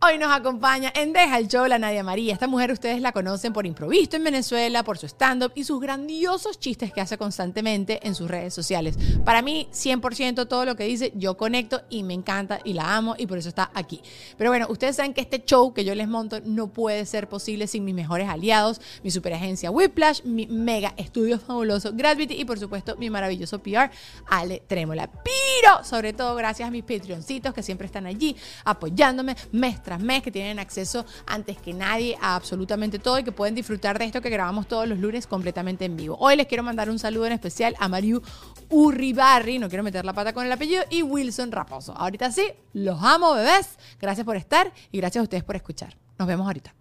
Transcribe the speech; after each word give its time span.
Hoy 0.00 0.16
nos 0.16 0.30
acompaña 0.30 0.92
en 0.94 1.12
Deja 1.12 1.38
el 1.38 1.48
Show 1.48 1.66
la 1.66 1.76
Nadia 1.76 2.04
María. 2.04 2.32
Esta 2.32 2.46
mujer 2.46 2.70
ustedes 2.70 3.00
la 3.00 3.10
conocen 3.10 3.52
por 3.52 3.66
Improvisto 3.66 4.14
en 4.14 4.22
Venezuela, 4.22 4.84
por 4.84 4.96
su 4.96 5.06
stand-up 5.06 5.50
y 5.56 5.64
sus 5.64 5.80
grandiosos 5.80 6.60
chistes 6.60 6.92
que 6.92 7.00
hace 7.00 7.18
constantemente 7.18 8.06
en 8.06 8.14
sus 8.14 8.30
redes 8.30 8.54
sociales. 8.54 8.96
Para 9.24 9.42
mí, 9.42 9.68
100% 9.72 10.46
todo 10.46 10.64
lo 10.64 10.76
que 10.76 10.84
dice, 10.84 11.12
yo 11.16 11.36
conecto 11.36 11.82
y 11.90 12.04
me 12.04 12.14
encanta 12.14 12.60
y 12.62 12.74
la 12.74 12.96
amo 12.96 13.16
y 13.18 13.26
por 13.26 13.38
eso 13.38 13.48
está 13.48 13.72
aquí. 13.74 14.00
Pero 14.36 14.50
bueno, 14.50 14.68
ustedes 14.70 14.94
saben 14.94 15.14
que 15.14 15.20
este 15.20 15.44
show 15.44 15.74
que 15.74 15.84
yo 15.84 15.96
les 15.96 16.06
monto 16.06 16.38
no 16.44 16.68
puede 16.68 17.04
ser 17.04 17.28
posible 17.28 17.66
sin 17.66 17.84
mis 17.84 17.96
mejores 17.96 18.28
aliados, 18.28 18.80
mi 19.02 19.10
superagencia 19.10 19.72
Whiplash, 19.72 20.22
mi 20.22 20.46
mega 20.46 20.94
estudio 20.96 21.40
fabuloso 21.40 21.90
Gravity 21.92 22.34
y 22.34 22.44
por 22.44 22.60
supuesto 22.60 22.94
mi 22.98 23.10
maravilloso 23.10 23.58
PR 23.58 23.90
Ale 24.28 24.62
Trémola. 24.64 25.10
Pero 25.10 25.82
sobre 25.82 26.12
todo 26.12 26.36
gracias 26.36 26.68
a 26.68 26.70
mis 26.70 26.84
Patreoncitos 26.84 27.52
que 27.52 27.64
siempre 27.64 27.86
están 27.86 28.06
allí 28.06 28.36
apoyándome 28.64 29.36
mes 29.50 29.80
tras 29.88 30.00
mes, 30.00 30.22
que 30.22 30.30
tienen 30.30 30.58
acceso 30.58 31.06
antes 31.26 31.56
que 31.56 31.72
nadie 31.72 32.18
a 32.20 32.36
absolutamente 32.36 32.98
todo 32.98 33.18
y 33.18 33.24
que 33.24 33.32
pueden 33.32 33.54
disfrutar 33.54 33.98
de 33.98 34.04
esto 34.04 34.20
que 34.20 34.28
grabamos 34.28 34.68
todos 34.68 34.86
los 34.86 34.98
lunes 34.98 35.26
completamente 35.26 35.86
en 35.86 35.96
vivo. 35.96 36.14
Hoy 36.20 36.36
les 36.36 36.46
quiero 36.46 36.62
mandar 36.62 36.90
un 36.90 36.98
saludo 36.98 37.24
en 37.24 37.32
especial 37.32 37.74
a 37.78 37.88
Mariu 37.88 38.20
Urribarri, 38.68 39.58
no 39.58 39.70
quiero 39.70 39.82
meter 39.82 40.04
la 40.04 40.12
pata 40.12 40.34
con 40.34 40.44
el 40.44 40.52
apellido, 40.52 40.84
y 40.90 41.00
Wilson 41.00 41.52
Raposo. 41.52 41.94
Ahorita 41.96 42.30
sí, 42.30 42.52
los 42.74 43.02
amo, 43.02 43.32
bebés. 43.32 43.78
Gracias 43.98 44.26
por 44.26 44.36
estar 44.36 44.70
y 44.92 44.98
gracias 44.98 45.20
a 45.20 45.22
ustedes 45.22 45.42
por 45.42 45.56
escuchar. 45.56 45.96
Nos 46.18 46.28
vemos 46.28 46.46
ahorita. 46.46 46.74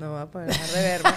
No 0.00 0.12
voy 0.12 0.22
a 0.22 0.26
poder 0.26 0.48
dejar 0.48 0.68
de 0.70 0.82
verme. 0.82 1.10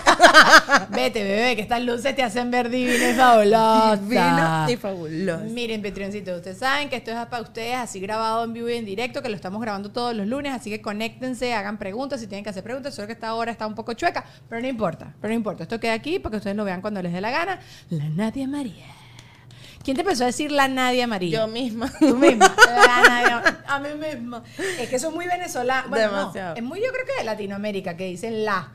Vete, 0.89 1.23
bebé, 1.23 1.55
que 1.55 1.61
estas 1.61 1.81
luces 1.81 2.13
te 2.13 2.21
hacen 2.21 2.51
ver 2.51 2.69
divina 2.69 3.11
y 3.11 3.13
fabulosa. 3.13 4.67
Y 4.69 4.75
fabulosa. 4.75 5.45
Miren, 5.45 5.81
Patreoncitos, 5.81 6.35
ustedes 6.35 6.57
saben 6.57 6.89
que 6.89 6.97
esto 6.97 7.11
es 7.11 7.25
para 7.27 7.41
ustedes, 7.41 7.77
así 7.77 8.01
grabado 8.01 8.43
en 8.43 8.51
vivo 8.51 8.67
y 8.67 8.73
en 8.73 8.83
directo, 8.83 9.21
que 9.21 9.29
lo 9.29 9.37
estamos 9.37 9.61
grabando 9.61 9.89
todos 9.89 10.13
los 10.13 10.27
lunes, 10.27 10.53
así 10.53 10.69
que 10.69 10.81
conéctense, 10.81 11.53
hagan 11.53 11.77
preguntas, 11.77 12.19
si 12.19 12.27
tienen 12.27 12.43
que 12.43 12.49
hacer 12.49 12.61
preguntas, 12.61 12.93
solo 12.93 13.07
que 13.07 13.13
esta 13.13 13.33
hora 13.35 13.53
está 13.53 13.65
un 13.65 13.73
poco 13.73 13.93
chueca, 13.93 14.25
pero 14.49 14.59
no 14.59 14.67
importa, 14.67 15.15
pero 15.21 15.31
no 15.31 15.37
importa, 15.37 15.63
esto 15.63 15.79
queda 15.79 15.93
aquí 15.93 16.19
para 16.19 16.31
que 16.31 16.37
ustedes 16.37 16.57
lo 16.57 16.65
vean 16.65 16.81
cuando 16.81 17.01
les 17.01 17.13
dé 17.13 17.21
la 17.21 17.31
gana. 17.31 17.59
La 17.89 18.09
Nadia 18.09 18.49
María. 18.49 19.02
¿Quién 19.83 19.95
te 19.97 20.01
empezó 20.01 20.23
a 20.23 20.27
decir 20.27 20.51
la 20.51 20.67
Nadia 20.67 21.07
María? 21.07 21.39
Yo 21.41 21.47
misma. 21.47 21.91
Tú 21.99 22.15
misma. 22.15 22.55
La 22.67 23.01
Nadia- 23.07 23.63
a 23.67 23.79
mí 23.79 23.89
misma. 23.99 24.43
Es 24.79 24.89
que 24.89 24.95
eso 24.95 25.09
es 25.09 25.13
muy 25.13 25.27
venezolano. 25.27 25.89
Bueno, 25.89 26.05
no, 26.11 26.17
Demasiado. 26.19 26.55
es 26.55 26.63
muy, 26.63 26.79
yo 26.79 26.91
creo 26.91 27.05
que 27.05 27.17
de 27.19 27.23
Latinoamérica, 27.25 27.97
que 27.97 28.05
dicen 28.05 28.45
la. 28.45 28.71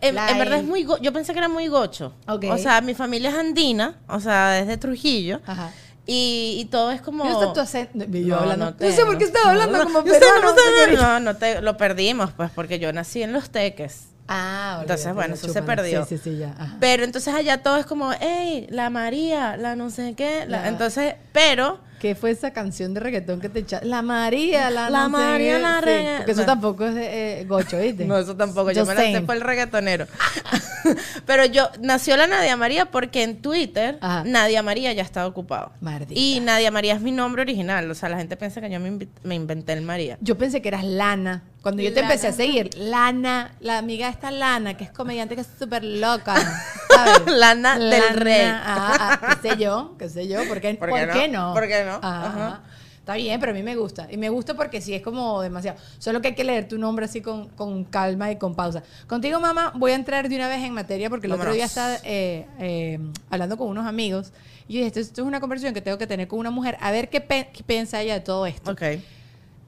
En, 0.00 0.14
La 0.14 0.30
en 0.30 0.38
verdad 0.38 0.58
es 0.60 0.64
muy... 0.64 0.84
go- 0.84 0.98
Yo 0.98 1.12
pensé 1.12 1.32
que 1.32 1.40
era 1.40 1.48
muy 1.48 1.66
gocho. 1.68 2.14
Ok. 2.28 2.44
O 2.50 2.56
sea, 2.58 2.80
mi 2.80 2.94
familia 2.94 3.30
es 3.30 3.36
andina, 3.36 3.96
o 4.08 4.18
sea, 4.20 4.52
desde 4.52 4.76
Trujillo. 4.78 5.40
Ajá. 5.46 5.72
Y, 6.06 6.56
y 6.60 6.64
todo 6.66 6.90
es 6.92 7.00
como... 7.02 7.24
Está 7.24 7.52
tu 7.52 7.60
acento. 7.60 8.04
Yo 8.04 8.26
No, 8.28 8.36
hablando. 8.40 8.70
no 8.70 8.76
No, 8.88 8.92
sé 8.94 9.04
por 9.04 9.18
qué 9.18 9.24
estaba 9.24 9.50
hablando 9.50 9.78
No, 9.78 9.84
como 9.84 10.04
peruano. 10.04 10.42
no 10.42 10.54
sé. 10.54 10.92
No, 10.96 11.20
no 11.20 11.36
te, 11.36 11.60
lo 11.62 11.76
perdimos, 11.76 12.30
pues, 12.32 12.50
porque 12.54 12.78
yo 12.78 12.92
nací 12.92 13.22
en 13.22 13.32
Los 13.32 13.50
Teques. 13.50 14.08
Ah, 14.26 14.78
Entonces, 14.80 15.06
olvídate, 15.06 15.14
bueno, 15.28 15.34
eso 15.34 15.52
se 15.52 15.62
perdió. 15.62 16.04
Sí, 16.06 16.16
sí, 16.16 16.30
sí, 16.30 16.38
ya. 16.38 16.54
ajá. 16.58 16.76
Pero 16.80 17.04
entonces 17.04 17.34
allá 17.34 17.62
todo 17.62 17.76
es 17.76 17.84
como, 17.86 18.10
hey, 18.20 18.66
la 18.70 18.88
María, 18.90 19.56
la 19.58 19.76
no 19.76 19.90
sé 19.90 20.14
qué. 20.16 20.44
la- 20.46 20.62
La- 20.62 20.68
Entonces, 20.68 21.14
pero... 21.32 21.80
¿Qué 22.00 22.14
fue 22.14 22.30
esa 22.32 22.52
canción 22.52 22.92
de 22.92 23.00
reggaetón 23.00 23.40
que 23.40 23.48
te 23.48 23.60
echaste? 23.60 23.86
La 23.86 24.02
María, 24.02 24.68
la, 24.68 24.90
La 24.90 25.08
no 25.08 25.16
sé 25.18 25.24
María, 25.24 25.56
qué. 25.56 25.62
la 25.62 25.78
Sí, 25.80 25.84
regga- 25.86 26.16
Porque 26.18 26.32
eso 26.32 26.40
no. 26.42 26.46
tampoco 26.46 26.84
es 26.86 26.94
de 26.94 27.40
eh, 27.40 27.44
gocho, 27.46 27.78
¿viste? 27.78 28.04
No, 28.06 28.18
eso 28.18 28.36
tampoco. 28.36 28.70
Yo 28.72 28.84
me 28.84 28.94
la 28.94 29.00
sé 29.02 29.20
por 29.22 29.34
el 29.36 29.40
reggaetonero. 29.40 30.06
Pero 31.26 31.46
yo, 31.46 31.70
nació 31.80 32.16
la 32.18 32.26
Nadia 32.26 32.56
María 32.58 32.86
porque 32.90 33.22
en 33.22 33.40
Twitter, 33.40 33.96
Ajá. 34.02 34.22
Nadia 34.24 34.62
María 34.62 34.92
ya 34.92 35.02
estaba 35.02 35.26
ocupado. 35.26 35.72
Y 36.10 36.40
Nadia 36.40 36.70
María 36.70 36.94
es 36.94 37.00
mi 37.00 37.10
nombre 37.12 37.40
original. 37.42 37.90
O 37.90 37.94
sea, 37.94 38.08
la 38.10 38.18
gente 38.18 38.36
piensa 38.36 38.60
que 38.60 38.68
yo 38.70 38.80
me, 38.80 39.06
me 39.22 39.34
inventé 39.34 39.72
el 39.72 39.82
María. 39.82 40.18
Yo 40.20 40.36
pensé 40.36 40.60
que 40.60 40.68
eras 40.68 40.84
Lana. 40.84 41.42
Cuando 41.64 41.82
yo 41.82 41.88
te 41.92 42.02
Lana. 42.02 42.12
empecé 42.12 42.28
a 42.28 42.32
seguir, 42.32 42.70
Lana, 42.76 43.56
la 43.58 43.78
amiga 43.78 44.08
esta 44.08 44.30
Lana, 44.30 44.76
que 44.76 44.84
es 44.84 44.90
comediante 44.90 45.34
que 45.34 45.40
es 45.40 45.48
súper 45.58 45.82
loca. 45.82 46.34
¿sabes? 46.94 47.22
Lana 47.26 47.76
del 47.78 48.10
Rey. 48.14 48.42
Ah, 48.46 49.18
ah, 49.20 49.38
qué 49.42 49.48
sé 49.50 49.56
yo, 49.56 49.96
qué 49.98 50.08
sé 50.08 50.28
yo. 50.28 50.46
¿Por 50.46 50.60
qué, 50.60 50.74
¿Por 50.74 50.90
por 50.90 51.10
qué 51.10 51.26
no? 51.26 51.52
¿Por 51.54 51.66
qué 51.66 51.82
no? 51.84 51.94
Ajá, 52.02 52.26
Ajá. 52.26 52.60
Está 53.00 53.16
bien, 53.16 53.38
pero 53.38 53.52
a 53.52 53.54
mí 53.54 53.62
me 53.62 53.76
gusta. 53.76 54.06
Y 54.10 54.16
me 54.16 54.30
gusta 54.30 54.54
porque 54.54 54.80
sí 54.80 54.94
es 54.94 55.02
como 55.02 55.42
demasiado. 55.42 55.78
Solo 55.98 56.22
que 56.22 56.28
hay 56.28 56.34
que 56.34 56.44
leer 56.44 56.68
tu 56.68 56.78
nombre 56.78 57.04
así 57.04 57.20
con, 57.20 57.48
con 57.50 57.84
calma 57.84 58.30
y 58.30 58.36
con 58.36 58.54
pausa. 58.54 58.82
Contigo, 59.06 59.40
mamá, 59.40 59.72
voy 59.74 59.92
a 59.92 59.94
entrar 59.94 60.26
de 60.28 60.34
una 60.36 60.48
vez 60.48 60.62
en 60.62 60.72
materia 60.72 61.10
porque 61.10 61.26
el 61.26 61.32
otro 61.32 61.44
Vámonos. 61.50 61.56
día 61.56 61.64
estaba 61.66 61.96
eh, 62.04 62.46
eh, 62.58 62.98
hablando 63.28 63.58
con 63.58 63.68
unos 63.68 63.84
amigos 63.86 64.32
y 64.68 64.74
yo 64.74 64.78
dije, 64.78 64.86
esto, 64.86 65.00
esto 65.00 65.20
es 65.20 65.26
una 65.26 65.38
conversación 65.40 65.74
que 65.74 65.82
tengo 65.82 65.98
que 65.98 66.06
tener 66.06 66.28
con 66.28 66.38
una 66.38 66.50
mujer 66.50 66.78
a 66.80 66.90
ver 66.92 67.10
qué, 67.10 67.20
pe- 67.20 67.50
qué 67.52 67.62
piensa 67.62 68.00
ella 68.00 68.14
de 68.14 68.20
todo 68.20 68.46
esto. 68.46 68.70
Ok. 68.70 68.82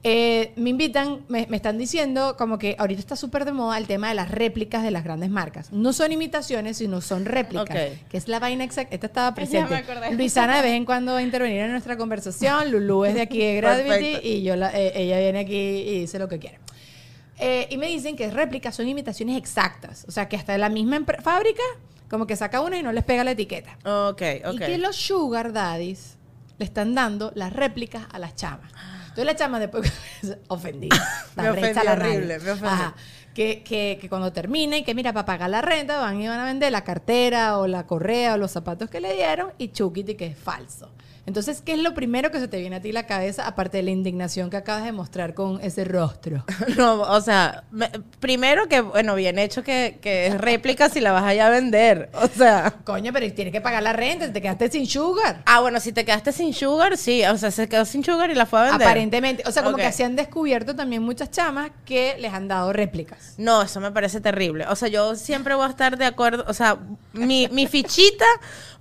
Eh, 0.09 0.53
me 0.55 0.69
invitan, 0.69 1.25
me, 1.27 1.47
me 1.49 1.57
están 1.57 1.77
diciendo 1.77 2.35
como 2.37 2.57
que 2.57 2.77
ahorita 2.79 2.99
está 3.01 3.15
súper 3.17 3.43
de 3.43 3.51
moda 3.51 3.77
el 3.77 3.87
tema 3.87 4.07
de 4.07 4.15
las 4.15 4.31
réplicas 4.31 4.81
de 4.83 4.91
las 4.91 5.03
grandes 5.03 5.29
marcas. 5.29 5.71
No 5.73 5.91
son 5.91 6.13
imitaciones, 6.13 6.77
sino 6.77 7.01
son 7.01 7.25
réplicas. 7.25 7.69
Ok. 7.75 8.07
Que 8.09 8.17
es 8.17 8.27
la 8.29 8.39
vaina 8.39 8.63
exacta. 8.63 8.95
Esta 8.95 9.07
estaba 9.07 9.35
presente. 9.35 9.69
me 9.69 9.75
acordé. 9.77 10.13
Luisana 10.15 10.55
de 10.57 10.61
vez 10.61 10.71
en 10.73 10.85
cuando 10.85 11.11
va 11.11 11.17
a 11.19 11.23
intervenir 11.23 11.61
en 11.61 11.71
nuestra 11.71 11.97
conversación. 11.97 12.71
Lulu 12.71 13.03
es 13.05 13.15
de 13.15 13.21
aquí 13.21 13.39
de 13.39 13.55
Gravity 13.57 13.87
Perfecto. 13.89 14.27
y 14.27 14.43
yo 14.43 14.55
la- 14.55 14.71
eh, 14.79 14.93
ella 14.95 15.19
viene 15.19 15.39
aquí 15.39 15.55
y 15.55 15.99
dice 15.99 16.19
lo 16.19 16.29
que 16.29 16.39
quiere. 16.39 16.59
Eh, 17.39 17.67
y 17.69 17.77
me 17.77 17.87
dicen 17.87 18.15
que 18.15 18.31
réplicas 18.31 18.75
son 18.75 18.87
imitaciones 18.87 19.37
exactas. 19.37 20.05
O 20.07 20.11
sea, 20.11 20.29
que 20.29 20.37
hasta 20.37 20.57
la 20.57 20.69
misma 20.69 21.03
fábrica, 21.21 21.61
como 22.09 22.25
que 22.25 22.35
saca 22.37 22.61
una 22.61 22.77
y 22.77 22.83
no 22.83 22.93
les 22.93 23.03
pega 23.03 23.23
la 23.25 23.31
etiqueta. 23.31 23.77
Ok, 23.83 24.21
ok. 24.45 24.53
Y 24.53 24.57
que 24.59 24.77
los 24.77 24.95
sugar 24.95 25.51
daddies 25.53 26.15
le 26.57 26.65
están 26.65 26.95
dando 26.95 27.31
las 27.35 27.51
réplicas 27.51 28.05
a 28.11 28.19
las 28.19 28.35
chamas. 28.35 28.71
Entonces 29.17 29.33
la 29.33 29.35
chama 29.35 29.59
después 29.59 29.91
ofendida. 30.47 30.95
Me 31.35 31.49
ofendí 31.49 31.87
horrible, 31.87 32.37
me 32.39 32.51
ofendí. 32.51 32.67
Ajá. 32.67 32.95
Que, 33.37 33.61
que, 33.61 33.99
que 34.01 34.09
cuando 34.09 34.33
termine, 34.33 34.83
que 34.83 34.95
mira, 34.95 35.13
para 35.13 35.27
pagar 35.27 35.51
la 35.51 35.61
renta 35.61 35.99
van 35.99 36.19
y 36.19 36.27
van 36.27 36.39
a 36.39 36.45
vender 36.45 36.71
la 36.71 36.83
cartera 36.83 37.59
o 37.59 37.67
la 37.67 37.85
correa 37.85 38.33
o 38.33 38.37
los 38.37 38.49
zapatos 38.49 38.89
que 38.89 38.99
le 38.99 39.13
dieron 39.13 39.51
y 39.59 39.67
Chukiti 39.71 40.15
que 40.15 40.25
es 40.25 40.35
falso. 40.39 40.89
Entonces, 41.27 41.61
¿qué 41.61 41.73
es 41.73 41.79
lo 41.79 41.93
primero 41.93 42.31
que 42.31 42.39
se 42.39 42.47
te 42.47 42.57
viene 42.57 42.77
a 42.77 42.81
ti 42.81 42.93
la 42.93 43.05
cabeza, 43.05 43.45
aparte 43.45 43.75
de 43.77 43.83
la 43.83 43.91
indignación 43.91 44.49
que 44.49 44.55
acabas 44.55 44.85
de 44.85 44.93
mostrar 44.93 45.33
con 45.33 45.59
ese 45.61 45.83
rostro? 45.83 46.45
No, 46.77 47.01
o 47.01 47.19
sea, 47.21 47.65
me- 47.69 47.91
primero 48.21 48.67
que, 48.67 48.79
bueno, 48.79 49.13
bien 49.13 49.37
hecho 49.37 49.61
que, 49.61 49.99
que 50.01 50.27
es 50.27 50.37
réplica 50.39 50.87
si 50.89 51.01
la 51.01 51.11
vas 51.11 51.25
allá 51.25 51.47
a 51.47 51.49
vender. 51.49 52.09
O 52.13 52.27
sea. 52.27 52.73
Coño, 52.85 53.11
pero 53.11 53.31
tienes 53.33 53.51
que 53.51 53.59
pagar 53.59 53.83
la 53.83 53.91
renta, 53.91 54.31
te 54.31 54.41
quedaste 54.41 54.71
sin 54.71 54.87
sugar. 54.87 55.43
Ah, 55.45 55.59
bueno, 55.59 55.81
si 55.81 55.91
te 55.91 56.05
quedaste 56.05 56.31
sin 56.31 56.53
sugar, 56.53 56.95
sí. 56.97 57.23
O 57.25 57.37
sea, 57.37 57.51
se 57.51 57.67
quedó 57.67 57.83
sin 57.83 58.05
sugar 58.05 58.31
y 58.31 58.33
la 58.33 58.45
fue 58.45 58.61
a 58.61 58.63
vender. 58.63 58.87
Aparentemente. 58.87 59.43
O 59.45 59.51
sea, 59.51 59.63
como 59.63 59.75
que 59.75 59.91
se 59.91 60.05
han 60.05 60.15
descubierto 60.15 60.75
también 60.77 61.03
muchas 61.03 61.29
chamas 61.29 61.71
que 61.85 62.15
les 62.19 62.33
han 62.33 62.47
dado 62.47 62.71
réplicas. 62.71 63.26
No, 63.37 63.61
eso 63.61 63.79
me 63.79 63.91
parece 63.91 64.21
terrible. 64.21 64.65
O 64.67 64.75
sea, 64.75 64.87
yo 64.87 65.15
siempre 65.15 65.53
voy 65.55 65.65
a 65.65 65.69
estar 65.69 65.97
de 65.97 66.05
acuerdo. 66.05 66.45
O 66.47 66.53
sea, 66.53 66.77
mi, 67.13 67.47
mi 67.49 67.67
fichita 67.67 68.25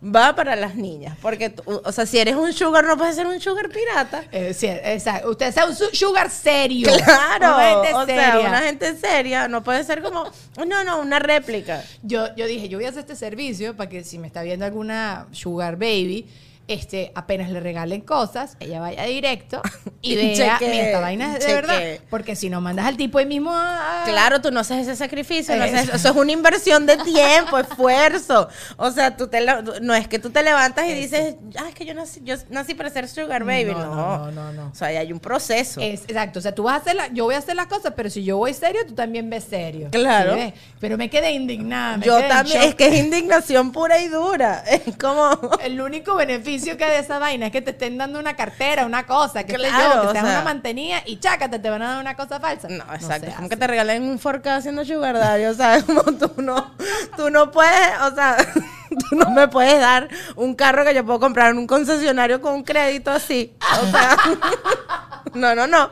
va 0.02 0.34
para 0.34 0.56
las 0.56 0.74
niñas. 0.76 1.16
Porque, 1.20 1.54
o 1.64 1.92
sea, 1.92 2.06
si 2.06 2.18
eres 2.18 2.36
un 2.36 2.52
sugar, 2.52 2.84
no 2.84 2.96
puedes 2.96 3.16
ser 3.16 3.26
un 3.26 3.40
sugar 3.40 3.68
pirata. 3.68 4.24
Eh, 4.32 4.54
sí, 4.54 4.66
exacto. 4.66 5.30
Usted 5.30 5.52
sea 5.52 5.66
un 5.66 5.74
su- 5.74 5.90
sugar 5.92 6.30
serio. 6.30 6.88
Claro, 7.04 7.54
Una 7.56 7.64
gente 7.70 7.94
o 7.94 8.06
sea, 8.06 8.32
seria. 8.32 8.48
una 8.48 8.60
gente 8.62 8.96
seria 8.96 9.48
no 9.48 9.62
puede 9.62 9.84
ser 9.84 10.02
como, 10.02 10.24
no, 10.66 10.84
no, 10.84 11.00
una 11.00 11.18
réplica. 11.18 11.82
Yo, 12.02 12.34
yo 12.36 12.46
dije, 12.46 12.68
yo 12.68 12.78
voy 12.78 12.86
a 12.86 12.90
hacer 12.90 13.00
este 13.00 13.16
servicio 13.16 13.76
para 13.76 13.88
que 13.90 14.04
si 14.04 14.18
me 14.18 14.26
está 14.26 14.42
viendo 14.42 14.64
alguna 14.64 15.26
sugar 15.32 15.76
baby, 15.76 16.26
este, 16.68 17.12
apenas 17.14 17.50
le 17.50 17.60
regalen 17.60 18.00
cosas, 18.00 18.56
ella 18.58 18.80
vaya 18.80 19.04
directo 19.04 19.62
y 20.02 20.16
vea, 20.16 20.58
mira, 20.60 20.86
esta 20.86 21.00
vaina 21.00 21.36
es 21.36 21.46
de 21.46 21.54
verdad. 21.54 21.80
Porque 22.10 22.34
si 22.34 22.50
no 22.50 22.60
mandas 22.60 22.86
al 22.86 22.96
tipo 22.96 23.18
ahí 23.18 23.26
mismo 23.26 23.52
a... 23.54 24.02
Claro, 24.04 24.40
tú 24.40 24.50
no 24.50 24.60
haces 24.60 24.78
ese 24.78 24.96
sacrificio, 24.96 25.54
no 25.56 25.64
haces- 25.64 25.94
Eso. 25.94 26.08
es 26.10 26.16
una 26.16 26.32
inversión 26.32 26.84
de 26.86 26.96
tiempo, 26.98 27.58
esfuerzo. 27.58 28.48
O 28.76 28.90
sea, 28.90 29.16
tú 29.16 29.28
te 29.28 29.44
no 29.80 29.94
es 29.94 30.08
que 30.08 30.18
tú 30.18 30.30
te 30.30 30.42
levantas 30.42 30.88
y 30.88 30.94
dices, 30.94 31.36
ah, 31.56 31.68
es 31.68 31.74
que 31.74 31.84
yo 31.84 31.94
nací, 31.94 32.20
yo 32.24 32.34
nací 32.50 32.74
para 32.74 32.90
ser 32.90 33.08
sugar 33.08 33.44
baby. 33.44 33.72
No, 33.72 33.86
No, 33.94 34.30
no, 34.32 34.52
no. 34.52 34.66
O 34.72 34.74
sea, 34.74 34.88
ahí 34.88 34.96
hay 34.96 35.12
un 35.12 35.20
proceso. 35.20 35.80
Es, 35.80 36.02
exacto, 36.02 36.40
o 36.40 36.42
sea, 36.42 36.52
tú 36.54 36.64
vas 36.64 36.74
a 36.74 36.76
hacer 36.78 36.96
la, 36.96 37.08
yo 37.12 37.24
voy 37.24 37.36
a 37.36 37.38
hacer 37.38 37.54
las 37.54 37.66
cosas, 37.66 37.92
pero 37.94 38.10
si 38.10 38.24
yo 38.24 38.38
voy 38.38 38.52
serio, 38.54 38.80
tú 38.86 38.94
también 38.94 39.30
ves 39.30 39.44
serio. 39.44 39.88
Claro. 39.92 40.36
Pero 40.80 40.98
me 40.98 41.08
quedé 41.08 41.30
indignada. 41.30 41.96
me 41.98 42.06
yo 42.06 42.16
quedé 42.16 42.28
también, 42.28 42.62
es 42.62 42.74
que 42.74 42.88
es 42.88 42.96
indignación 43.04 43.70
pura 43.70 44.00
y 44.00 44.08
dura. 44.08 44.64
Es 44.86 44.96
como... 44.96 45.30
El 45.62 45.80
único 45.80 46.14
beneficio 46.16 46.55
que 46.64 46.84
de 46.86 46.98
esa 46.98 47.18
vaina 47.18 47.46
es 47.46 47.52
que 47.52 47.62
te 47.62 47.70
estén 47.72 47.98
dando 47.98 48.18
una 48.18 48.34
cartera, 48.36 48.86
una 48.86 49.06
cosa, 49.06 49.44
que, 49.44 49.54
Claro, 49.54 49.94
yo, 49.94 50.00
que 50.02 50.06
o 50.08 50.12
sea 50.12 50.22
sea- 50.22 50.30
una 50.30 50.42
mantenida 50.42 51.02
y 51.06 51.18
chácate, 51.18 51.58
te 51.58 51.70
van 51.70 51.82
a 51.82 51.90
dar 51.92 52.00
una 52.00 52.14
cosa 52.16 52.40
falsa. 52.40 52.68
No, 52.68 52.84
exacto. 52.94 53.28
es 53.28 53.34
como 53.34 53.48
que 53.48 53.56
te 53.56 53.66
regalen 53.66 54.02
un 54.02 54.18
forca 54.18 54.56
haciendo 54.56 54.84
sugar 54.84 55.16
daddy, 55.18 55.44
o 55.46 55.54
sea, 55.54 55.82
como 55.86 56.02
tú 56.02 56.30
no, 56.42 56.74
tú 57.16 57.30
no 57.30 57.50
puedes, 57.50 58.00
o 58.10 58.14
sea, 58.14 58.36
tú 59.10 59.16
no 59.16 59.30
me 59.30 59.48
puedes 59.48 59.78
dar 59.80 60.08
un 60.36 60.54
carro 60.54 60.84
que 60.84 60.94
yo 60.94 61.04
puedo 61.04 61.20
comprar 61.20 61.50
en 61.50 61.58
un 61.58 61.66
concesionario 61.66 62.40
con 62.40 62.54
un 62.54 62.62
crédito 62.64 63.10
así. 63.10 63.54
O 63.82 63.90
sea, 63.90 64.16
No, 65.36 65.54
no, 65.54 65.66
no. 65.66 65.90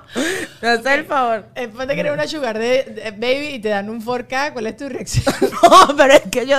No 0.63 0.69
haces 0.69 0.87
el 0.87 1.05
favor. 1.05 1.47
Después 1.55 1.87
de 1.89 1.95
querer 1.95 2.13
una 2.13 2.27
sugar 2.27 2.59
de, 2.59 2.85
de- 2.85 3.11
baby 3.13 3.55
y 3.55 3.59
te 3.61 3.69
dan 3.69 3.89
un 3.91 4.05
4K, 4.05 4.53
¿cuál 4.53 4.67
es 4.67 4.77
tu 4.77 4.89
reacción? 4.89 5.25
No, 5.65 5.97
pero 5.97 6.13
es 6.15 6.23
que 6.31 6.47
yo, 6.47 6.57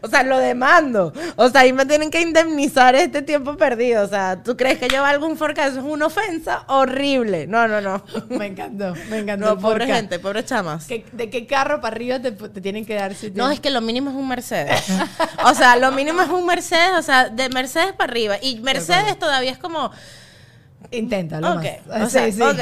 o 0.00 0.08
sea, 0.08 0.22
lo 0.24 0.38
demando. 0.38 1.12
O 1.36 1.48
sea, 1.48 1.60
ahí 1.62 1.72
me 1.72 1.86
tienen 1.86 2.10
que 2.10 2.20
indemnizar 2.20 2.94
este 2.96 3.22
tiempo 3.22 3.56
perdido. 3.56 4.04
O 4.04 4.08
sea, 4.08 4.42
¿tú 4.42 4.56
crees 4.56 4.78
que 4.78 4.88
yo 4.88 5.00
valgo 5.00 5.26
un 5.26 5.36
forca? 5.36 5.66
Eso 5.66 5.78
es 5.78 5.84
una 5.84 6.06
ofensa 6.06 6.64
horrible. 6.66 7.46
No, 7.46 7.68
no, 7.68 7.80
no. 7.80 8.02
me 8.30 8.46
encantó, 8.46 8.94
me 9.10 9.18
encantó. 9.18 9.46
No, 9.46 9.58
pobre 9.58 9.86
4K. 9.86 9.94
gente, 9.94 10.18
pobre 10.18 10.44
chamas. 10.44 10.86
¿Qué- 10.86 11.04
¿De 11.12 11.30
qué 11.30 11.46
carro 11.46 11.80
para 11.80 11.94
arriba 11.94 12.18
te, 12.20 12.32
te 12.32 12.60
tienen 12.60 12.84
que 12.84 12.94
dar? 12.94 13.14
Si 13.14 13.30
No, 13.30 13.50
es 13.50 13.60
que 13.60 13.70
lo 13.70 13.80
mínimo 13.80 14.10
es 14.10 14.16
un 14.16 14.28
Mercedes. 14.28 14.82
O 15.44 15.54
sea, 15.54 15.76
lo 15.76 15.90
mínimo 15.92 16.22
es 16.22 16.28
un 16.28 16.46
Mercedes, 16.46 16.92
o 16.98 17.02
sea, 17.02 17.28
de 17.28 17.48
Mercedes 17.48 17.92
para 17.92 18.10
arriba. 18.10 18.36
Y 18.40 18.60
Mercedes 18.60 19.18
todavía 19.18 19.50
es 19.50 19.58
como, 19.58 19.90
Inténtalo 20.90 21.52
ok, 21.54 21.64
más. 21.88 22.02
o 22.08 22.10
sea, 22.10 22.24
Sí, 22.26 22.32
sí. 22.32 22.42
ok. 22.42 22.60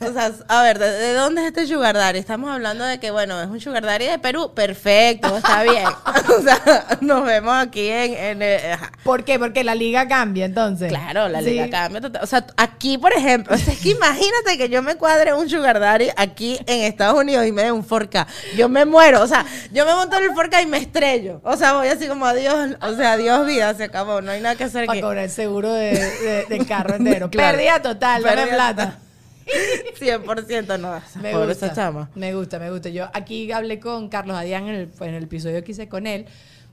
O 0.00 0.12
sea, 0.12 0.32
a 0.48 0.62
ver, 0.62 0.78
¿de, 0.78 0.90
de 0.90 1.12
dónde 1.14 1.42
es 1.42 1.46
este 1.48 1.66
sugar 1.66 1.94
daddy? 1.94 2.18
Estamos 2.18 2.50
hablando 2.50 2.84
de 2.84 2.98
que, 2.98 3.10
bueno, 3.10 3.40
es 3.40 3.48
un 3.48 3.60
sugar 3.60 3.84
daddy 3.84 4.06
de 4.06 4.18
Perú. 4.18 4.52
Perfecto, 4.54 5.36
está 5.36 5.62
bien. 5.62 5.84
O 6.36 6.42
sea, 6.42 6.98
nos 7.00 7.24
vemos 7.24 7.54
aquí 7.54 7.86
en... 7.88 8.14
en 8.14 8.42
el- 8.42 8.72
ajá. 8.72 8.90
¿Por 9.04 9.24
qué? 9.24 9.38
Porque 9.38 9.62
la 9.62 9.74
liga 9.74 10.08
cambia, 10.08 10.44
entonces. 10.46 10.88
Claro, 10.88 11.28
la 11.28 11.40
Sí. 11.40 11.50
liga 11.50 11.68
cambia. 11.70 12.00
O 12.20 12.26
sea, 12.26 12.44
aquí, 12.56 12.98
por 12.98 13.12
ejemplo, 13.12 13.54
o 13.54 13.58
sea, 13.58 13.72
es 13.72 13.80
que 13.80 13.90
imagínate 13.90 14.58
que 14.58 14.68
yo 14.68 14.82
me 14.82 14.96
cuadre 14.96 15.32
un 15.34 15.48
sugar 15.48 15.78
daddy 15.80 16.08
aquí 16.16 16.58
en 16.66 16.82
Estados 16.82 17.18
Unidos 17.20 17.46
y 17.46 17.52
me 17.52 17.62
dé 17.62 17.72
un 17.72 17.86
4K. 17.86 18.26
Yo 18.56 18.68
me 18.68 18.84
muero, 18.84 19.22
o 19.22 19.26
sea, 19.26 19.44
yo 19.72 19.84
me 19.86 19.94
monto 19.94 20.16
en 20.18 20.24
el 20.24 20.30
4K 20.30 20.62
y 20.62 20.66
me 20.66 20.78
estrello. 20.78 21.40
O 21.44 21.56
sea, 21.56 21.74
voy 21.74 21.88
así 21.88 22.08
como 22.08 22.26
adiós, 22.26 22.70
o 22.80 22.94
sea, 22.94 23.12
adiós 23.12 23.46
vida, 23.46 23.72
se 23.74 23.84
acabó, 23.84 24.20
no 24.20 24.32
hay 24.32 24.40
nada 24.40 24.56
que 24.56 24.64
hacer 24.64 24.86
Para 24.86 24.94
aquí. 24.98 25.02
cobrar 25.02 25.24
el 25.24 25.30
seguro 25.30 25.72
de, 25.72 25.92
de- 25.92 26.46
del 26.48 26.66
carro 26.66 26.94
entero. 26.96 27.30
Claro. 27.30 27.56
Pérdida 27.56 27.82
total, 27.82 28.22
Pérdida 28.22 28.46
plata. 28.54 28.98
100% 30.00 30.78
no, 30.78 31.00
Me 31.22 31.32
pobre 31.32 31.48
gusta, 31.48 31.66
esa 31.66 31.74
chama. 31.74 32.10
me 32.14 32.34
gusta, 32.34 32.58
me 32.58 32.70
gusta. 32.70 32.88
Yo 32.88 33.08
aquí 33.12 33.50
hablé 33.52 33.78
con 33.80 34.08
Carlos 34.08 34.36
Adrián 34.36 34.68
en 34.68 34.74
el, 34.74 34.90
en 35.00 35.14
el 35.14 35.24
episodio 35.24 35.62
que 35.64 35.72
hice 35.72 35.88
con 35.88 36.06
él, 36.06 36.26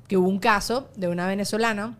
que 0.07 0.17
hubo 0.17 0.27
un 0.27 0.39
caso 0.39 0.89
de 0.95 1.07
una 1.07 1.27
venezolana 1.27 1.97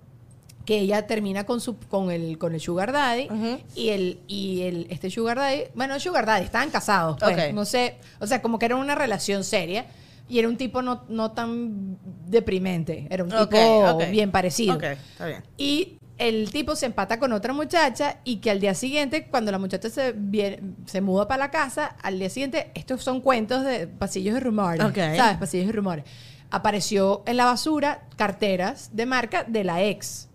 que 0.66 0.78
ella 0.80 1.08
termina 1.08 1.46
con 1.46 1.60
su 1.60 1.76
con 1.78 2.12
el 2.12 2.38
con 2.38 2.54
el 2.54 2.62
sugar 2.62 2.92
daddy 2.92 3.28
y 3.76 3.90
el 3.90 4.20
y 4.28 4.62
el 4.62 4.86
este 4.92 5.10
sugar 5.10 5.38
daddy 5.38 5.64
bueno 5.74 6.00
sugar 6.00 6.28
daddy 6.28 6.46
estaban 6.46 6.70
casados 6.70 7.18
pues, 7.20 7.36
Ok. 7.48 7.54
no 7.54 7.66
sé 7.66 7.96
o 8.20 8.28
sea 8.28 8.44
como 8.44 8.60
que 8.60 8.68
era 8.68 8.76
una 8.76 8.94
relación 8.94 9.44
seria 9.44 9.88
y 10.30 10.38
era 10.38 10.48
un 10.48 10.58
tipo 10.58 10.84
no, 10.84 11.04
no 11.10 11.32
tan 11.32 11.98
deprimente 12.28 13.08
era 13.10 13.24
un 13.24 13.32
tipo 13.32 13.98
bien 14.12 14.30
parecido 14.32 14.76
Ok, 14.76 14.84
está 14.84 15.26
bien. 15.26 15.44
y 15.58 15.98
el 16.28 16.52
tipo 16.52 16.76
se 16.76 16.86
empata 16.86 17.20
con 17.20 17.34
otra 17.34 17.52
muchacha 17.54 18.18
y 18.24 18.38
que 18.38 18.52
al 18.52 18.60
día 18.60 18.74
siguiente, 18.74 19.28
cuando 19.28 19.52
la 19.52 19.58
muchacha 19.60 19.90
se, 19.90 20.14
viene- 20.16 20.60
se 20.86 21.02
muda 21.02 21.28
para 21.28 21.46
la 21.46 21.52
casa, 21.52 21.96
al 22.02 22.20
día 22.20 22.30
siguiente, 22.30 22.72
estos 22.76 23.04
son 23.04 23.22
cuentos 23.22 23.64
de 23.66 23.88
pasillos 23.88 24.36
de 24.36 24.40
rumores, 24.40 24.84
Ok. 24.86 24.96
¿sabes? 25.16 25.38
Pasillos 25.38 25.68
de 25.68 25.74
rumores. 25.74 26.06
Apareció 26.52 27.24
en 27.26 27.38
la 27.38 27.46
basura 27.46 28.02
carteras 28.18 28.90
de 28.94 29.06
marca 29.06 29.44
de 29.48 29.64
la 29.64 29.82
ex, 29.84 30.28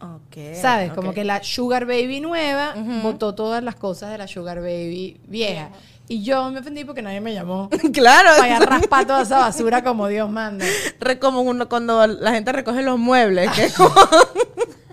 Ok. 0.00 0.56
¿sabes? 0.60 0.92
Como 0.92 1.12
que 1.14 1.24
la 1.24 1.42
Sugar 1.44 1.86
Baby 1.86 2.20
nueva 2.20 2.74
Ujú. 2.76 3.00
botó 3.02 3.34
todas 3.34 3.62
las 3.62 3.74
cosas 3.76 4.10
de 4.10 4.18
la 4.18 4.26
Sugar 4.26 4.60
Baby 4.60 5.20
vieja. 5.28 5.70
Y 6.08 6.22
yo 6.22 6.50
me 6.50 6.58
ofendí 6.60 6.84
porque 6.84 7.00
nadie 7.02 7.20
me 7.20 7.32
llamó. 7.32 7.70
Claro. 7.94 8.30
Para 8.38 8.58
raspar 8.58 9.06
toda 9.06 9.22
esa 9.22 9.38
basura 9.38 9.82
como 9.84 10.08
Dios 10.08 10.28
manda. 10.30 10.66
Como 11.20 11.40
uno 11.42 11.68
cuando 11.68 12.06
la 12.06 12.32
gente 12.32 12.52
recoge 12.52 12.82
los 12.82 12.98
muebles. 12.98 13.50
que 13.52 13.64
es 13.66 13.74
como- 13.74 13.94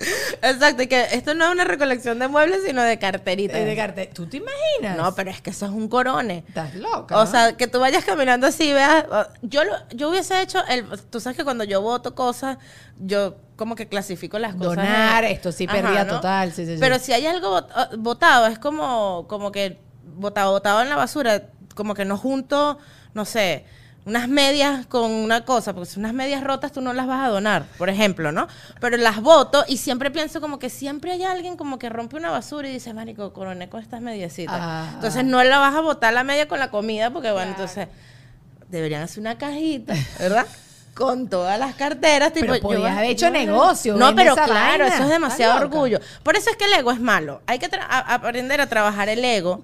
Exacto, 0.41 0.83
y 0.83 0.87
que 0.87 1.07
esto 1.11 1.33
no 1.33 1.45
es 1.45 1.51
una 1.51 1.63
recolección 1.63 2.19
de 2.19 2.27
muebles, 2.27 2.61
sino 2.65 2.81
de 2.83 2.97
carteritas. 2.99 3.57
De 3.57 3.75
carte- 3.75 4.07
¿Tú 4.13 4.27
te 4.27 4.37
imaginas? 4.37 4.97
No, 4.97 5.13
pero 5.15 5.29
es 5.29 5.41
que 5.41 5.49
eso 5.51 5.65
es 5.65 5.71
un 5.71 5.87
corone. 5.87 6.43
Estás 6.47 6.75
loca. 6.75 7.17
O 7.17 7.25
¿no? 7.25 7.29
sea, 7.31 7.55
que 7.57 7.67
tú 7.67 7.79
vayas 7.79 8.03
caminando 8.03 8.47
así 8.47 8.69
y 8.69 8.73
veas. 8.73 9.05
Yo, 9.41 9.63
lo, 9.63 9.73
yo 9.91 10.09
hubiese 10.09 10.41
hecho. 10.41 10.59
El, 10.67 10.85
tú 11.09 11.19
sabes 11.19 11.37
que 11.37 11.43
cuando 11.43 11.63
yo 11.63 11.81
voto 11.81 12.15
cosas, 12.15 12.57
yo 12.99 13.35
como 13.55 13.75
que 13.75 13.87
clasifico 13.87 14.39
las 14.39 14.55
cosas. 14.55 14.75
Donar, 14.77 15.23
en- 15.23 15.31
esto 15.33 15.51
sí, 15.51 15.67
pérdida 15.67 16.07
total, 16.07 16.51
sí, 16.51 16.65
sí, 16.65 16.73
sí. 16.75 16.79
Pero 16.79 16.97
si 16.99 17.13
hay 17.13 17.27
algo 17.27 17.65
botado, 17.97 18.47
es 18.47 18.57
como, 18.59 19.25
como 19.27 19.51
que 19.51 19.79
botado, 20.15 20.51
botado 20.51 20.81
en 20.81 20.89
la 20.89 20.95
basura, 20.95 21.43
como 21.75 21.93
que 21.93 22.05
no 22.05 22.17
junto, 22.17 22.79
no 23.13 23.25
sé. 23.25 23.65
Unas 24.03 24.27
medias 24.27 24.87
con 24.87 25.11
una 25.11 25.45
cosa, 25.45 25.73
porque 25.73 25.87
si 25.87 25.99
unas 25.99 26.13
medias 26.13 26.43
rotas 26.43 26.71
tú 26.71 26.81
no 26.81 26.91
las 26.91 27.05
vas 27.05 27.23
a 27.23 27.29
donar, 27.29 27.65
por 27.77 27.87
ejemplo, 27.87 28.31
¿no? 28.31 28.47
Pero 28.79 28.97
las 28.97 29.21
voto 29.21 29.63
y 29.67 29.77
siempre 29.77 30.09
pienso 30.09 30.41
como 30.41 30.57
que 30.57 30.71
siempre 30.71 31.11
hay 31.11 31.23
alguien 31.23 31.55
como 31.55 31.77
que 31.77 31.87
rompe 31.87 32.15
una 32.15 32.31
basura 32.31 32.67
y 32.67 32.71
dice, 32.73 32.95
marico, 32.95 33.31
coroné 33.31 33.69
con 33.69 33.79
estas 33.79 34.01
mediecitas. 34.01 34.57
Ah. 34.59 34.89
Entonces 34.95 35.23
no 35.23 35.43
la 35.43 35.59
vas 35.59 35.75
a 35.75 35.81
botar 35.81 36.13
la 36.13 36.23
media 36.23 36.47
con 36.47 36.57
la 36.57 36.71
comida 36.71 37.11
porque, 37.11 37.31
bueno, 37.31 37.51
entonces 37.51 37.89
deberían 38.69 39.03
hacer 39.03 39.19
una 39.19 39.37
cajita, 39.37 39.93
¿verdad? 40.17 40.47
Con 40.95 41.29
todas 41.29 41.59
las 41.59 41.75
carteras. 41.75 42.33
Tipo, 42.33 42.47
Pero 42.47 42.55
yo- 42.55 42.61
podías 42.63 42.97
haber 42.97 43.11
hecho 43.11 43.27
yo- 43.27 43.31
negocio, 43.31 43.95
No, 43.97 44.15
pero 44.15 44.33
claro, 44.35 44.53
vaina. 44.85 44.87
eso 44.87 45.03
es 45.03 45.09
demasiado 45.09 45.61
orgullo. 45.61 45.99
Por 46.23 46.35
eso 46.35 46.49
es 46.49 46.57
que 46.57 46.65
el 46.65 46.73
ego 46.73 46.91
es 46.91 46.99
malo. 46.99 47.41
Hay 47.45 47.59
que 47.59 47.69
a- 47.77 48.13
aprender 48.15 48.59
a 48.61 48.67
trabajar 48.67 49.09
el 49.09 49.23
ego. 49.23 49.61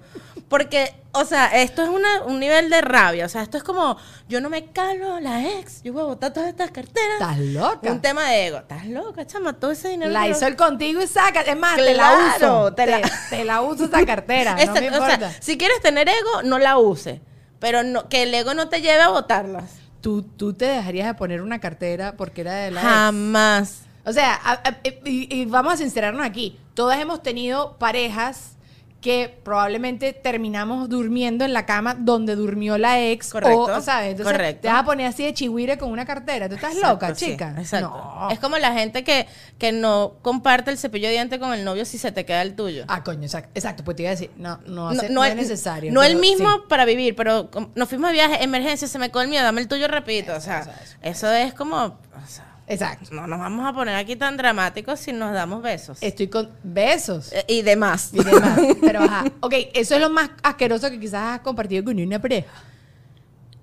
Porque, 0.48 0.94
o 1.12 1.24
sea, 1.26 1.48
esto 1.60 1.82
es 1.82 1.90
una- 1.90 2.22
un 2.24 2.40
nivel 2.40 2.70
de 2.70 2.80
rabia. 2.80 3.26
O 3.26 3.28
sea, 3.28 3.42
esto 3.42 3.58
es 3.58 3.62
como, 3.62 3.98
yo 4.28 4.40
no 4.40 4.48
me 4.48 4.66
calo 4.72 5.20
la 5.20 5.46
ex, 5.58 5.82
yo 5.82 5.92
voy 5.92 6.00
a 6.02 6.06
botar 6.06 6.32
todas 6.32 6.48
estas 6.48 6.70
carteras. 6.70 7.20
Estás 7.20 7.38
loca. 7.38 7.92
Un 7.92 8.00
tema 8.00 8.30
de 8.30 8.46
ego. 8.46 8.58
Estás 8.58 8.86
loca, 8.86 9.26
chama, 9.26 9.52
todo 9.52 9.72
ese 9.72 9.88
dinero. 9.88 10.10
La 10.10 10.26
hizo 10.26 10.46
el 10.46 10.56
contigo 10.56 11.02
y 11.02 11.06
saca. 11.06 11.42
Es 11.42 11.58
más, 11.58 11.76
te 11.76 11.92
la 11.94 12.34
uso. 12.36 12.72
te 12.72 12.86
la- 12.86 13.00
te 13.28 13.44
la 13.44 13.60
uso 13.60 13.84
esa 13.84 14.06
cartera. 14.06 14.56
no 14.64 14.72
me 14.72 14.80
o 14.80 14.84
importa. 14.84 15.18
sea, 15.30 15.42
si 15.42 15.58
quieres 15.58 15.80
tener 15.82 16.08
ego, 16.08 16.42
no 16.44 16.58
la 16.58 16.78
use. 16.78 17.20
Pero 17.58 17.82
no, 17.82 18.08
que 18.08 18.22
el 18.22 18.32
ego 18.32 18.54
no 18.54 18.68
te 18.68 18.80
lleve 18.80 19.02
a 19.02 19.08
botarlas. 19.08 19.64
¿Tú, 20.00 20.22
tú 20.22 20.54
te 20.54 20.64
dejarías 20.64 21.08
de 21.08 21.14
poner 21.14 21.42
una 21.42 21.58
cartera 21.58 22.14
porque 22.16 22.40
era 22.42 22.54
de 22.54 22.70
la 22.70 22.80
ex? 22.80 22.88
Jamás. 22.88 23.80
O 24.06 24.12
sea, 24.12 24.32
a- 24.42 24.52
a- 24.66 24.76
y, 25.04 25.28
y 25.42 25.44
vamos 25.44 25.74
a 25.74 25.76
sincerarnos 25.76 26.24
aquí. 26.24 26.58
Todas 26.74 26.98
hemos 27.00 27.22
tenido 27.22 27.76
parejas 27.78 28.52
que 29.00 29.38
probablemente 29.44 30.12
terminamos 30.12 30.88
durmiendo 30.88 31.44
en 31.44 31.52
la 31.52 31.66
cama 31.66 31.94
donde 31.96 32.34
durmió 32.34 32.78
la 32.78 33.00
ex. 33.00 33.30
Correcto, 33.30 33.62
O, 33.62 33.80
¿sabes? 33.80 34.10
Entonces 34.10 34.32
correcto. 34.32 34.62
te 34.62 34.68
vas 34.68 34.80
a 34.82 34.84
poner 34.84 35.06
así 35.06 35.24
de 35.24 35.32
chihuire 35.32 35.78
con 35.78 35.92
una 35.92 36.04
cartera. 36.04 36.48
¿Tú 36.48 36.56
estás 36.56 36.72
Exacto, 36.74 36.94
loca, 37.06 37.14
sí, 37.14 37.26
chica? 37.26 37.54
exacto. 37.58 37.88
No. 37.90 38.28
Es 38.30 38.40
como 38.40 38.58
la 38.58 38.72
gente 38.72 39.04
que, 39.04 39.28
que 39.56 39.70
no 39.70 40.14
comparte 40.22 40.72
el 40.72 40.78
cepillo 40.78 41.06
de 41.06 41.12
diente 41.14 41.38
con 41.38 41.52
el 41.54 41.64
novio 41.64 41.84
si 41.84 41.96
se 41.96 42.10
te 42.10 42.24
queda 42.24 42.42
el 42.42 42.56
tuyo. 42.56 42.84
Ah, 42.88 43.04
coño, 43.04 43.22
exacto. 43.22 43.50
Exacto, 43.54 43.84
pues 43.84 43.96
te 43.96 44.02
iba 44.02 44.10
a 44.10 44.14
decir, 44.14 44.32
no, 44.36 44.58
no, 44.66 44.74
no, 44.74 44.88
hace- 44.88 45.08
no 45.10 45.14
no 45.14 45.24
es 45.24 45.30
es 45.30 45.36
necesario. 45.36 45.92
No 45.92 46.02
el 46.02 46.14
pero 46.14 46.20
mismo 46.20 46.48
sí. 46.56 46.62
para 46.68 46.84
vivir, 46.84 47.14
pero 47.14 47.50
nos 47.76 47.88
fuimos 47.88 48.08
de 48.10 48.14
viaje, 48.14 48.42
emergencia, 48.42 48.88
se 48.88 48.98
me 48.98 49.10
el 49.14 49.28
mío, 49.28 49.42
dame 49.42 49.60
el 49.60 49.68
tuyo 49.68 49.86
rapidito. 49.86 50.34
O 50.34 50.40
sea, 50.40 50.68
eso 51.02 51.30
es 51.32 51.54
como. 51.54 51.76
o 51.84 52.26
sea, 52.26 52.46
Exacto. 52.68 53.14
no 53.14 53.26
nos 53.26 53.38
vamos 53.38 53.66
a 53.66 53.72
poner 53.72 53.94
aquí 53.96 54.14
tan 54.16 54.36
dramáticos 54.36 55.00
si 55.00 55.12
nos 55.12 55.32
damos 55.32 55.62
besos. 55.62 55.98
Estoy 56.02 56.28
con 56.28 56.50
besos. 56.62 57.32
Eh, 57.32 57.44
y 57.48 57.62
demás. 57.62 58.10
y 58.12 58.22
demás. 58.22 58.58
Pero 58.80 59.00
ajá. 59.00 59.24
Ok, 59.40 59.54
eso 59.74 59.94
es 59.94 60.00
lo 60.00 60.10
más 60.10 60.30
asqueroso 60.42 60.90
que 60.90 61.00
quizás 61.00 61.36
has 61.36 61.40
compartido 61.40 61.82
con 61.84 61.98
una 61.98 62.20
pareja. 62.20 62.48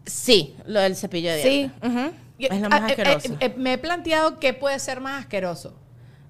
Sí, 0.05 0.55
lo 0.65 0.79
del 0.81 0.95
cepillo 0.95 1.31
de 1.31 1.41
Sí. 1.41 1.49
dientes. 1.81 2.11
Yo- 2.37 2.49
Es 2.51 2.59
lo 2.61 2.65
ah, 2.67 2.69
más 2.69 2.81
eh, 2.81 2.85
asqueroso. 2.85 3.33
eh, 3.33 3.37
eh, 3.39 3.53
me 3.57 3.73
he 3.73 3.77
planteado 3.77 4.39
qué 4.39 4.53
puede 4.53 4.77
ser 4.79 4.99
más 5.01 5.21
asqueroso. 5.21 5.75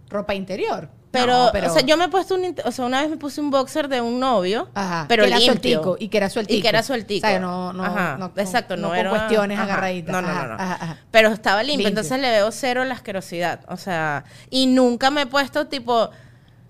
Ropa 0.09 0.35
interior. 0.35 0.89
Pero, 1.19 1.45
No, 1.45 1.49
pero- 1.51 1.71
o 1.71 1.73
sea, 1.73 1.81
yo 1.81 1.97
me 1.97 2.05
he 2.05 2.09
puesto 2.09 2.35
un, 2.35 2.55
o 2.63 2.71
sea, 2.71 2.85
una 2.85 3.01
vez 3.01 3.09
me 3.09 3.17
puse 3.17 3.41
un 3.41 3.49
boxer 3.51 3.87
de 3.87 4.01
un 4.01 4.19
novio, 4.19 4.69
Ajá, 4.73 5.05
pero 5.07 5.23
que 5.23 5.29
era 5.29 5.37
limpio. 5.39 5.53
sueltico, 5.81 5.97
y 5.99 6.07
que 6.09 6.17
era 6.17 6.29
sueltico. 6.29 6.57
Y 6.57 6.61
que 6.61 6.67
era 6.69 6.83
sueltico. 6.83 7.25
O 7.27 7.29
sea, 7.29 7.39
no- 7.39 7.73
no- 7.73 7.83
Ajá, 7.85 8.17
no- 8.17 8.31
exacto, 8.37 8.75
no 8.75 8.83
no, 8.83 8.87
con 8.89 8.97
era 8.97 9.09
cuestiones 9.09 9.57
ajá, 9.59 9.65
agarraditas. 9.73 10.11
No, 10.11 10.21
no, 10.21 10.33
no, 10.33 10.57
no. 10.57 10.97
Pero 11.11 11.29
estaba 11.29 11.63
limpio, 11.63 11.77
Limpio. 11.87 11.89
entonces 11.89 12.19
le 12.19 12.29
veo 12.31 12.51
cero 12.51 12.83
la 12.85 12.93
asquerosidad, 12.95 13.61
o 13.67 13.77
sea, 13.77 14.23
y 14.49 14.67
nunca 14.67 15.09
me 15.11 15.21
he 15.23 15.25
puesto 15.27 15.67
tipo 15.67 16.09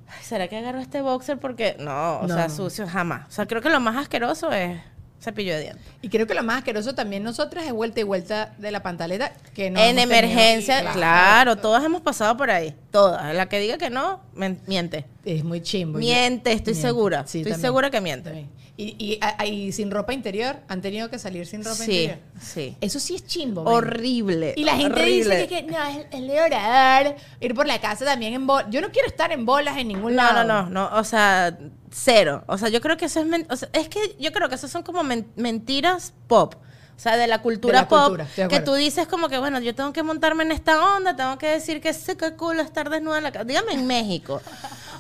"Ay, 0.08 0.24
¿Será 0.24 0.48
que 0.48 0.58
agarro 0.58 0.80
este 0.80 1.02
boxer 1.02 1.38
porque 1.40 1.76
no, 1.80 2.20
o 2.22 2.28
sea, 2.28 2.48
sucio 2.50 2.88
jamás. 2.88 3.28
O 3.28 3.32
sea, 3.32 3.46
creo 3.48 3.62
que 3.62 3.70
lo 3.70 3.80
más 3.80 3.96
asqueroso 3.98 4.52
es 4.52 4.80
cepillo 5.26 5.54
de 5.56 5.62
dientes. 5.64 5.86
Y 6.02 6.10
creo 6.10 6.26
que 6.28 6.34
lo 6.34 6.44
más 6.44 6.60
asqueroso 6.60 6.96
también 6.96 7.24
nosotras 7.24 7.66
es 7.66 7.74
vuelta 7.74 8.00
y 8.00 8.04
vuelta 8.04 8.54
de 8.58 8.72
la 8.72 8.82
pantaleta 8.82 9.34
que 9.54 9.70
no 9.70 9.80
en 9.80 9.98
tenido. 9.98 10.04
emergencia, 10.18 10.80
Claro. 10.82 10.96
claro, 10.98 11.56
todas 11.58 11.84
hemos 11.84 12.02
pasado 12.02 12.38
por 12.38 12.50
ahí, 12.50 12.74
todas. 12.92 13.36
La 13.36 13.48
que 13.50 13.60
diga 13.60 13.78
que 13.78 13.90
no, 13.90 14.22
miente. 14.68 15.06
Es 15.26 15.44
muy 15.44 15.62
chimbo. 15.62 16.00
Miente, 16.00 16.52
estoy 16.54 16.74
Miente. 16.74 16.88
segura. 16.88 17.24
Sí, 17.28 17.40
estoy 17.40 17.52
también. 17.54 17.68
segura 17.68 17.90
que 17.92 18.00
miente. 18.02 18.30
También. 18.30 18.50
Y, 18.78 19.20
y, 19.46 19.72
sin 19.72 19.90
ropa 19.90 20.14
interior, 20.14 20.58
han 20.68 20.82
tenido 20.82 21.10
que 21.10 21.18
salir 21.18 21.48
sin 21.48 21.64
ropa 21.64 21.78
Sí, 21.78 21.92
interior. 22.04 22.18
sí. 22.42 22.76
Eso 22.82 23.00
sí 23.00 23.16
es 23.16 23.26
chimbo. 23.26 23.64
man. 23.64 23.74
Horrible. 23.74 24.54
Y 24.58 24.66
la 24.66 24.76
gente 24.76 25.00
horrible. 25.02 25.36
dice 25.38 25.48
que, 25.48 25.66
que 25.66 25.72
no, 25.72 25.82
es, 25.86 26.06
es 26.12 26.22
de 26.28 26.42
orar, 26.42 27.16
ir 27.40 27.56
por 27.56 27.68
la 27.68 27.80
casa 27.80 28.04
también 28.04 28.34
en 28.34 28.46
bolas. 28.46 28.68
Yo 28.70 28.82
no 28.82 28.92
quiero 28.92 29.08
estar 29.08 29.32
en 29.32 29.46
bolas 29.46 29.78
en 29.78 29.88
ningún 29.88 30.14
No, 30.14 30.22
lado. 30.24 30.44
no, 30.44 30.64
no, 30.64 30.90
no, 30.90 31.00
o 31.00 31.04
sea, 31.06 31.58
cero. 31.98 32.44
O 32.48 32.58
sea, 32.58 32.68
yo 32.70 32.82
creo 32.82 32.98
que 32.98 33.06
eso 33.06 33.22
es, 33.22 33.28
o 33.50 33.56
sea, 33.56 33.70
es 33.74 33.88
que 33.88 34.16
yo 34.20 34.32
creo 34.34 34.50
que 34.50 34.56
eso 34.56 34.68
son 34.68 34.84
como 34.84 35.04
men- 35.04 35.28
mentiras 35.36 36.14
pop. 36.28 36.56
O 36.98 37.00
sea, 37.00 37.18
de 37.18 37.28
la 37.28 37.42
cultura 37.42 37.80
De 37.80 37.84
la 37.84 37.88
pop, 37.90 38.08
cultura, 38.08 38.28
que 38.48 38.60
tú 38.62 38.74
dices 38.74 39.06
como 39.08 39.28
que, 39.28 39.38
bueno, 39.38 39.60
yo 39.60 39.76
tengo 39.76 39.92
que 39.92 40.02
montarme 40.02 40.44
en 40.44 40.52
esta 40.54 40.96
onda, 40.96 41.16
tengo 41.16 41.38
que 41.38 41.48
decir 41.48 41.82
que 41.82 41.94
seca 41.94 42.36
culo 42.38 42.62
estar 42.62 42.90
desnuda 42.90 43.18
en 43.18 43.24
la 43.24 43.32
casa. 43.32 43.44
Dígame 43.46 43.74
en 43.74 43.86
México. 43.86 44.42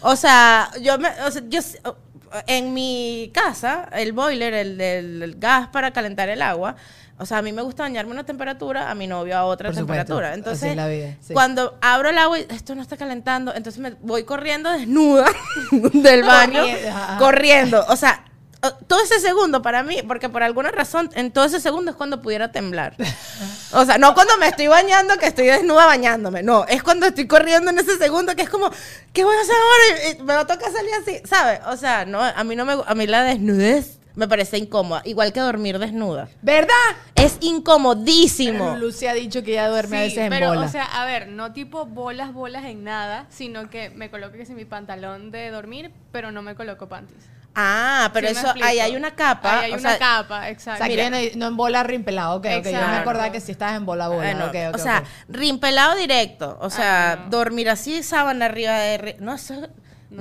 O 0.01 0.15
sea, 0.17 0.69
yo 0.81 0.97
me, 0.97 1.09
o 1.25 1.31
sea, 1.31 1.41
yo, 1.47 1.61
en 2.47 2.73
mi 2.73 3.31
casa, 3.33 3.87
el 3.93 4.11
boiler, 4.11 4.53
el 4.53 4.77
del 4.77 5.35
gas 5.37 5.67
para 5.69 5.91
calentar 5.91 6.27
el 6.27 6.41
agua, 6.41 6.75
o 7.17 7.25
sea, 7.25 7.37
a 7.37 7.41
mí 7.41 7.51
me 7.53 7.61
gusta 7.61 7.83
bañarme 7.83 8.11
a 8.11 8.13
una 8.15 8.25
temperatura, 8.25 8.89
a 8.91 8.95
mi 8.95 9.07
novio 9.07 9.37
a 9.37 9.45
otra 9.45 9.69
Por 9.69 9.75
supuesto, 9.79 10.03
temperatura. 10.15 10.29
así 10.29 10.37
Entonces, 10.39 10.69
es 10.71 10.75
la 10.75 10.87
vida, 10.87 11.15
sí. 11.25 11.33
cuando 11.33 11.77
abro 11.81 12.09
el 12.09 12.17
agua 12.17 12.39
y 12.39 12.45
esto 12.49 12.75
no 12.75 12.81
está 12.81 12.97
calentando, 12.97 13.53
entonces 13.55 13.81
me 13.81 13.91
voy 14.01 14.23
corriendo 14.23 14.69
desnuda 14.71 15.25
del 15.71 16.23
baño, 16.23 16.63
Corriendo. 17.19 17.85
O 17.89 17.95
sea, 17.95 18.21
todo 18.87 18.99
ese 19.03 19.19
segundo 19.19 19.61
para 19.61 19.83
mí, 19.83 20.01
porque 20.07 20.27
por 20.27 20.41
alguna 20.41 20.71
razón, 20.71 21.09
en 21.13 21.31
todo 21.31 21.45
ese 21.45 21.59
segundo 21.59 21.91
es 21.91 21.97
cuando 21.97 22.21
pudiera 22.21 22.51
temblar. 22.51 22.95
O 23.71 23.85
sea, 23.85 23.97
no 23.99 24.13
cuando 24.15 24.37
me 24.37 24.47
estoy 24.47 24.67
bañando, 24.67 25.17
que 25.17 25.27
estoy 25.27 25.45
desnuda 25.45 25.85
bañándome. 25.85 26.41
No, 26.41 26.65
es 26.67 26.81
cuando 26.81 27.05
estoy 27.05 27.27
corriendo 27.27 27.69
en 27.69 27.77
ese 27.79 27.97
segundo 27.97 28.35
que 28.35 28.41
es 28.41 28.49
como, 28.49 28.69
¿qué 29.13 29.23
voy 29.23 29.35
a 29.35 29.41
hacer 29.41 29.55
ahora? 29.55 30.09
Y- 30.09 30.19
y 30.19 30.23
me 30.23 30.33
va 30.33 30.39
a 30.41 30.47
tocar 30.47 30.71
salir 30.71 30.91
así, 30.99 31.21
¿sabes? 31.29 31.59
O 31.67 31.77
sea, 31.77 32.05
no, 32.05 32.19
a 32.21 32.43
mí 32.43 32.55
no 32.55 32.65
me, 32.65 32.75
a 32.85 32.95
mí 32.95 33.05
la 33.07 33.23
desnudez 33.23 33.99
me 34.15 34.27
parece 34.27 34.57
incómoda, 34.57 35.01
igual 35.05 35.33
que 35.33 35.39
dormir 35.39 35.79
desnuda. 35.79 36.29
¿Verdad? 36.41 36.73
Es 37.15 37.37
incomodísimo. 37.41 38.75
Lucy 38.79 39.07
ha 39.07 39.13
dicho 39.13 39.43
que 39.43 39.51
ella 39.51 39.67
duerme 39.69 39.97
a 39.97 40.01
veces 40.01 40.17
en 40.19 40.29
pero, 40.29 40.49
bola. 40.49 40.61
o 40.61 40.67
sea, 40.69 40.83
a 40.85 41.05
ver, 41.05 41.27
no 41.27 41.53
tipo 41.53 41.85
bolas, 41.85 42.33
bolas 42.33 42.65
en 42.65 42.83
nada, 42.83 43.25
sino 43.29 43.69
que 43.69 43.89
me 43.91 44.09
coloco 44.09 44.33
que 44.37 44.45
si 44.45 44.53
mi 44.53 44.65
pantalón 44.65 45.31
de 45.31 45.49
dormir, 45.51 45.91
pero 46.11 46.31
no 46.31 46.41
me 46.41 46.55
coloco 46.55 46.87
panties. 46.87 47.29
Ah, 47.57 48.09
pero 48.11 48.27
¿Sí 48.27 48.33
me 48.33 48.39
eso, 48.41 48.53
ahí 48.63 48.79
hay 48.79 48.97
una 48.97 49.15
capa. 49.15 49.59
Ahí 49.59 49.65
hay 49.67 49.71
o 49.71 49.77
una 49.77 49.89
sea, 49.91 49.97
capa, 49.97 50.41
o 50.41 50.43
exacto. 50.43 50.77
sea, 50.79 50.87
que 50.87 51.03
mira. 51.05 51.19
ella 51.19 51.35
no, 51.37 51.47
en 51.47 51.55
bola 51.55 51.83
rimpelado, 51.83 52.35
ok, 52.35 52.45
ok. 52.45 52.51
Yo 52.51 52.51
me 52.51 52.69
Exacto. 52.69 52.99
acordaba 52.99 53.31
que 53.31 53.39
si 53.39 53.53
estás 53.53 53.77
en 53.77 53.85
bola, 53.85 54.09
bola, 54.09 54.23
Bueno, 54.23 54.45
ok, 54.47 54.55
ok, 54.69 54.75
o 54.75 54.77
sea, 54.77 55.03
rimpelado 55.29 55.95
directo. 55.95 56.57
O 56.59 56.69
sea, 56.69 57.13
Ah, 57.13 57.15
no. 57.23 57.29
dormir 57.29 57.69
así, 57.69 58.03
sábana 58.03 58.45
arriba 58.47 58.73
de... 58.77 59.15
No, 59.21 59.33
eso 59.35 59.55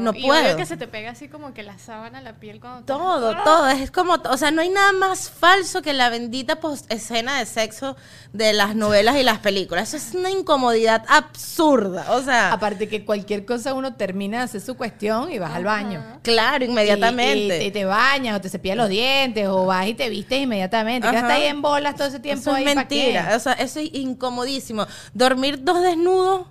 no, 0.03 0.13
y 0.15 0.23
puedo. 0.23 0.57
que 0.57 0.67
se 0.67 0.77
te 0.77 0.87
pega 0.89 1.11
así 1.11 1.29
como 1.29 1.55
que 1.55 1.63
la 1.63 1.79
sábana 1.79 2.19
a 2.19 2.23
la 2.23 2.35
piel 2.35 2.61
cuando 2.61 2.85
Todo, 2.85 3.35
¡Ah! 3.37 3.43
todo. 3.45 3.69
Es 3.69 3.91
como, 3.91 4.15
o 4.15 4.37
sea, 4.37 4.51
no 4.51 4.61
hay 4.63 4.69
nada 4.69 4.93
más 4.93 5.31
falso 5.31 5.83
que 5.83 5.93
la 5.93 6.09
bendita 6.11 6.59
escena 6.89 7.39
de 7.39 7.47
sexo 7.47 7.97
de 8.33 8.53
las 8.53 8.75
novelas 8.75 9.17
y 9.17 9.23
las 9.23 9.39
películas. 9.39 9.93
Eso 9.95 9.97
es 10.09 10.15
una 10.15 10.31
incomodidad 10.31 11.05
absurda. 11.09 12.07
O 12.13 12.23
sea, 12.23 12.53
Aparte 12.53 12.89
que 12.89 13.05
cualquier 13.05 13.45
cosa 13.45 13.75
uno 13.75 13.95
termina 13.95 14.39
de 14.39 14.45
hacer 14.45 14.61
su 14.61 14.77
cuestión 14.77 15.31
y 15.33 15.39
vas 15.39 15.53
al 15.55 15.65
baño. 15.65 16.03
claro, 16.23 16.65
inmediatamente. 16.65 17.63
Y, 17.65 17.67
y 17.69 17.71
te 17.71 17.85
bañas 17.85 18.37
o 18.37 18.41
te 18.41 18.49
cepillas 18.49 18.77
los 18.77 18.89
dientes 18.89 19.47
o 19.49 19.67
vas 19.67 19.87
y 19.87 19.95
te 19.95 20.09
vistes 20.09 20.39
inmediatamente. 20.41 21.07
Ajá. 21.07 21.17
Quedaste 21.17 21.33
ahí 21.43 21.49
en 21.49 21.63
bolas 21.63 21.95
todo 21.97 22.09
ese 22.09 22.21
tiempo 22.21 22.41
eso 22.41 22.51
es 22.57 22.57
ahí, 22.57 22.65
¿pa' 22.75 22.89
qué? 22.89 22.97
mentira. 22.97 23.33
O 23.37 23.39
sea, 23.41 23.53
eso 23.55 23.81
es 23.81 23.91
incomodísimo. 23.95 24.87
Dormir 25.13 25.63
dos 25.63 25.83
desnudos. 25.83 26.47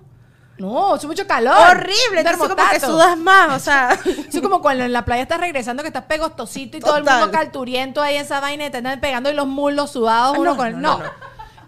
No, 0.56 0.94
es 0.94 1.04
mucho 1.04 1.26
calor. 1.26 1.56
Horrible. 1.70 2.20
Entonces 2.20 2.38
como 2.38 2.70
que 2.70 2.80
sudas 2.80 3.18
más. 3.18 3.56
O 3.56 3.58
sea. 3.58 3.90
Eso 4.04 4.28
es 4.30 4.40
como 4.40 4.60
cuando 4.62 4.84
en 4.84 4.92
la 4.92 5.04
playa 5.04 5.22
estás 5.22 5.40
regresando 5.40 5.82
que 5.82 5.88
estás 5.88 6.04
pegostosito 6.04 6.76
y 6.76 6.80
todo 6.80 6.96
el 6.96 7.04
mundo 7.04 7.30
calturiento 7.30 8.00
ahí 8.00 8.16
en 8.16 8.22
esa 8.22 8.40
vaina 8.40 8.66
y 8.66 8.70
te 8.70 8.78
andan 8.78 9.00
pegando 9.00 9.30
y 9.30 9.34
los 9.34 9.46
muslos 9.46 9.90
sudados 9.90 10.36
Ah, 10.36 10.40
uno 10.40 10.50
no, 10.52 10.56
con 10.56 10.66
el... 10.68 10.80
no, 10.80 10.98
no. 10.98 11.04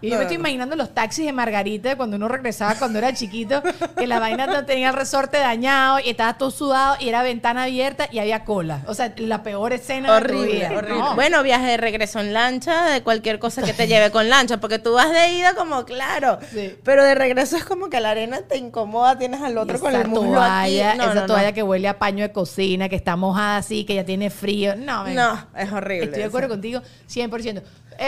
Y 0.01 0.07
yo 0.09 0.13
No, 0.13 0.17
me 0.19 0.23
estoy 0.23 0.37
imaginando 0.37 0.75
los 0.75 0.93
taxis 0.93 1.25
de 1.25 1.31
Margarita 1.33 1.95
cuando 1.97 2.15
uno 2.17 2.27
regresaba 2.27 2.75
cuando 2.75 2.99
era 2.99 3.13
chiquito, 3.13 3.61
que 3.97 4.07
la 4.07 4.19
vaina 4.19 4.65
tenía 4.65 4.89
el 4.89 4.95
resorte 4.95 5.37
dañado 5.37 5.99
y 5.99 6.09
estaba 6.09 6.37
todo 6.37 6.51
sudado 6.51 6.95
y 6.99 7.09
era 7.09 7.23
ventana 7.23 7.63
abierta 7.63 8.07
y 8.11 8.19
había 8.19 8.43
cola. 8.45 8.81
O 8.87 8.93
sea, 8.93 9.13
la 9.17 9.43
peor 9.43 9.73
escena 9.73 10.13
de 10.15 10.21
tu 10.27 10.35
Horrible, 10.37 10.53
vida. 10.55 10.71
horrible. 10.77 10.99
No. 10.99 11.15
Bueno, 11.15 11.43
viaje 11.43 11.65
de 11.67 11.77
regreso 11.77 12.19
en 12.19 12.33
lancha, 12.33 12.85
de 12.85 13.01
cualquier 13.03 13.39
cosa 13.39 13.61
que 13.63 13.73
te 13.73 13.87
lleve 13.87 14.11
con 14.11 14.29
lancha, 14.29 14.59
porque 14.59 14.79
tú 14.79 14.93
vas 14.93 15.11
de 15.11 15.29
ida 15.33 15.53
como 15.55 15.85
claro, 15.85 16.39
Sí. 16.51 16.75
pero 16.83 17.03
de 17.03 17.15
regreso 17.15 17.57
es 17.57 17.65
como 17.65 17.89
que 17.89 17.99
la 17.99 18.11
arena 18.11 18.39
te 18.47 18.57
incomoda, 18.57 19.17
tienes 19.17 19.41
al 19.41 19.57
otro 19.57 19.79
con 19.79 19.95
el 19.95 20.07
muslo 20.07 20.33
toalla, 20.35 20.89
aquí. 20.91 20.97
No, 20.99 21.11
esa 21.11 21.25
toalla 21.25 21.51
que 21.51 21.63
huele 21.63 21.87
a 21.87 21.97
paño 21.99 22.23
de 22.23 22.31
cocina, 22.31 22.89
que 22.89 22.95
está 22.95 23.15
mojada 23.15 23.57
así, 23.57 23.85
que 23.85 23.95
ya 23.95 24.05
tiene 24.05 24.29
frío. 24.29 24.75
No. 24.75 25.07
No, 25.07 25.47
es 25.57 25.71
horrible. 25.71 26.05
Estoy 26.05 26.17
de 26.17 26.21
eso. 26.21 26.27
acuerdo 26.29 26.49
contigo 26.49 26.81
100%. 27.09 27.61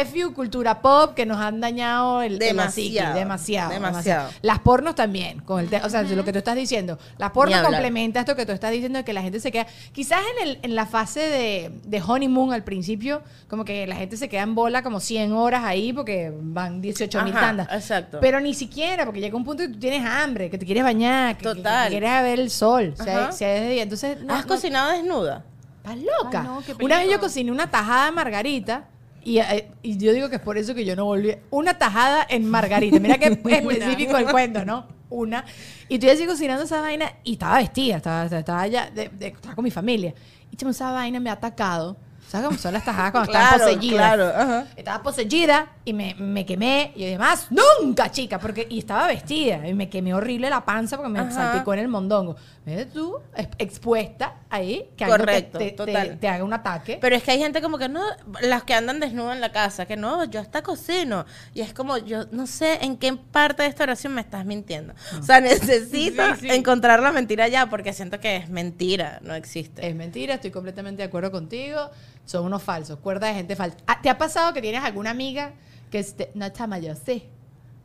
FU, 0.05 0.34
cultura 0.34 0.81
pop, 0.81 1.13
que 1.15 1.25
nos 1.25 1.38
han 1.39 1.60
dañado 1.60 2.22
el 2.22 2.39
Demasiado, 2.39 2.69
hocico, 3.10 3.19
demasiado, 3.19 3.72
demasiado. 3.72 4.29
Las 4.41 4.60
pornos 4.60 4.96
también, 4.96 5.39
con 5.41 5.60
el 5.60 5.74
o 5.84 5.89
sea, 5.89 6.03
lo 6.03 6.24
que 6.24 6.31
tú 6.31 6.38
estás 6.39 6.55
diciendo. 6.55 6.98
Las 7.17 7.31
pornos 7.31 7.62
complementa 7.62 8.19
esto 8.22 8.36
que 8.36 8.46
tú 8.46 8.51
estás 8.51 8.72
diciendo 8.72 8.98
de 9.00 9.05
que 9.05 9.13
la 9.13 9.22
gente 9.22 9.39
se 9.39 9.51
queda, 9.51 9.67
quizás 9.91 10.19
en, 10.41 10.48
el, 10.48 10.60
en 10.62 10.75
la 10.75 10.86
fase 10.86 11.19
de, 11.22 11.72
de 11.84 12.01
honeymoon 12.05 12.53
al 12.53 12.63
principio, 12.63 13.22
como 13.48 13.65
que 13.65 13.88
la 13.88 13.96
gente 13.96 14.17
se 14.17 14.29
queda 14.29 14.43
en 14.43 14.55
bola 14.55 14.84
como 14.84 15.00
100 15.00 15.34
horas 15.34 15.63
ahí 15.63 15.93
porque 15.93 16.31
van 16.39 16.81
18 16.81 17.24
mil 17.24 17.34
tandas. 17.34 17.67
exacto. 17.72 18.19
Pero 18.22 18.39
ni 18.39 18.53
siquiera, 18.53 19.05
porque 19.05 19.19
llega 19.19 19.36
un 19.36 19.43
punto 19.46 19.63
que 19.63 19.69
tú 19.69 19.79
tienes 19.79 20.05
hambre, 20.05 20.50
que 20.50 20.58
te 20.58 20.65
quieres 20.65 20.84
bañar, 20.84 21.36
que, 21.38 21.43
que- 21.43 21.50
que 21.50 21.55
Total. 21.55 21.89
quieres 21.89 22.22
ver 22.22 22.39
el 22.39 22.50
sol, 22.50 22.93
si 22.96 23.10
hay, 23.10 23.15
Ajá. 23.15 23.31
si 23.31 23.43
hay 23.43 23.60
de 23.62 23.69
día. 23.69 23.84
Entonces, 23.84 24.22
no, 24.22 24.34
¿Has 24.34 24.46
no- 24.46 24.48
cocinado 24.53 24.91
desnuda? 24.91 25.43
Estás 25.77 25.98
loca. 25.98 26.41
Ay, 26.41 26.48
no, 26.48 26.62
qué 26.77 26.84
una 26.84 26.98
vez 27.00 27.10
yo 27.10 27.19
cociné 27.19 27.51
una 27.51 27.72
tajada 27.72 28.05
de 28.08 28.12
margarita 28.12 28.84
y, 29.23 29.39
eh, 29.39 29.69
y 29.83 29.97
yo 29.97 30.13
digo 30.13 30.29
que 30.29 30.35
es 30.38 30.41
por 30.41 30.57
eso 30.57 30.73
que 30.75 30.85
yo 30.85 30.95
no 30.95 31.05
volví. 31.05 31.35
Una 31.51 31.77
tajada 31.77 32.25
en 32.29 32.49
margarita. 32.49 32.99
Mira 32.99 33.17
qué 33.17 33.25
específico 33.43 34.17
el 34.17 34.27
cuento, 34.29 34.65
¿no? 34.65 34.85
Una. 35.09 35.43
Y 35.88 35.95
estoy 35.95 36.09
así 36.11 36.25
cocinando 36.25 36.63
esa 36.63 36.81
vaina 36.81 37.11
y 37.23 37.33
estaba 37.33 37.57
vestida, 37.57 37.97
estaba, 37.97 38.25
estaba 38.25 38.67
ya, 38.67 38.89
de, 38.91 39.09
de- 39.09 39.27
estaba 39.27 39.55
con 39.55 39.63
mi 39.63 39.71
familia. 39.71 40.13
Y 40.51 40.55
chamo, 40.55 40.71
esa 40.71 40.91
vaina 40.91 41.19
me 41.19 41.29
ha 41.29 41.33
atacado. 41.33 41.97
¿Sabes 42.27 42.45
cómo 42.45 42.59
son 42.59 42.73
las 42.73 42.85
tajadas 42.85 43.11
cuando 43.11 43.31
Claro, 43.31 43.57
poseídas? 43.65 43.97
claro, 43.97 44.27
ajá. 44.27 44.67
Estaba 44.75 45.01
poseída 45.01 45.71
y 45.83 45.93
me, 45.93 46.13
me 46.13 46.45
quemé. 46.45 46.91
Y 46.95 47.05
además, 47.05 47.47
nunca, 47.49 48.11
chica, 48.11 48.38
porque 48.38 48.67
y 48.69 48.77
estaba 48.77 49.07
vestida. 49.07 49.67
Y 49.67 49.73
me 49.73 49.89
quemé 49.89 50.13
horrible 50.13 50.47
la 50.47 50.63
panza 50.63 50.95
porque 50.95 51.09
me 51.11 51.19
Ajá. 51.21 51.31
salpicó 51.31 51.73
en 51.73 51.79
el 51.79 51.88
mondongo. 51.88 52.35
¿Ves 52.75 52.91
tú? 52.93 53.17
ex- 53.35 53.49
Expuesta 53.57 54.35
ahí, 54.49 54.89
que 54.97 55.05
Correcto, 55.05 55.57
te, 55.57 55.65
te- 55.65 55.71
total. 55.71 56.17
te 56.19 56.27
haga 56.27 56.43
un 56.43 56.53
ataque. 56.53 56.97
Pero 57.01 57.15
es 57.15 57.23
que 57.23 57.31
hay 57.31 57.39
gente 57.39 57.61
como 57.61 57.77
que 57.77 57.89
no, 57.89 58.01
las 58.41 58.63
que 58.63 58.73
andan 58.73 58.99
desnudas 58.99 59.35
en 59.35 59.41
la 59.41 59.51
casa, 59.51 59.85
que 59.85 59.95
no, 59.97 60.23
yo 60.25 60.39
hasta 60.39 60.61
cocino. 60.61 61.25
Y 61.53 61.61
es 61.61 61.73
como, 61.73 61.97
yo 61.97 62.25
no 62.31 62.47
sé 62.47 62.79
en 62.83 62.97
qué 62.97 63.13
parte 63.13 63.63
de 63.63 63.69
esta 63.69 63.83
oración 63.83 64.13
me 64.13 64.21
estás 64.21 64.45
mintiendo. 64.45 64.93
O 65.19 65.23
sea, 65.23 65.39
necesito 65.41 66.23
Sí, 66.35 66.41
sí. 66.41 66.49
encontrar 66.51 66.99
la 67.01 67.11
mentira 67.11 67.47
ya, 67.47 67.69
porque 67.69 67.93
siento 67.93 68.19
que 68.19 68.35
es 68.38 68.49
mentira, 68.49 69.19
no 69.21 69.33
existe. 69.35 69.88
Es 69.88 69.95
mentira, 69.95 70.35
estoy 70.35 70.51
completamente 70.51 71.01
de 71.01 71.07
acuerdo 71.07 71.31
contigo. 71.31 71.89
Son 72.25 72.45
unos 72.45 72.61
falsos, 72.61 72.99
cuerda 72.99 73.27
de 73.27 73.33
gente 73.33 73.55
falsa. 73.55 73.77
Ah, 73.88 73.99
¿Te 74.01 74.09
ha 74.09 74.17
pasado 74.17 74.53
que 74.53 74.61
tienes 74.61 74.83
alguna 74.83 75.09
amiga 75.09 75.53
que 75.89 76.05
no 76.35 76.47
chama, 76.49 76.77
yo 76.79 76.93
sí? 76.95 77.27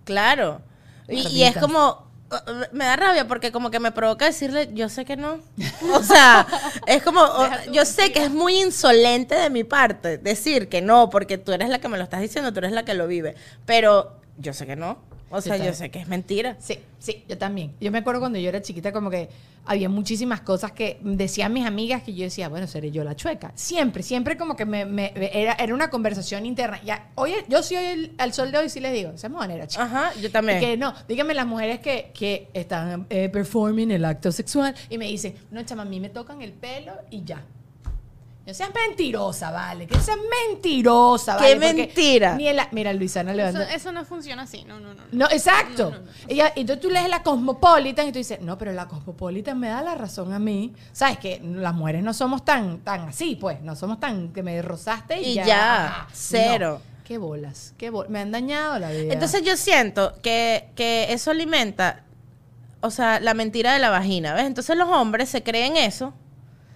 Claro. 0.04 0.60
Y, 1.08 1.26
y 1.28 1.42
es 1.44 1.56
como, 1.56 2.06
me 2.72 2.84
da 2.84 2.96
rabia 2.96 3.26
porque 3.28 3.52
como 3.52 3.70
que 3.70 3.80
me 3.80 3.92
provoca 3.92 4.24
decirle, 4.26 4.68
yo 4.72 4.88
sé 4.88 5.04
que 5.04 5.16
no. 5.16 5.38
O 5.92 6.02
sea, 6.02 6.46
es 6.86 7.02
como, 7.02 7.20
o- 7.22 7.48
yo 7.72 7.84
sé 7.84 8.12
que 8.12 8.24
es 8.24 8.30
muy 8.30 8.60
insolente 8.60 9.34
de 9.34 9.50
mi 9.50 9.64
parte 9.64 10.18
decir 10.18 10.68
que 10.68 10.80
no, 10.82 11.10
porque 11.10 11.38
tú 11.38 11.52
eres 11.52 11.68
la 11.68 11.78
que 11.80 11.88
me 11.88 11.98
lo 11.98 12.04
estás 12.04 12.20
diciendo, 12.20 12.52
tú 12.52 12.58
eres 12.58 12.72
la 12.72 12.84
que 12.84 12.94
lo 12.94 13.06
vive. 13.06 13.34
Pero 13.66 14.16
yo 14.38 14.52
sé 14.52 14.66
que 14.66 14.76
no. 14.76 14.98
O 15.30 15.40
sea, 15.40 15.56
yo 15.56 15.62
bien. 15.64 15.74
sé 15.74 15.90
que 15.90 15.98
es 15.98 16.06
mentira. 16.08 16.56
Sí, 16.60 16.78
sí, 16.98 17.24
yo 17.28 17.36
también. 17.36 17.72
Yo 17.80 17.90
me 17.90 17.98
acuerdo 17.98 18.20
cuando 18.20 18.38
yo 18.38 18.48
era 18.48 18.62
chiquita 18.62 18.92
como 18.92 19.10
que 19.10 19.28
había 19.66 19.88
muchísimas 19.88 20.42
cosas 20.42 20.72
que 20.72 20.98
decían 21.02 21.52
mis 21.52 21.66
amigas 21.66 22.02
que 22.02 22.14
yo 22.14 22.24
decía, 22.24 22.48
bueno, 22.48 22.66
seré 22.66 22.90
yo 22.90 23.02
la 23.02 23.16
chueca. 23.16 23.50
Siempre, 23.54 24.02
siempre 24.02 24.36
como 24.36 24.54
que 24.56 24.64
me, 24.66 24.84
me- 24.84 25.12
era, 25.16 25.54
era 25.54 25.74
una 25.74 25.88
conversación 25.90 26.44
interna. 26.46 26.80
Ya, 26.84 27.08
oye, 27.16 27.44
yo 27.48 27.62
sí 27.62 27.74
hoy 27.74 28.12
al 28.18 28.32
sol 28.32 28.52
de 28.52 28.58
hoy 28.58 28.68
sí 28.68 28.78
les 28.80 28.92
digo, 28.92 29.10
esa 29.12 29.28
manera, 29.28 29.66
chica. 29.66 29.84
Ajá, 29.84 30.12
yo 30.20 30.30
también. 30.30 30.60
Que 30.60 30.76
no, 30.76 30.94
díganme 31.08 31.34
las 31.34 31.46
mujeres 31.46 31.80
que, 31.80 32.10
que 32.14 32.48
están 32.52 33.06
eh, 33.10 33.28
performing 33.30 33.90
el 33.90 34.04
acto 34.04 34.30
sexual 34.30 34.74
y 34.90 34.98
me 34.98 35.06
dicen, 35.06 35.34
no, 35.50 35.62
chama, 35.64 35.82
a 35.82 35.86
mí 35.86 35.98
me 35.98 36.10
tocan 36.10 36.42
el 36.42 36.52
pelo 36.52 36.92
y 37.10 37.24
ya. 37.24 37.42
No 38.46 38.52
seas 38.52 38.70
mentirosa, 38.74 39.50
vale. 39.50 39.86
Que 39.86 39.98
seas 40.00 40.18
mentirosa, 40.50 41.36
¡Qué 41.38 41.54
vale. 41.54 41.56
porque 41.56 41.74
mentira! 41.74 42.34
Ni 42.34 42.46
en 42.48 42.56
la- 42.56 42.68
mira, 42.72 42.92
Luisana 42.92 43.30
Eso, 43.32 43.36
levanta. 43.36 43.74
eso 43.74 43.90
no 43.92 44.04
funciona 44.04 44.42
así, 44.42 44.64
no, 44.64 44.78
no, 44.80 44.88
no. 44.92 45.02
no. 45.02 45.08
No, 45.12 45.30
exacto. 45.30 45.90
No, 45.90 45.98
no, 45.98 46.04
no. 46.04 46.10
Ella, 46.28 46.52
y 46.54 46.60
entonces 46.60 46.82
tú 46.82 46.90
lees 46.90 47.08
la 47.08 47.22
Cosmopolitan 47.22 48.08
y 48.08 48.12
tú 48.12 48.18
dices, 48.18 48.40
no, 48.42 48.58
pero 48.58 48.72
la 48.72 48.86
Cosmopolitan 48.86 49.58
me 49.58 49.68
da 49.68 49.80
la 49.82 49.94
razón 49.94 50.32
a 50.34 50.38
mí. 50.38 50.74
Sabes 50.92 51.18
que 51.18 51.40
las 51.42 51.74
mujeres 51.74 52.02
no 52.02 52.12
somos 52.12 52.44
tan, 52.44 52.80
tan 52.80 53.08
así, 53.08 53.34
pues. 53.36 53.62
No 53.62 53.76
somos 53.76 53.98
tan 53.98 54.28
que 54.32 54.42
me 54.42 54.60
rozaste 54.60 55.20
y, 55.22 55.30
Y 55.30 55.34
ya. 55.36 55.44
ya, 55.46 55.96
No. 56.02 56.06
cero. 56.12 56.82
Qué 57.04 57.18
bolas, 57.18 57.74
qué 57.78 57.90
bolas. 57.90 58.10
Me 58.10 58.20
han 58.20 58.30
dañado 58.30 58.78
la 58.78 58.90
vida. 58.90 59.12
Entonces 59.12 59.42
yo 59.42 59.56
siento 59.56 60.14
que, 60.22 60.68
que 60.74 61.12
eso 61.14 61.30
alimenta, 61.30 62.02
o 62.80 62.90
sea, 62.90 63.20
la 63.20 63.32
mentira 63.34 63.72
de 63.72 63.78
la 63.78 63.90
vagina, 63.90 64.34
¿ves? 64.34 64.44
Entonces 64.44 64.76
los 64.76 64.88
hombres 64.88 65.28
se 65.30 65.42
creen 65.42 65.76
eso. 65.76 66.12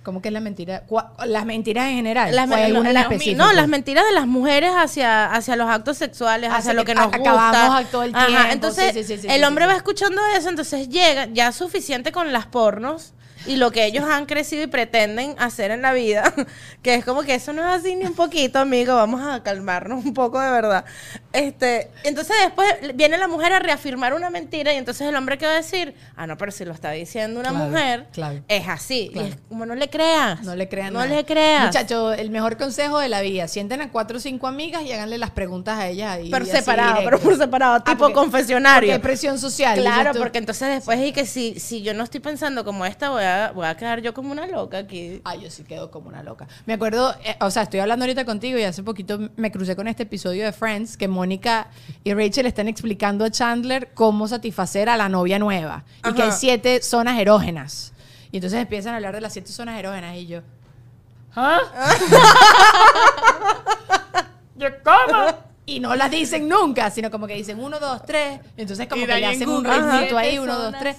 ¿Cómo 0.09 0.23
que 0.23 0.29
es 0.29 0.33
la 0.33 0.41
mentira? 0.41 0.85
¿Cuá- 0.87 1.13
Las 1.27 1.45
mentiras 1.45 1.89
en 1.91 1.97
general. 1.97 2.35
Las 2.35 2.49
no, 2.49 3.53
las 3.53 3.69
mentiras 3.69 4.07
de 4.07 4.13
las 4.13 4.27
mujeres 4.27 4.73
hacia, 4.75 5.27
hacia 5.27 5.55
los 5.55 5.69
actos 5.69 5.99
sexuales, 5.99 6.49
Hacia 6.49 6.59
hacia 6.61 6.73
lo 6.73 6.87
que 6.87 6.93
que 6.93 6.95
nos 6.95 7.09
gusta. 7.15 7.51
acabamos 7.51 7.91
todo 7.91 8.05
el 8.05 8.15
tiempo, 8.15 8.33
Entonces, 8.51 8.95
sí, 8.95 9.05
sí, 9.05 9.17
sí, 9.17 9.23
sí, 9.23 9.27
el 9.29 9.45
hombre 9.45 9.67
va 9.67 9.75
escuchando 9.77 10.19
eso, 10.35 10.49
entonces 10.49 10.89
llega 10.89 11.27
ya 11.27 11.53
suficiente 11.53 12.11
con 12.11 12.33
las 12.33 12.47
pornos 12.47 13.13
y 13.47 13.57
lo 13.57 13.71
que 13.71 13.85
ellos 13.85 14.05
han 14.09 14.25
crecido 14.25 14.63
y 14.63 14.67
pretenden 14.67 15.35
hacer 15.39 15.71
en 15.73 15.83
la 15.83 15.93
vida, 15.93 16.33
que 16.83 16.95
es 16.95 17.05
como 17.05 17.21
que 17.23 17.35
eso 17.35 17.53
no 17.53 17.61
es 17.61 17.81
así 17.81 17.95
ni 17.95 18.07
un 18.07 18.15
poquito, 18.15 18.59
amigo, 18.61 18.95
vamos 18.95 19.21
a 19.23 19.43
calmarnos 19.43 20.05
un 20.07 20.15
poco 20.15 20.41
de 20.41 20.51
verdad. 20.51 20.87
Este, 21.33 21.91
entonces 22.05 22.35
después 22.43 22.69
viene 22.95 23.19
la 23.19 23.29
mujer 23.29 23.53
a 23.53 23.59
reafirmar 23.59 24.15
una 24.15 24.31
mentira 24.31 24.73
y 24.73 24.77
entonces 24.77 25.07
el 25.07 25.15
hombre 25.15 25.37
que 25.37 25.45
va 25.47 25.53
a 25.53 25.57
decir, 25.57 25.95
ah, 26.17 26.27
no, 26.27 26.39
pero 26.39 26.51
si 26.51 26.65
lo 26.65 26.73
está 26.73 26.91
diciendo 26.93 27.39
una 27.39 27.51
Claro, 27.51 27.65
mujer, 27.67 28.07
claro. 28.13 28.41
es 28.49 28.67
así. 28.67 29.11
Claro. 29.13 29.29
Y 29.29 29.31
es 29.33 29.37
como 29.49 29.67
no 29.67 29.75
le 29.75 29.91
creas. 29.91 30.43
No 30.43 30.57
le 30.57 30.69
crean 30.69 30.93
No 30.93 31.01
nada. 31.01 31.15
le 31.15 31.25
creas. 31.25 31.67
Muchachos, 31.67 32.19
el 32.19 32.31
mejor 32.31 32.57
consejo 32.57 32.99
de 32.99 33.09
la 33.11 33.21
vida. 33.21 33.47
Sienten 33.47 33.83
a 33.83 33.91
cuatro 33.91 34.17
o 34.17 34.21
cinco 34.21 34.47
amigas 34.47 34.83
y 34.85 34.93
háganle 34.93 35.19
las 35.19 35.31
preguntas 35.31 35.79
a 35.79 35.89
ellas 35.89 36.13
ahí. 36.13 36.31
pero 36.31 36.47
separado, 36.47 37.01
pero 37.05 37.19
por 37.21 37.37
separado, 37.37 37.75
Ah, 37.75 37.85
tipo 37.85 37.99
porque- 37.99 38.15
confesionario. 38.15 38.91
Porque 38.93 39.03
presión 39.03 39.39
social. 39.39 39.79
Claro, 39.81 40.13
porque 40.19 40.39
entonces 40.39 40.69
después 40.69 40.99
y 41.01 41.13
que 41.13 41.27
si, 41.27 41.61
si 41.61 41.83
yo 41.83 41.93
no 41.95 42.05
estoy 42.05 42.21
pensando 42.21 42.65
como 42.65 42.87
esta, 42.87 43.11
voy 43.11 43.23
a, 43.25 43.53
voy 43.55 43.67
a 43.67 43.77
quedar 43.77 44.01
yo 44.01 44.15
como 44.15 44.33
una 44.33 44.47
loca 44.47 44.79
aquí. 44.79 45.21
Ay, 45.25 45.43
yo 45.43 45.51
sí 45.51 45.63
quedo 45.65 45.91
como 45.91 46.09
una 46.09 46.23
loca. 46.23 46.47
Me 46.67 46.75
acuerdo, 46.75 47.15
eh, 47.25 47.37
o 47.41 47.51
sea, 47.51 47.65
estoy 47.65 47.81
hablando 47.81 48.05
ahorita 48.05 48.25
contigo 48.25 48.59
y 48.59 48.63
hace 48.65 48.83
poquito 48.83 49.19
me 49.37 49.51
crucé 49.53 49.77
con 49.77 49.89
este 49.89 50.05
episodio 50.05 50.45
de 50.45 50.53
Friends 50.53 50.97
que 50.97 51.07
Mónica 51.19 51.67
y 52.05 52.15
Rachel 52.15 52.47
están 52.47 52.69
explicando 52.69 53.25
a 53.25 53.31
Chandler 53.31 53.91
cómo 53.93 54.29
satisfacer 54.29 54.89
a 54.89 54.97
la 54.97 55.09
novia 55.09 55.41
nueva 55.41 55.83
y 56.09 56.13
que 56.15 56.23
hay 56.23 56.31
siete 56.31 56.81
zonas 56.81 57.19
erógenas. 57.19 57.93
Y 58.31 58.37
entonces 58.37 58.61
empiezan 58.61 58.93
a 58.93 58.97
hablar 58.97 59.15
de 59.17 59.21
las 59.21 59.33
siete 59.33 59.51
zonas 59.51 59.77
erógenas 59.81 60.15
y 60.15 60.29
yo, 60.29 60.43
¿ah? 61.35 61.59
yo, 64.57 64.69
¿cómo? 64.85 65.48
Y 65.69 65.81
no 65.81 65.95
las 65.95 66.11
dicen 66.11 66.49
nunca, 66.49 66.91
sino 66.91 67.11
como 67.11 67.27
que 67.27 67.35
dicen 67.35 67.61
uno, 67.61 67.79
dos, 67.79 68.03
tres. 68.07 68.41
Entonces 68.57 68.89
como 68.89 69.05
que 69.05 69.15
le 69.15 69.27
hacen 69.27 69.49
un 69.49 69.65
ritmito 69.65 70.17
ahí, 70.17 70.39
uno, 70.39 70.59
dos, 70.59 70.75
tres. 70.79 70.97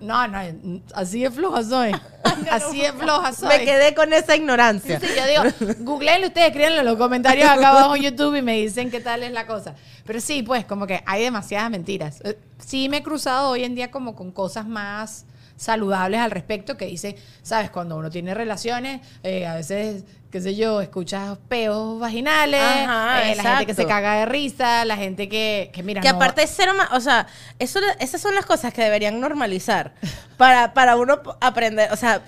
No, 0.00 0.28
no, 0.28 0.38
así 0.94 1.22
de 1.22 1.30
floja 1.30 1.62
soy. 1.62 1.92
Así 2.50 2.82
de 2.82 2.92
floja 2.92 3.32
soy. 3.32 3.48
Me 3.48 3.64
quedé 3.64 3.94
con 3.94 4.12
esa 4.12 4.36
ignorancia. 4.36 5.00
Sí, 5.00 5.06
yo 5.16 5.26
digo, 5.26 5.74
googleenlo 5.78 6.26
ustedes, 6.26 6.48
escríbanlo 6.48 6.80
en 6.80 6.84
los 6.84 6.96
comentarios 6.96 7.48
acá 7.48 7.70
abajo 7.70 7.96
en 7.96 8.02
YouTube 8.02 8.34
y 8.34 8.42
me 8.42 8.56
dicen 8.58 8.90
qué 8.90 9.00
tal 9.00 9.22
es 9.22 9.32
la 9.32 9.46
cosa. 9.46 9.74
Pero 10.04 10.20
sí, 10.20 10.42
pues, 10.42 10.64
como 10.66 10.86
que 10.86 11.02
hay 11.06 11.22
demasiadas 11.22 11.70
mentiras. 11.70 12.20
Eh, 12.24 12.36
Sí 12.58 12.88
me 12.88 12.98
he 12.98 13.02
cruzado 13.02 13.50
hoy 13.50 13.64
en 13.64 13.74
día 13.74 13.90
como 13.90 14.14
con 14.14 14.32
cosas 14.32 14.66
más 14.66 15.24
saludables 15.56 16.20
al 16.20 16.30
respecto 16.30 16.76
que 16.76 16.86
dicen, 16.86 17.16
sabes, 17.42 17.70
cuando 17.70 17.96
uno 17.96 18.10
tiene 18.10 18.34
relaciones, 18.34 19.00
eh, 19.22 19.46
a 19.46 19.54
veces, 19.54 20.04
qué 20.30 20.40
sé 20.40 20.54
yo, 20.54 20.80
escuchas 20.80 21.38
peos 21.48 21.98
vaginales, 21.98 22.60
Ajá, 22.62 23.30
eh, 23.30 23.36
la 23.36 23.42
gente 23.42 23.66
que 23.66 23.74
se 23.74 23.86
caga 23.86 24.14
de 24.16 24.26
risa, 24.26 24.84
la 24.84 24.96
gente 24.96 25.28
que, 25.28 25.70
que 25.72 25.82
mira, 25.82 26.00
Que 26.02 26.10
no- 26.10 26.16
aparte 26.16 26.42
es 26.42 26.52
cero 26.54 26.72
más, 26.76 26.92
o 26.92 27.00
sea, 27.00 27.26
eso, 27.58 27.80
esas 28.00 28.20
son 28.20 28.34
las 28.34 28.44
cosas 28.46 28.72
que 28.74 28.82
deberían 28.82 29.18
normalizar. 29.20 29.94
Para, 30.36 30.74
para 30.74 30.96
uno 30.96 31.20
aprender, 31.40 31.90
o 31.92 31.96
sea, 31.96 32.20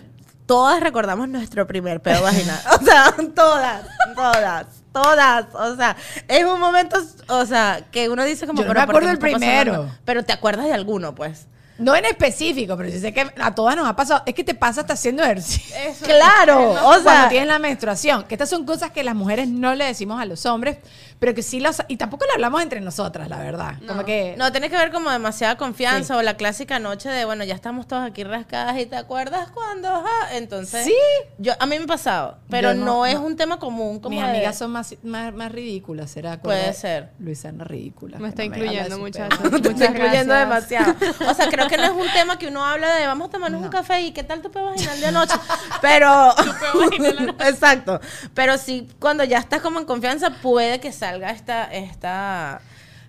todas 0.47 0.81
recordamos 0.81 1.29
nuestro 1.29 1.67
primer 1.67 2.01
pedo 2.01 2.23
vaginal, 2.23 2.59
o 2.81 2.85
sea, 2.85 3.15
todas, 3.35 3.83
todas, 4.15 4.67
todas, 4.93 5.47
o 5.55 5.77
sea, 5.77 5.95
es 6.27 6.45
un 6.45 6.59
momento, 6.59 6.97
o 7.29 7.45
sea, 7.45 7.85
que 7.93 8.09
uno 8.09 8.25
dice 8.25 8.47
como, 8.47 8.63
Yo 8.63 8.69
no 8.69 8.73
pero 8.75 8.81
me 8.87 8.87
¿por 8.93 9.03
qué 9.03 9.09
acuerdo 9.11 9.21
pasando 9.21 9.39
primero. 9.39 9.91
Pero 10.07 10.25
te 10.25 10.33
acuerdas 10.33 10.65
de 10.65 10.73
alguno, 10.73 11.15
pues. 11.15 11.47
No 11.79 11.95
en 11.95 12.05
específico, 12.05 12.77
pero 12.77 12.91
sí 12.91 12.99
sé 12.99 13.13
que 13.13 13.25
a 13.41 13.55
todas 13.55 13.77
nos 13.77 13.89
ha 13.89 13.95
pasado. 13.95 14.23
Es 14.27 14.35
que 14.35 14.43
te 14.43 14.55
pasa 14.55 14.81
hasta 14.81 14.95
haciendo 14.95 15.23
ejercicio. 15.23 15.77
Claro, 16.03 16.73
o 16.73 16.75
cuando 16.75 17.11
sea, 17.11 17.29
tienes 17.29 17.49
la 17.49 17.61
menstruación. 17.61 18.25
Que 18.25 18.35
estas 18.35 18.51
son 18.51 18.67
cosas 18.67 18.91
que 18.91 19.05
las 19.05 19.15
mujeres 19.15 19.49
no 19.49 19.75
le 19.75 19.85
decimos 19.85 20.21
a 20.21 20.25
los 20.25 20.45
hombres, 20.45 20.79
pero 21.19 21.35
que 21.35 21.43
sí 21.43 21.61
las... 21.61 21.83
Y 21.89 21.97
tampoco 21.97 22.25
lo 22.27 22.33
hablamos 22.33 22.63
entre 22.63 22.81
nosotras, 22.81 23.29
la 23.29 23.39
verdad. 23.39 23.75
Como 23.87 24.05
que... 24.05 24.35
no, 24.39 24.51
tiene 24.53 24.71
que 24.71 24.77
ver 24.77 24.91
como 24.93 25.11
demasiada 25.11 25.57
confianza 25.57 26.17
o 26.17 26.23
la 26.23 26.37
clásica 26.37 26.79
noche 26.79 27.09
de, 27.09 27.25
bueno, 27.25 27.45
ya 27.45 27.55
estamos 27.55 27.87
todos 27.89 28.05
aquí 28.05 28.25
rascadas 28.25 28.79
y 28.79 28.87
te 28.87 28.97
acuerdas 28.97 29.51
cuando, 29.51 30.05
entonces. 30.33 30.85
Sí. 30.85 30.95
Yo, 31.39 31.53
a 31.59 31.67
mí 31.67 31.77
me 31.79 31.85
ha 31.85 31.89
pasado, 31.89 32.39
pero 32.51 32.75
no, 32.75 32.85
no- 32.85 33.07
es 33.07 33.15
no. 33.15 33.23
un 33.23 33.37
tema 33.37 33.59
común. 33.59 34.01
Como 34.01 34.15
Mis 34.17 34.25
de- 34.25 34.31
amigas 34.31 34.57
son 34.59 34.71
más, 34.71 34.95
más, 35.03 35.33
más 35.35 35.51
ridículas, 35.53 36.11
¿será? 36.11 36.41
Puede 36.41 36.73
ser. 36.73 37.11
Luisana 37.19 37.65
ridícula. 37.65 38.19
Me 38.19 38.29
está 38.29 38.43
no 38.43 38.47
incluyendo, 38.55 38.99
muchachos. 38.99 39.39
estoy 39.45 39.73
Muchas 39.73 39.91
incluyendo 39.91 40.35
demasiado. 40.35 40.95
O 41.29 41.35
sea, 41.35 41.49
creo 41.49 41.69
que 41.69 41.77
no 41.77 41.85
es 41.85 41.91
un 41.91 42.13
tema 42.13 42.39
que 42.39 42.47
uno 42.49 42.65
habla 42.65 42.95
de 42.95 43.07
vamos 43.07 43.29
a 43.29 43.31
tomarnos 43.33 43.63
un 43.63 43.69
café 43.69 44.01
y 44.03 44.13
qué 44.13 44.23
tal 44.23 44.41
tu 44.43 44.51
peo 44.51 44.65
vaginal 44.67 45.01
de 45.01 45.07
anoche. 45.09 45.35
Pero. 45.81 46.35
Exacto. 47.47 48.01
Pero 48.35 48.59
sí, 48.59 48.89
cuando 48.99 49.25
ya 49.25 49.39
estás 49.39 49.61
como 49.61 49.79
en 49.79 49.85
confianza, 49.87 50.31
puede 50.31 50.81
que 50.81 50.93
salga 51.09 51.31
esta. 51.31 51.65
esta 51.73 52.61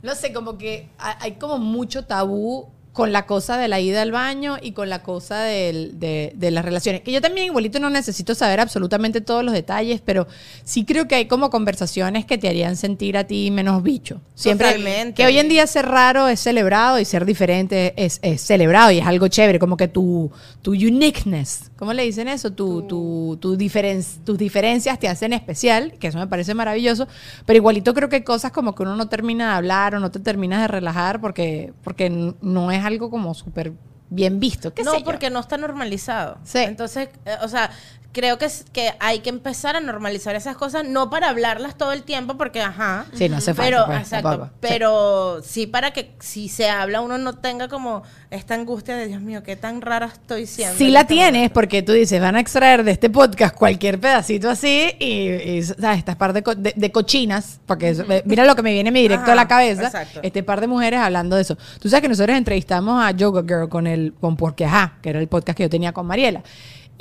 No 0.01 0.15
sé, 0.15 0.31
como 0.31 0.57
que 0.57 0.89
ha- 0.97 1.17
hay 1.21 1.33
como 1.33 1.57
mucho 1.57 2.05
tabú 2.05 2.69
con 2.99 3.11
la 3.13 3.25
cosa 3.25 3.57
de 3.57 3.67
la 3.67 3.79
ida 3.79 4.01
al 4.01 4.11
baño 4.11 4.57
y 4.61 4.73
con 4.73 4.89
la 4.89 5.01
cosa 5.03 5.41
del- 5.41 5.99
de, 5.99 6.33
de 6.35 6.51
las 6.51 6.65
relaciones. 6.65 7.01
Que 7.01 7.11
yo 7.11 7.21
también 7.21 7.45
igualito 7.47 7.79
no 7.79 7.89
necesito 7.89 8.35
saber 8.35 8.59
absolutamente 8.59 9.21
todos 9.21 9.43
los 9.43 9.53
detalles, 9.53 10.01
pero 10.03 10.27
sí 10.63 10.83
creo 10.85 11.07
que 11.07 11.15
hay 11.15 11.27
como 11.27 11.49
conversaciones 11.49 12.25
que 12.25 12.37
te 12.37 12.47
harían 12.49 12.75
sentir 12.75 13.15
a 13.17 13.23
ti 13.25 13.51
menos 13.51 13.81
bicho. 13.83 14.21
Siempre 14.35 14.67
Totalmente. 14.67 15.13
que 15.15 15.25
hoy 15.25 15.37
en 15.39 15.49
día 15.49 15.65
ser 15.67 15.85
raro 15.85 16.27
es 16.27 16.39
celebrado 16.39 16.99
y 16.99 17.05
ser 17.05 17.25
diferente 17.25 17.93
es, 17.95 18.19
es 18.21 18.41
celebrado 18.41 18.91
y 18.91 18.99
es 18.99 19.05
algo 19.07 19.27
chévere, 19.27 19.59
como 19.59 19.77
que 19.77 19.87
tu, 19.87 20.31
tu 20.61 20.71
uniqueness, 20.71 21.71
¿cómo 21.77 21.93
le 21.93 22.03
dicen 22.03 22.27
eso? 22.27 22.51
Tu, 22.51 22.81
tu, 22.83 23.37
tu 23.39 23.55
diferen- 23.57 24.03
tus 24.25 24.37
diferencias 24.37 24.99
te 24.99 25.07
hacen 25.07 25.33
especial, 25.33 25.93
que 25.99 26.07
eso 26.07 26.17
me 26.17 26.27
parece 26.27 26.53
maravilloso, 26.53 27.07
pero 27.45 27.57
igualito 27.57 27.93
creo 27.93 28.09
que 28.09 28.17
hay 28.17 28.23
cosas 28.23 28.51
como 28.51 28.75
que 28.75 28.83
uno 28.83 28.95
no 28.95 29.07
termina 29.07 29.49
de 29.51 29.53
hablar 29.55 29.95
o 29.95 29.99
no 29.99 30.11
te 30.11 30.19
terminas 30.19 30.61
de 30.61 30.67
relajar 30.67 31.21
porque, 31.21 31.71
porque 31.83 32.09
no 32.41 32.71
es 32.71 32.83
algo 32.89 33.09
como 33.09 33.33
súper 33.33 33.73
bien 34.09 34.39
visto. 34.39 34.73
¿Qué 34.73 34.83
no, 34.83 34.91
sé 34.91 34.99
yo? 34.99 35.05
porque 35.05 35.29
no 35.29 35.39
está 35.39 35.57
normalizado. 35.57 36.39
Sí. 36.43 36.59
Entonces, 36.59 37.09
eh, 37.25 37.37
o 37.41 37.47
sea, 37.47 37.71
creo 38.11 38.37
que, 38.39 38.47
que 38.73 38.91
hay 38.99 39.19
que 39.19 39.29
empezar 39.29 39.75
a 39.75 39.79
normalizar 39.79 40.35
esas 40.35 40.57
cosas, 40.57 40.83
no 40.87 41.09
para 41.11 41.29
hablarlas 41.29 41.77
todo 41.77 41.91
el 41.91 42.03
tiempo, 42.03 42.37
porque 42.37 42.59
ajá. 42.61 43.05
Sí, 43.13 43.29
no 43.29 43.37
hace 43.37 43.53
falta, 43.53 43.69
Pero, 43.71 43.85
pues, 43.85 43.99
exacto, 43.99 44.29
tampoco. 44.29 44.51
Pero 44.59 45.41
sí 45.43 45.67
para 45.67 45.91
que 45.91 46.11
si 46.19 46.49
se 46.49 46.69
habla 46.69 47.01
uno 47.01 47.17
no 47.19 47.33
tenga 47.37 47.67
como 47.67 48.01
esta 48.31 48.55
angustia 48.55 48.95
de 48.95 49.07
Dios 49.07 49.21
mío, 49.21 49.43
qué 49.43 49.55
tan 49.55 49.81
rara 49.81 50.07
estoy 50.07 50.45
siendo. 50.47 50.75
Sí 50.77 50.89
la 50.89 51.01
este 51.01 51.13
tienes, 51.13 51.33
momento". 51.33 51.53
porque 51.53 51.81
tú 51.83 51.91
dices, 51.93 52.19
van 52.19 52.35
a 52.35 52.39
extraer 52.39 52.83
de 52.83 52.91
este 52.91 53.09
podcast 53.09 53.55
cualquier 53.55 53.99
pedacito 53.99 54.49
así 54.49 54.91
y, 54.99 55.29
y, 55.29 55.63
¿sabes? 55.63 55.99
Estas 55.99 56.15
par 56.15 56.33
de, 56.33 56.41
co- 56.43 56.55
de- 56.55 56.73
de 56.75 56.91
cochinas, 56.91 57.59
porque 57.65 57.89
eso- 57.89 58.05
mira 58.25 58.43
lo 58.45 58.55
que 58.55 58.61
me 58.63 58.71
viene 58.73 58.91
mi 58.91 59.01
directo 59.01 59.23
Ajá, 59.25 59.33
a 59.33 59.35
la 59.35 59.47
cabeza, 59.47 59.83
exacto. 59.85 60.19
este 60.23 60.41
par 60.43 60.61
de 60.61 60.67
mujeres 60.67 60.99
hablando 60.99 61.35
de 61.35 61.43
eso. 61.43 61.57
Tú 61.79 61.89
sabes 61.89 62.01
que 62.01 62.09
nosotros 62.09 62.35
entrevistamos 62.37 63.03
a 63.03 63.11
Yoga 63.11 63.43
Girl 63.43 63.69
con 63.69 63.85
el, 63.87 64.13
con 64.19 64.35
Porque 64.35 64.65
Ajá, 64.65 64.97
que 65.01 65.09
era 65.11 65.19
el 65.19 65.27
podcast 65.27 65.55
que 65.57 65.63
yo 65.63 65.69
tenía 65.69 65.91
con 65.91 66.05
Mariela. 66.07 66.41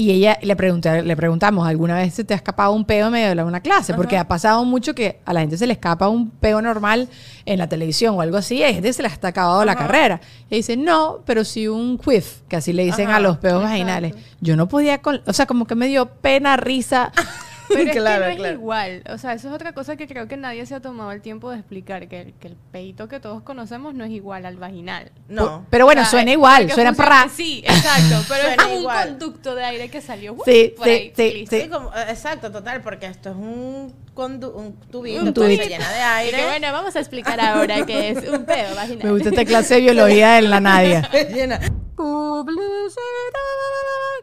Y 0.01 0.13
ella 0.13 0.39
le, 0.43 0.55
pregunté, 0.55 1.03
le 1.03 1.17
preguntamos, 1.17 1.67
¿alguna 1.67 1.97
vez 1.97 2.15
se 2.15 2.23
te 2.23 2.33
ha 2.33 2.37
escapado 2.37 2.71
un 2.71 2.85
peo 2.85 3.07
en 3.07 3.13
medio 3.13 3.35
de 3.35 3.43
una 3.43 3.59
clase? 3.59 3.95
Porque 3.95 4.17
ha 4.17 4.29
pasado 4.29 4.65
mucho 4.65 4.95
que 4.95 5.19
a 5.25 5.33
la 5.33 5.41
gente 5.41 5.59
se 5.59 5.67
le 5.67 5.73
escapa 5.73 6.09
un 6.09 6.31
peo 6.31 6.63
normal 6.63 7.09
en 7.45 7.59
la 7.59 7.69
televisión 7.69 8.15
o 8.15 8.21
algo 8.21 8.37
así, 8.37 8.59
y 8.59 8.63
hay 8.63 8.75
gente 8.75 8.93
se 8.93 9.03
les 9.03 9.13
está 9.13 9.27
acabado 9.27 9.65
la 9.65 9.75
carrera. 9.75 10.21
Y 10.51 10.55
dice, 10.55 10.77
no, 10.77 11.19
pero 11.27 11.45
sí 11.45 11.67
un 11.67 11.99
quiff, 11.99 12.43
que 12.49 12.55
así 12.55 12.73
le 12.73 12.85
dicen 12.85 13.09
Ajá, 13.09 13.17
a 13.17 13.21
los 13.21 13.39
peos 13.39 13.61
vaginales. 13.61 14.15
Yo 14.41 14.55
no 14.55 14.69
podía, 14.69 14.99
con, 14.99 15.21
o 15.27 15.33
sea, 15.33 15.47
como 15.47 15.67
que 15.67 15.75
me 15.75 15.89
dio 15.89 16.07
pena, 16.07 16.57
risa. 16.57 17.11
Pero 17.75 17.91
es 17.91 17.97
Claro, 17.97 18.25
que 18.25 18.31
no 18.31 18.37
claro. 18.37 18.55
es 18.55 18.59
igual. 18.61 19.03
O 19.11 19.19
sea, 19.19 19.33
eso 19.35 19.49
es 19.49 19.55
otra 19.55 19.73
cosa 19.73 19.97
que 19.97 20.07
creo 20.07 20.29
que 20.29 20.37
nadie 20.37 20.65
se 20.67 20.75
ha 20.75 20.81
tomado 20.81 21.13
el 21.13 21.21
tiempo 21.23 21.51
de 21.51 21.59
explicar, 21.59 22.09
que 22.09 22.21
el, 22.21 22.35
que 22.35 22.49
el 22.49 22.57
peito 22.73 23.09
que 23.09 23.21
todos 23.21 23.43
conocemos 23.43 23.95
no 23.95 24.05
es 24.05 24.11
igual 24.11 24.47
al 24.47 24.57
vaginal. 24.57 25.13
No. 25.29 25.67
Pero 25.71 25.85
bueno, 25.85 26.01
O 26.03 26.05
sea, 26.05 26.11
suena 26.11 26.31
eh, 26.31 26.35
igual, 26.35 26.71
suena 26.71 26.95
funciona- 26.95 27.23
pra. 27.23 27.29
Sí, 27.29 27.63
exacto. 27.67 28.25
Pero 28.29 28.43
Suena 28.43 28.63
es 28.65 28.69
un 28.73 28.79
igual. 28.81 29.09
conducto 29.09 29.55
de 29.55 29.65
aire 29.65 29.89
que 29.91 30.01
salió 30.01 30.33
¡wup! 30.35 30.45
Sí, 30.45 30.75
por 30.77 30.87
sí, 30.87 30.91
ahí, 30.93 31.13
sí, 31.17 31.47
sí. 31.49 31.69
Como- 31.69 31.91
exacto, 32.09 32.51
total, 32.51 32.83
porque 32.83 33.07
esto 33.07 33.31
es 33.31 33.37
un, 33.37 33.95
condu- 34.15 34.53
un 34.55 34.75
tubito, 34.91 35.21
Un 35.23 35.35
tubito. 35.35 35.63
se 35.63 35.69
llena 35.69 35.91
de 35.91 35.99
Y 35.99 36.03
aire. 36.03 36.37
que 36.39 36.45
bueno, 36.47 36.73
vamos 36.73 36.97
a 36.97 37.01
explicar 37.01 37.41
ahora 37.41 37.85
qué 37.87 38.11
es 38.11 38.29
un 38.29 38.45
pedo 38.45 38.75
vaginal. 38.75 39.05
Me 39.07 39.13
gusta 39.13 39.29
esta 39.31 39.45
clase 39.45 39.75
de 39.75 39.81
biología 39.83 40.39
en 40.39 40.51
la 40.51 40.61
Nadia. 40.61 41.09
Llena. 41.35 41.61
Publicidad. 41.97 43.03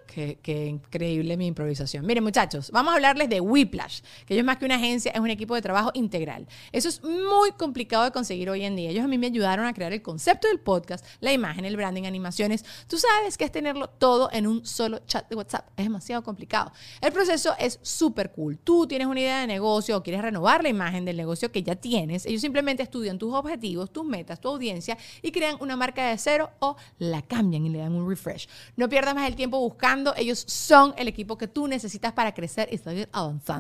Qué, 0.08 0.39
qué 0.41 0.65
increíble 0.67 1.36
mi 1.38 1.47
improvisación. 1.47 2.05
Miren, 2.05 2.23
muchachos, 2.23 2.71
vamos 2.71 2.93
a 2.93 2.95
hablarles 2.95 3.27
de 3.29 3.35
Whiplash, 3.41 4.02
que 4.26 4.34
ellos 4.34 4.45
más 4.45 4.58
que 4.58 4.65
una 4.65 4.76
agencia 4.76 5.12
es 5.12 5.19
un 5.19 5.30
equipo 5.30 5.56
de 5.56 5.62
trabajo 5.62 5.91
integral. 5.93 6.48
Eso 6.71 6.89
es 6.89 7.04
muy 7.04 7.52
complicado 7.58 8.04
de 8.04 8.12
conseguir 8.12 8.50
hoy 8.50 8.63
en 8.63 8.76
día. 8.76 8.89
Ellos 8.89 9.04
a 9.04 9.08
mí 9.08 9.17
me 9.17 9.28
ayudaron 9.28 9.65
a 9.65 9.74
crear 9.74 9.93
el 9.93 10.02
concepto 10.02 10.48
del 10.48 10.60
podcast, 10.60 11.06
la 11.19 11.34
imagen, 11.34 11.65
el 11.65 11.76
branding, 11.76 12.04
animaciones. 12.04 12.65
Tú 12.88 12.98
sabes 12.98 13.38
que 13.38 13.45
es 13.45 13.52
tenerlo 13.52 13.88
todo 13.88 14.30
en 14.32 14.48
un 14.48 14.65
solo 14.65 15.00
chat 15.06 15.28
de 15.30 15.36
WhatsApp. 15.36 15.67
Es 15.78 15.86
demasiado 15.86 16.24
complicado. 16.24 16.71
El 17.02 17.12
proceso 17.12 17.54
es 17.60 17.80
súper 17.82 18.32
cool. 18.32 18.58
Tú 18.58 18.88
tienes 18.88 19.08
una 19.08 19.19
idea 19.19 19.39
de 19.41 19.48
negocio 19.48 19.98
o 19.98 20.04
quieres 20.04 20.21
renovar 20.21 20.63
la 20.63 20.69
imagen 20.69 21.06
del 21.06 21.17
negocio 21.17 21.52
que 21.52 21.63
ya 21.63 21.76
tienes. 21.76 22.26
Ellos 22.26 22.41
simplemente 22.41 22.84
estudian 22.84 23.17
tus 23.17 23.34
objetivos, 23.34 23.91
tus 23.91 24.06
metas, 24.06 24.39
tu 24.39 24.50
audiencia 24.50 24.98
y 25.21 25.32
crean 25.32 25.58
una 25.60 25.76
marca 25.76 26.10
de 26.10 26.17
cero 26.17 26.52
o 26.60 26.76
la 26.98 27.21
cambian 27.21 27.65
y 27.65 27.69
le 27.69 27.80
dan 27.80 27.93
un 27.93 28.08
refresh. 28.08 28.48
No 28.76 28.89
pierdas 28.89 29.15
más 29.15 29.28
el 29.28 29.36
tiempo 29.36 29.60
buscando. 29.60 30.13
Ellos 30.15 30.43
son 30.48 30.93
el 30.98 31.08
equipo 31.08 31.38
que 31.38 31.48
tú 31.48 31.67
necesitas 31.67 32.13
para 32.13 32.34
crecer 32.34 32.69
y 32.71 32.78
seguir 32.78 33.10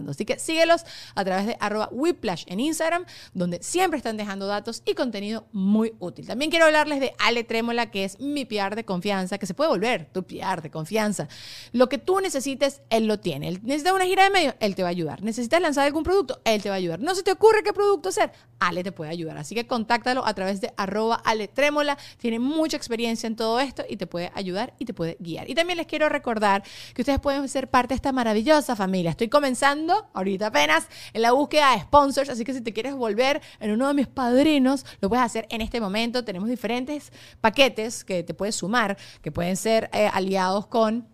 Así 0.09 0.25
que 0.25 0.39
síguelos 0.39 0.85
a 1.15 1.23
través 1.23 1.47
de 1.47 1.57
arroba 1.59 1.89
whiplash 1.91 2.43
en 2.47 2.59
Instagram, 2.59 3.05
donde 3.33 3.61
siempre 3.63 3.97
están 3.97 4.17
dejando 4.17 4.47
datos 4.47 4.81
y 4.85 4.93
contenido 4.93 5.47
muy 5.51 5.93
útil. 5.99 6.27
También 6.27 6.51
quiero 6.51 6.65
hablarles 6.65 6.99
de 6.99 7.13
Ale 7.19 7.43
Trémola, 7.43 7.91
que 7.91 8.03
es 8.03 8.19
mi 8.19 8.45
PR 8.45 8.75
de 8.75 8.85
confianza, 8.85 9.37
que 9.37 9.45
se 9.45 9.53
puede 9.53 9.69
volver 9.69 10.09
tu 10.11 10.23
PR 10.23 10.61
de 10.61 10.69
confianza. 10.69 11.27
Lo 11.71 11.89
que 11.89 11.97
tú 11.97 12.19
necesites, 12.19 12.81
él 12.89 13.07
lo 13.07 13.19
tiene. 13.19 13.47
Él 13.47 13.59
necesita 13.63 13.93
una 13.93 14.05
gira 14.05 14.23
de 14.23 14.29
medio, 14.29 14.55
él 14.59 14.75
te 14.75 14.83
va 14.83 14.89
a 14.89 14.91
ayudar. 14.91 15.21
Necesitas 15.23 15.61
lanzar 15.61 15.85
algún 15.85 16.03
producto, 16.03 16.41
él 16.45 16.61
te 16.61 16.69
va 16.69 16.75
a 16.75 16.77
ayudar. 16.77 16.99
No 16.99 17.15
se 17.15 17.23
te 17.23 17.31
ocurre 17.31 17.63
qué 17.63 17.73
producto 17.73 18.09
hacer, 18.09 18.31
Ale 18.59 18.83
te 18.83 18.91
puede 18.91 19.11
ayudar. 19.11 19.37
Así 19.37 19.55
que 19.55 19.67
contáctalo 19.67 20.25
a 20.25 20.33
través 20.33 20.61
de 20.61 20.73
arroba 20.77 21.15
Ale 21.15 21.47
Trémola. 21.47 21.97
Tiene 22.17 22.39
mucha 22.39 22.77
experiencia 22.77 23.27
en 23.27 23.35
todo 23.35 23.59
esto 23.59 23.83
y 23.87 23.97
te 23.97 24.07
puede 24.07 24.31
ayudar 24.35 24.73
y 24.79 24.85
te 24.85 24.93
puede 24.93 25.17
guiar. 25.19 25.49
Y 25.49 25.55
también 25.55 25.77
les 25.77 25.87
quiero 25.87 26.09
recordar 26.09 26.63
que 26.93 27.01
ustedes 27.01 27.19
pueden 27.19 27.47
ser 27.49 27.69
parte 27.69 27.93
de 27.93 27.95
esta 27.95 28.11
maravillosa 28.11 28.75
familia. 28.75 29.11
Estoy 29.11 29.29
comenzando 29.29 29.54
ahorita 29.63 30.47
apenas 30.47 30.87
en 31.13 31.21
la 31.21 31.31
búsqueda 31.31 31.71
de 31.73 31.81
sponsors, 31.81 32.29
así 32.29 32.43
que 32.43 32.53
si 32.53 32.61
te 32.61 32.73
quieres 32.73 32.95
volver 32.95 33.41
en 33.59 33.71
uno 33.71 33.87
de 33.87 33.93
mis 33.93 34.07
padrinos, 34.07 34.85
lo 35.01 35.09
puedes 35.09 35.25
hacer 35.25 35.47
en 35.49 35.61
este 35.61 35.81
momento. 35.81 36.23
Tenemos 36.23 36.49
diferentes 36.49 37.11
paquetes 37.41 38.03
que 38.03 38.23
te 38.23 38.33
puedes 38.33 38.55
sumar, 38.55 38.97
que 39.21 39.31
pueden 39.31 39.57
ser 39.57 39.89
eh, 39.93 40.09
aliados 40.13 40.67
con 40.67 41.07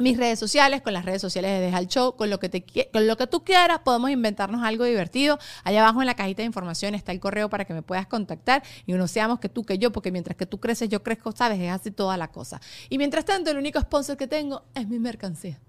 mis 0.00 0.16
redes 0.16 0.38
sociales, 0.38 0.80
con 0.82 0.94
las 0.94 1.04
redes 1.04 1.20
sociales 1.20 1.50
de 1.52 1.60
Deja 1.60 1.78
el 1.78 1.86
Show, 1.86 2.16
con 2.16 2.30
lo, 2.30 2.40
que 2.40 2.48
te, 2.48 2.64
con 2.90 3.06
lo 3.06 3.16
que 3.16 3.26
tú 3.26 3.44
quieras, 3.44 3.80
podemos 3.80 4.10
inventarnos 4.10 4.62
algo 4.62 4.84
divertido. 4.84 5.38
Allá 5.62 5.82
abajo 5.82 6.00
en 6.00 6.06
la 6.06 6.14
cajita 6.14 6.42
de 6.42 6.46
información 6.46 6.94
está 6.94 7.12
el 7.12 7.20
correo 7.20 7.50
para 7.50 7.64
que 7.66 7.74
me 7.74 7.82
puedas 7.82 8.06
contactar 8.06 8.62
y 8.86 8.92
no 8.94 9.06
seamos 9.06 9.40
que 9.40 9.48
tú 9.48 9.64
que 9.64 9.78
yo, 9.78 9.92
porque 9.92 10.10
mientras 10.10 10.36
que 10.36 10.46
tú 10.46 10.58
creces, 10.58 10.88
yo 10.88 11.02
crezco, 11.02 11.32
sabes, 11.32 11.60
es 11.60 11.70
así 11.70 11.90
toda 11.90 12.16
la 12.16 12.28
cosa. 12.28 12.60
Y 12.88 12.98
mientras 12.98 13.24
tanto, 13.24 13.50
el 13.50 13.58
único 13.58 13.78
sponsor 13.80 14.16
que 14.16 14.26
tengo 14.26 14.64
es 14.74 14.88
mi 14.88 14.98
mercancía. 14.98 15.60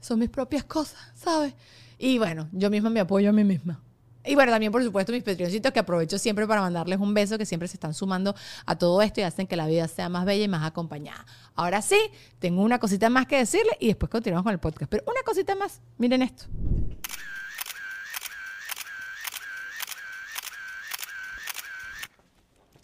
Son 0.00 0.18
mis 0.18 0.30
propias 0.30 0.64
cosas, 0.64 0.98
¿sabes? 1.14 1.54
Y 1.98 2.18
bueno, 2.18 2.48
yo 2.52 2.70
misma 2.70 2.90
me 2.90 3.00
apoyo 3.00 3.30
a 3.30 3.32
mí 3.32 3.44
misma. 3.44 3.80
Y 4.24 4.34
bueno, 4.34 4.52
también 4.52 4.70
por 4.70 4.82
supuesto 4.82 5.10
mis 5.12 5.22
patroncitos 5.22 5.72
que 5.72 5.78
aprovecho 5.78 6.18
siempre 6.18 6.46
para 6.46 6.60
mandarles 6.60 6.98
un 6.98 7.14
beso, 7.14 7.38
que 7.38 7.46
siempre 7.46 7.66
se 7.66 7.76
están 7.76 7.94
sumando 7.94 8.34
a 8.66 8.76
todo 8.76 9.00
esto 9.00 9.20
y 9.20 9.22
hacen 9.22 9.46
que 9.46 9.56
la 9.56 9.66
vida 9.66 9.88
sea 9.88 10.08
más 10.08 10.26
bella 10.26 10.44
y 10.44 10.48
más 10.48 10.64
acompañada. 10.64 11.24
Ahora 11.54 11.80
sí, 11.80 11.98
tengo 12.38 12.62
una 12.62 12.78
cosita 12.78 13.08
más 13.08 13.26
que 13.26 13.38
decirle 13.38 13.72
y 13.80 13.86
después 13.86 14.10
continuamos 14.10 14.44
con 14.44 14.52
el 14.52 14.58
podcast. 14.58 14.90
Pero 14.90 15.04
una 15.06 15.22
cosita 15.24 15.54
más, 15.54 15.80
miren 15.96 16.22
esto. 16.22 16.44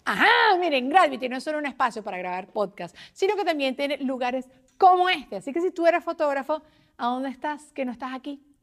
Ajá, 0.06 0.26
miren, 0.58 0.88
Gravity 0.88 1.28
no 1.28 1.36
es 1.36 1.44
solo 1.44 1.58
un 1.58 1.66
espacio 1.66 2.02
para 2.02 2.18
grabar 2.18 2.48
podcast, 2.48 2.96
sino 3.12 3.36
que 3.36 3.44
también 3.44 3.74
tiene 3.74 3.98
lugares 3.98 4.46
como 4.78 5.08
este. 5.08 5.36
Así 5.36 5.52
que 5.52 5.60
si 5.60 5.70
tú 5.70 5.86
eres 5.86 6.04
fotógrafo, 6.04 6.62
¿a 6.96 7.06
dónde 7.06 7.28
estás? 7.28 7.72
Que 7.72 7.84
no 7.84 7.92
estás 7.92 8.12
aquí. 8.14 8.42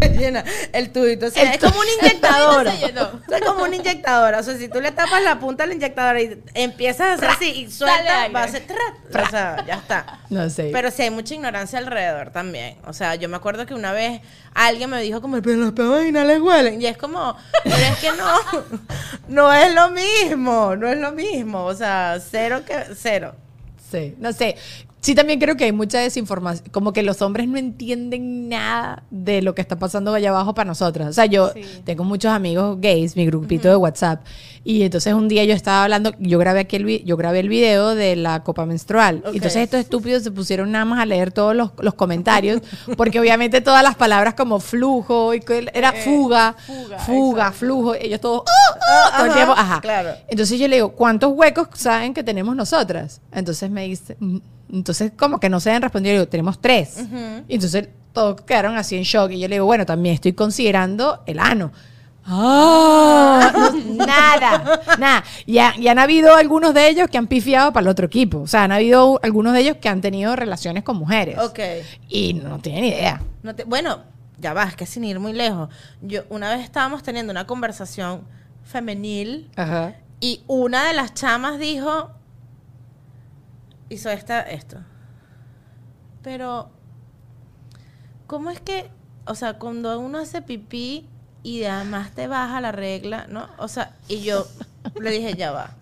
Llena 0.18 0.44
el 0.72 0.90
tubito. 0.90 1.26
O 1.30 1.30
sea, 1.30 1.42
El 1.42 1.48
es 1.50 1.58
como 1.58 1.80
una 1.80 1.90
inyectadora. 2.00 2.74
Llenó. 2.74 3.20
Es 3.30 3.40
como 3.42 3.64
una 3.64 3.76
inyectadora. 3.76 4.40
O 4.40 4.42
sea, 4.42 4.56
si 4.56 4.68
tú 4.68 4.80
le 4.80 4.90
tapas 4.90 5.22
la 5.22 5.38
punta 5.38 5.64
a 5.64 5.66
la 5.66 5.74
inyectadora 5.74 6.20
y 6.20 6.42
empiezas 6.54 7.00
a 7.00 7.12
hacer 7.14 7.28
así 7.28 7.50
y 7.50 7.70
suelta, 7.70 8.28
va 8.28 8.40
a 8.40 8.44
hacer 8.44 8.62
trat. 8.66 9.26
O 9.26 9.30
sea, 9.30 9.64
ya 9.66 9.74
está. 9.74 10.20
No 10.30 10.48
sé. 10.50 10.70
Pero 10.72 10.90
sí 10.90 11.02
hay 11.02 11.10
mucha 11.10 11.34
ignorancia 11.34 11.78
alrededor 11.78 12.30
también. 12.30 12.78
O 12.86 12.92
sea, 12.92 13.14
yo 13.14 13.28
me 13.28 13.36
acuerdo 13.36 13.66
que 13.66 13.74
una 13.74 13.92
vez 13.92 14.20
alguien 14.54 14.90
me 14.90 15.00
dijo 15.02 15.20
como, 15.20 15.40
pero 15.42 15.56
las 15.56 15.74
vaginales 15.74 16.40
huelen. 16.40 16.80
Y 16.80 16.86
es 16.86 16.96
como, 16.96 17.36
pero 17.62 17.76
es 17.76 17.98
que 17.98 18.10
no, 18.12 18.64
no 19.28 19.52
es 19.52 19.74
lo 19.74 19.90
mismo, 19.90 20.76
no 20.76 20.88
es 20.88 20.98
lo 20.98 21.12
mismo. 21.12 21.64
O 21.64 21.74
sea, 21.74 22.18
cero 22.20 22.62
que, 22.66 22.94
cero. 22.96 23.34
Sí, 23.90 24.14
no 24.18 24.32
sé. 24.32 24.56
Sí, 25.02 25.14
también 25.14 25.40
creo 25.40 25.56
que 25.56 25.64
hay 25.64 25.72
mucha 25.72 25.98
desinformación. 25.98 26.68
Como 26.70 26.92
que 26.92 27.02
los 27.02 27.22
hombres 27.22 27.48
no 27.48 27.56
entienden 27.56 28.50
nada 28.50 29.02
de 29.10 29.40
lo 29.40 29.54
que 29.54 29.62
está 29.62 29.78
pasando 29.78 30.12
allá 30.12 30.28
abajo 30.28 30.52
para 30.54 30.66
nosotras. 30.68 31.08
O 31.08 31.12
sea, 31.14 31.24
yo 31.24 31.50
Sí. 31.54 31.62
tengo 31.84 32.04
muchos 32.04 32.30
amigos 32.30 32.76
gays, 32.80 33.16
mi 33.16 33.24
grupito 33.24 33.68
de 33.68 33.76
WhatsApp. 33.76 34.22
Y 34.62 34.82
entonces 34.82 35.14
un 35.14 35.26
día 35.26 35.42
yo 35.44 35.54
estaba 35.54 35.84
hablando, 35.84 36.12
yo 36.18 36.38
grabé 36.38 36.60
aquí 36.60 36.76
el, 36.76 37.02
yo 37.06 37.16
grabé 37.16 37.40
el 37.40 37.48
video 37.48 37.94
de 37.94 38.14
la 38.14 38.42
copa 38.44 38.66
menstrual. 38.66 39.22
Ok. 39.24 39.32
Y 39.32 39.36
entonces 39.38 39.62
estos 39.62 39.80
estúpidos 39.80 40.22
se 40.22 40.30
pusieron 40.32 40.70
nada 40.70 40.84
más 40.84 41.00
a 41.00 41.06
leer 41.06 41.32
todos 41.32 41.56
los, 41.56 41.70
los 41.78 41.94
comentarios, 41.94 42.60
porque 42.98 43.18
obviamente 43.18 43.62
todas 43.62 43.82
las 43.82 43.94
palabras 43.94 44.34
como 44.34 44.60
flujo, 44.60 45.32
y 45.34 45.40
era 45.72 45.92
fuga, 45.94 46.54
fuga, 46.66 46.98
fuga, 46.98 47.42
exacto. 47.44 47.58
flujo, 47.58 47.94
ellos 47.94 48.20
todos, 48.20 48.40
¡oh, 48.40 48.44
oh! 48.74 49.10
todo 49.16 49.24
el 49.24 49.30
Ajá, 49.30 49.34
tiempo, 49.34 49.54
ajá. 49.56 49.80
claro. 49.80 50.10
Entonces 50.28 50.58
yo 50.58 50.68
le 50.68 50.76
digo, 50.76 50.92
¿cuántos 50.92 51.32
huecos 51.32 51.68
saben 51.72 52.12
que 52.12 52.22
tenemos 52.22 52.54
nosotras? 52.54 53.22
Entonces 53.32 53.70
me 53.70 53.84
dice, 53.86 54.18
"Mm". 54.20 54.38
Entonces 54.72 55.12
como 55.16 55.40
que 55.40 55.48
no 55.48 55.60
se 55.60 55.70
han 55.72 55.82
respondido, 55.82 56.14
yo 56.14 56.20
digo, 56.22 56.28
tenemos 56.30 56.60
tres. 56.60 56.96
Y 57.48 57.54
entonces 57.54 57.88
todos 58.12 58.40
quedaron 58.42 58.76
así 58.76 58.96
en 58.96 59.02
shock. 59.04 59.30
Y 59.32 59.40
yo 59.40 59.48
le 59.48 59.56
digo, 59.56 59.66
bueno, 59.66 59.86
también 59.86 60.14
estoy 60.14 60.32
considerando 60.32 61.22
el 61.26 61.38
ano. 61.38 61.72
¡Ah! 62.24 63.52
No, 63.54 63.94
nada, 64.06 64.80
nada. 64.98 65.24
Y, 65.46 65.58
ha- 65.58 65.74
y 65.78 65.88
han 65.88 65.98
habido 65.98 66.34
algunos 66.34 66.74
de 66.74 66.88
ellos 66.88 67.08
que 67.08 67.18
han 67.18 67.26
pifiado 67.26 67.72
para 67.72 67.82
el 67.82 67.88
otro 67.88 68.06
equipo. 68.06 68.38
O 68.40 68.46
sea, 68.46 68.64
han 68.64 68.72
habido 68.72 69.18
algunos 69.22 69.52
de 69.52 69.60
ellos 69.60 69.76
que 69.80 69.88
han 69.88 70.00
tenido 70.00 70.36
relaciones 70.36 70.84
con 70.84 70.96
mujeres. 70.96 71.38
Ok. 71.38 71.58
Y 72.08 72.34
no 72.34 72.58
tienen 72.58 72.84
idea. 72.84 73.20
No 73.42 73.54
te- 73.54 73.64
bueno, 73.64 74.00
ya 74.38 74.52
va, 74.54 74.64
es 74.64 74.76
que 74.76 74.86
sin 74.86 75.04
ir 75.04 75.18
muy 75.18 75.32
lejos. 75.32 75.68
Yo 76.02 76.22
una 76.30 76.50
vez 76.54 76.64
estábamos 76.64 77.02
teniendo 77.02 77.30
una 77.30 77.46
conversación 77.46 78.22
femenil 78.64 79.50
Ajá. 79.56 79.94
y 80.20 80.42
una 80.46 80.84
de 80.86 80.94
las 80.94 81.14
chamas 81.14 81.58
dijo 81.58 82.10
hizo 83.90 84.08
esta 84.08 84.40
esto. 84.40 84.78
Pero 86.22 86.70
¿cómo 88.26 88.50
es 88.50 88.60
que, 88.60 88.90
o 89.26 89.34
sea, 89.34 89.58
cuando 89.58 89.98
uno 89.98 90.18
hace 90.18 90.40
pipí 90.40 91.06
y 91.42 91.64
además 91.64 92.12
te 92.14 92.26
baja 92.26 92.60
la 92.60 92.72
regla, 92.72 93.26
¿no? 93.28 93.48
O 93.58 93.68
sea, 93.68 93.96
y 94.08 94.22
yo 94.22 94.46
le 95.00 95.10
dije, 95.10 95.34
ya 95.34 95.52
va. 95.52 95.74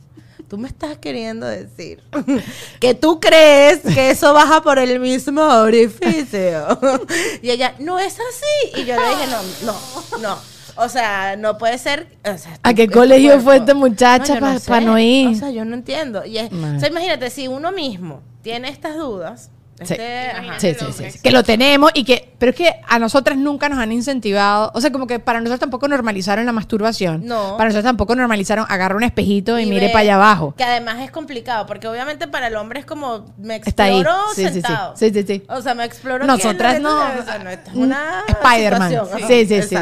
Tú 0.49 0.57
me 0.57 0.68
estás 0.68 0.97
queriendo 0.97 1.47
decir 1.47 2.03
que 2.81 2.94
tú 2.94 3.21
crees 3.21 3.81
que 3.81 4.11
eso 4.11 4.33
baja 4.33 4.62
por 4.62 4.79
el 4.79 4.99
mismo 4.99 5.42
orificio. 5.42 6.66
Y 7.42 7.51
ella, 7.51 7.75
no 7.79 7.99
es 7.99 8.14
así. 8.14 8.81
Y 8.81 8.85
yo 8.85 8.97
le 8.97 9.09
dije, 9.11 9.27
no, 9.27 9.42
no, 9.73 10.18
no. 10.21 10.58
O 10.79 10.88
sea, 10.88 11.37
no 11.37 11.59
puede 11.59 11.77
ser. 11.79 12.07
o 12.25 12.38
sea, 12.38 12.59
¿A 12.62 12.73
qué 12.73 12.88
colegio 12.88 13.41
fue 13.41 13.57
esta 13.57 13.75
muchacha 13.75 14.35
yo 14.35 14.41
pa- 14.41 14.59
sé. 14.59 14.71
pa' 14.71 14.81
no 14.81 14.99
ir? 14.99 15.29
O 15.29 15.35
sea, 15.35 15.51
yo 15.51 15.64
no 15.64 15.75
entiendo. 15.75 16.25
Y 16.25 16.38
es, 16.38 16.53
o 16.53 16.79
sea, 16.81 16.88
imagínate, 16.88 17.31
si 17.31 17.49
uno 17.49 17.73
mismo 17.73 18.23
tiene 18.43 18.69
estas 18.69 18.97
dudas. 18.97 19.51
Sí. 19.79 19.85
este, 19.95 20.31
ajá. 20.31 20.59
Sí, 20.59 20.67
el 20.69 20.75
sí, 20.75 20.79
sí, 20.81 20.85
hombre. 20.87 21.11
sí. 21.12 21.19
Que 21.23 21.31
lo 21.31 21.43
tenemos 21.45 21.91
y 21.95 22.05
que, 22.05 22.33
pero 22.38 22.51
es 22.51 22.57
que 22.57 22.75
a 22.88 22.99
nosotras 22.99 23.38
nunca 23.38 23.69
nos 23.69 23.79
han 23.79 23.93
incentivado, 23.93 24.73
o 24.75 24.81
sea, 24.81 24.91
como 24.91 25.07
que 25.07 25.19
para 25.21 25.38
nosotros 25.41 25.61
tampoco 25.61 25.87
normalizaron 25.88 26.45
la 26.47 26.53
masturbación. 26.53 27.25
No. 27.25 27.57
Para 27.57 27.69
nosotros 27.71 27.85
tampoco 27.85 28.14
normalizaron 28.17 28.67
agarra 28.69 28.97
un 28.97 29.05
espejito 29.05 29.59
y, 29.59 29.67
mire 29.67 29.87
ve 29.87 29.93
para 29.93 30.01
allá 30.01 30.14
abajo. 30.17 30.55
Que 30.57 30.64
además 30.64 30.97
es 31.01 31.11
complicado, 31.12 31.67
porque 31.67 31.87
obviamente 31.87 32.27
para 32.27 32.49
el 32.49 32.57
hombre 32.57 32.81
es 32.81 32.87
como 32.87 33.27
me 33.38 33.57
Está 33.57 33.85
ahí. 33.85 34.01
exploro 34.01 34.19
Sí, 34.35 34.43
sí, 34.43 34.47
sí. 34.49 34.53
sentado. 34.55 34.97
Sí, 34.97 35.11
sí, 35.12 35.23
sí. 35.27 35.43
O 35.49 35.62
sea, 35.62 35.75
me 35.75 35.85
exploro 35.85 36.27
Nosotras 36.27 36.81
no. 36.81 36.97
o 36.97 37.23
sea, 37.25 37.37
es 37.53 37.75
una 37.75 38.25
Spider-Man. 38.27 38.93
Sí, 39.29 39.47
sí, 39.47 39.62
sí. 39.62 39.77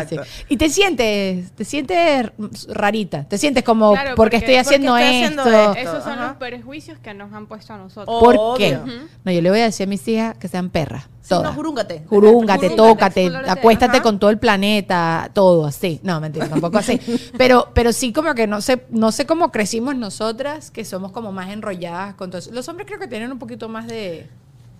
Y 0.48 0.56
te 0.56 0.68
sientes, 0.68 1.52
te 1.52 1.64
sientes 1.64 2.30
rarita. 2.68 3.24
Te 3.24 3.38
sientes 3.38 3.64
como, 3.64 3.92
Claro, 3.92 4.14
¿por 4.14 4.28
qué 4.30 4.36
porque- 4.36 4.36
estoy 4.36 4.56
haciendo 4.56 4.92
porque 4.92 5.04
estoy 5.04 5.22
haciendo 5.24 5.42
esto? 5.42 5.72
esto. 5.72 5.90
Esos 5.90 6.04
son 6.04 6.12
Ajá. 6.18 6.26
los 6.28 6.36
prejuicios 6.36 6.98
que 6.98 7.14
nos 7.14 7.32
han 7.32 7.46
puesto 7.46 7.72
a 7.72 7.78
nosotros. 7.78 8.20
¿Por 8.22 8.58
qué? 8.58 8.78
No, 9.24 9.32
yo 9.32 9.40
le 9.42 9.50
voy 9.50 9.60
a 9.60 9.64
decir 9.64 9.85
mis 9.86 10.06
hijas 10.08 10.36
que 10.38 10.48
sean 10.48 10.70
perras. 10.70 11.04
Sí, 11.22 11.30
Todas. 11.30 11.44
no, 11.50 11.52
jurúngate. 11.54 12.04
Jurúngate, 12.08 12.70
tócate, 12.70 13.30
acuéstate 13.48 13.96
Ajá. 13.96 14.02
con 14.02 14.18
todo 14.18 14.30
el 14.30 14.38
planeta, 14.38 15.30
todo 15.32 15.66
así. 15.66 15.98
No, 16.02 16.20
mentira, 16.20 16.48
tampoco 16.48 16.78
así. 16.78 17.00
Pero, 17.36 17.70
pero 17.74 17.92
sí 17.92 18.12
como 18.12 18.34
que 18.34 18.46
no 18.46 18.60
sé, 18.60 18.84
no 18.90 19.10
sé 19.12 19.26
cómo 19.26 19.50
crecimos 19.50 19.96
nosotras, 19.96 20.70
que 20.70 20.84
somos 20.84 21.10
como 21.12 21.32
más 21.32 21.50
enrolladas 21.50 22.14
con 22.14 22.30
todo 22.30 22.38
eso. 22.38 22.52
Los 22.52 22.68
hombres 22.68 22.86
creo 22.86 23.00
que 23.00 23.08
tienen 23.08 23.32
un 23.32 23.38
poquito 23.38 23.68
más 23.68 23.86
de, 23.88 24.28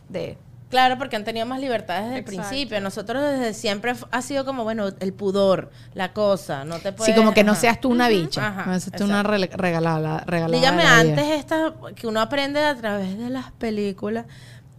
de 0.08 0.38
Claro, 0.68 0.98
porque 0.98 1.14
han 1.14 1.22
tenido 1.24 1.46
más 1.46 1.60
libertades 1.60 2.06
desde 2.06 2.18
Exacto. 2.18 2.40
el 2.42 2.46
principio. 2.48 2.80
Nosotros 2.80 3.22
desde 3.22 3.54
siempre 3.54 3.94
ha 4.10 4.22
sido 4.22 4.44
como, 4.44 4.64
bueno, 4.64 4.88
el 4.98 5.12
pudor, 5.12 5.70
la 5.94 6.12
cosa, 6.12 6.64
no 6.64 6.78
te 6.80 6.92
puedes... 6.92 7.14
sí, 7.14 7.18
como 7.18 7.32
que 7.32 7.44
no 7.44 7.54
seas 7.54 7.80
tú 7.80 7.88
una 7.88 8.08
bicha. 8.08 8.48
Ajá, 8.48 8.66
no 8.66 8.80
seas 8.80 8.96
tú 8.96 9.04
una 9.04 9.22
rele- 9.22 9.48
regalada, 9.52 10.24
regalada. 10.26 10.56
Dígame 10.58 10.82
antes 10.82 11.24
esta 11.38 11.72
que 11.94 12.08
uno 12.08 12.20
aprende 12.20 12.64
a 12.64 12.74
través 12.76 13.16
de 13.16 13.30
las 13.30 13.52
películas 13.52 14.26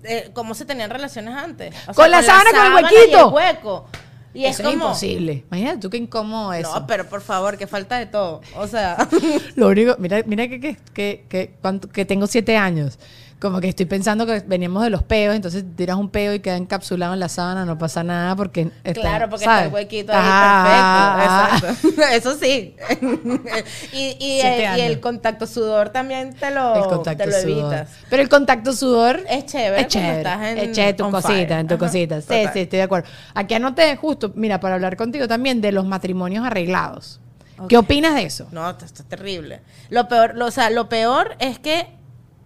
eh, 0.07 0.29
cómo 0.33 0.53
se 0.53 0.65
tenían 0.65 0.89
relaciones 0.89 1.33
antes. 1.35 1.73
O 1.81 1.85
sea, 1.85 1.93
Con 1.93 2.11
la 2.11 2.23
sábana, 2.23 2.51
con 2.51 2.65
el 2.65 2.73
huequito. 2.73 3.01
Y 3.09 3.13
el 3.19 3.25
hueco. 3.33 3.85
Y 4.33 4.45
Eso 4.45 4.67
es 4.67 4.73
imposible. 4.73 5.45
Imagínate 5.49 5.79
tú 5.79 5.89
qué 5.89 5.97
incómodo 5.97 6.53
eso. 6.53 6.79
No, 6.79 6.85
pero 6.85 7.07
por 7.09 7.21
favor, 7.21 7.57
que 7.57 7.65
falta 7.65 7.97
de 7.97 8.05
todo. 8.05 8.41
O 8.55 8.67
sea, 8.67 8.95
Lo 9.55 9.67
único, 9.69 9.95
mira, 9.97 10.21
mira 10.27 10.47
que, 10.47 10.59
que, 10.59 10.77
que, 10.93 11.25
que, 11.27 11.55
cuánto- 11.61 11.89
que 11.89 12.05
tengo 12.05 12.27
siete 12.27 12.55
años. 12.55 12.99
Como 13.39 13.61
que 13.61 13.69
estoy 13.69 13.85
pensando 13.85 14.25
que 14.25 14.39
veníamos 14.47 14.81
de 14.83 14.89
los 14.89 15.03
peos, 15.03 15.35
entonces 15.35 15.63
tiras 15.75 15.95
un 15.97 16.09
peo 16.09 16.33
y 16.33 16.39
queda 16.39 16.57
encapsulado 16.57 17.13
en 17.13 17.19
la 17.19 17.29
sábana, 17.29 17.65
no 17.65 17.77
pasa 17.77 18.03
nada 18.03 18.35
porque 18.35 18.71
está, 18.83 18.99
claro, 19.01 19.29
porque 19.29 19.45
¿sabes? 19.45 19.65
está 19.65 19.67
el 19.67 19.73
huequito 19.75 20.11
ahí 20.11 20.19
Ah, 20.23 21.59
perfecto. 21.61 21.87
Exacto. 21.91 22.01
Eso 22.13 22.35
sí. 22.39 22.75
y, 23.93 24.17
y, 24.19 24.39
Siete 24.41 24.55
el, 24.55 24.61
y 24.61 24.65
años. 24.65 24.79
el 24.87 24.99
contacto 24.99 25.45
sudor 25.45 25.89
también 25.89 26.33
te 26.33 26.49
lo, 26.49 26.75
El 26.75 26.83
contacto 26.89 27.23
te 27.25 27.29
lo 27.29 27.37
sudor. 27.39 27.73
evitas. 27.73 27.89
Pero 28.09 28.21
el 28.23 28.29
contacto 28.29 28.73
sudor 28.73 29.23
Es 29.29 29.45
chévere. 29.45 29.81
es 29.81 29.87
chévere. 29.87 30.17
estás 30.17 30.41
en 30.43 30.57
es 30.57 30.71
chévere, 30.71 30.93
tu 30.95 31.11
cosita, 31.11 31.59
en 31.59 31.67
tu 31.67 31.73
Ajá, 31.75 31.85
cosita. 31.85 32.21
Sí, 32.21 32.27
total. 32.27 32.53
sí, 32.53 32.59
estoy 32.61 32.77
de 32.77 32.83
acuerdo. 32.83 33.07
Aquí 33.35 33.53
anoté 33.53 33.95
justo, 33.97 34.31
mira, 34.35 34.59
para 34.59 34.75
hablar 34.75 34.97
contigo 34.97 35.27
también 35.27 35.61
de 35.61 35.71
los 35.71 35.85
matrimonios 35.85 36.43
arreglados. 36.43 37.19
¿Qué 37.69 37.77
opinas 37.77 38.13
de 38.15 38.23
eso? 38.23 38.47
No, 38.51 38.69
esto 38.69 38.85
está 38.85 39.03
terrible. 39.03 39.61
Lo 39.89 40.07
peor, 40.07 40.35
lo, 40.35 40.45
o 40.45 40.51
sea, 40.51 40.69
lo 40.69 40.89
peor 40.89 41.35
es 41.39 41.57
que 41.57 41.87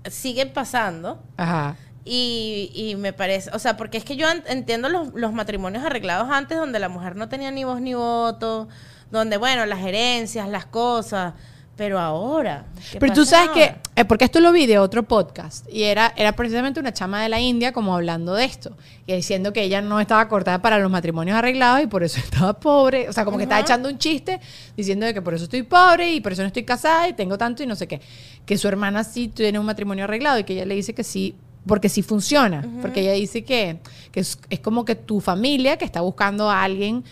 siguen 0.10 0.52
pasando. 0.54 1.24
Ajá. 1.38 1.76
Y, 2.04 2.72
y 2.74 2.96
me 2.96 3.14
parece, 3.14 3.52
o 3.54 3.60
sea, 3.60 3.78
porque 3.78 3.98
es 3.98 4.04
que 4.04 4.16
yo 4.16 4.30
en- 4.30 4.44
entiendo 4.48 4.90
los, 4.90 5.14
los 5.14 5.34
matrimonios 5.34 5.84
arreglados 5.84 6.30
antes 6.32 6.58
donde 6.58 6.80
la 6.80 6.90
mujer 6.90 7.16
no 7.16 7.30
tenía 7.30 7.52
ni 7.52 7.64
voz 7.64 7.80
ni 7.80 7.94
voto, 7.94 8.68
donde, 9.12 9.38
bueno, 9.38 9.66
las 9.68 9.82
herencias, 9.82 10.48
las 10.50 10.66
cosas, 10.66 11.34
pero 11.82 11.98
ahora... 11.98 12.66
¿qué 12.92 13.00
Pero 13.00 13.12
tú 13.12 13.26
sabes 13.26 13.50
que, 13.50 13.64
ahora? 13.64 13.82
eh, 13.96 14.06
porque 14.06 14.26
esto 14.26 14.40
lo 14.40 14.52
vi 14.52 14.68
de 14.68 14.78
otro 14.78 15.02
podcast, 15.02 15.68
y 15.68 15.82
era, 15.82 16.14
era 16.16 16.34
precisamente 16.34 16.80
una 16.80 16.94
chama 16.94 17.24
de 17.24 17.28
la 17.28 17.40
India 17.40 17.74
como 17.74 17.96
hablando 17.96 18.36
de 18.36 18.46
esto, 18.46 18.78
y 19.08 19.16
diciendo 19.16 19.52
que 19.52 19.64
ella 19.64 19.82
no 19.82 20.00
estaba 20.00 20.28
cortada 20.28 20.62
para 20.62 20.78
los 20.78 20.92
matrimonios 20.92 21.36
arreglados 21.36 21.82
y 21.82 21.88
por 21.88 22.04
eso 22.04 22.20
estaba 22.24 22.54
pobre, 22.54 23.10
o 23.10 23.14
sea, 23.14 23.26
como 23.26 23.38
que 23.38 23.46
estaba 23.46 23.62
echando 23.62 23.90
un 23.90 23.98
chiste 23.98 24.40
diciendo 24.78 25.08
de 25.08 25.16
que 25.16 25.24
por 25.24 25.34
eso 25.34 25.46
estoy 25.46 25.64
pobre 25.64 26.14
y 26.14 26.22
por 26.22 26.34
eso 26.34 26.44
no 26.44 26.48
estoy 26.50 26.66
casada 26.66 27.08
y 27.08 27.14
tengo 27.14 27.36
tanto 27.36 27.64
y 27.64 27.66
no 27.66 27.76
sé 27.76 27.88
qué, 27.88 28.00
que 28.46 28.60
su 28.60 28.68
hermana 28.68 29.04
sí 29.04 29.28
tiene 29.28 29.58
un 29.58 29.66
matrimonio 29.66 30.04
arreglado 30.04 30.38
y 30.38 30.44
que 30.44 30.54
ella 30.54 30.66
le 30.66 30.76
dice 30.76 30.94
que 30.94 31.04
sí. 31.04 31.36
Porque 31.64 31.90
sí 31.90 32.02
funciona, 32.02 32.68
porque 32.82 33.02
ella 33.02 33.12
dice 33.12 33.44
que, 33.44 33.78
que 34.12 34.22
es, 34.22 34.40
es 34.50 34.60
como 34.62 34.84
que 34.84 34.96
tu 34.96 35.22
familia 35.22 35.78
que 35.78 35.86
está 35.86 36.02
buscando 36.02 36.50
a 36.50 36.64
alguien 36.64 37.04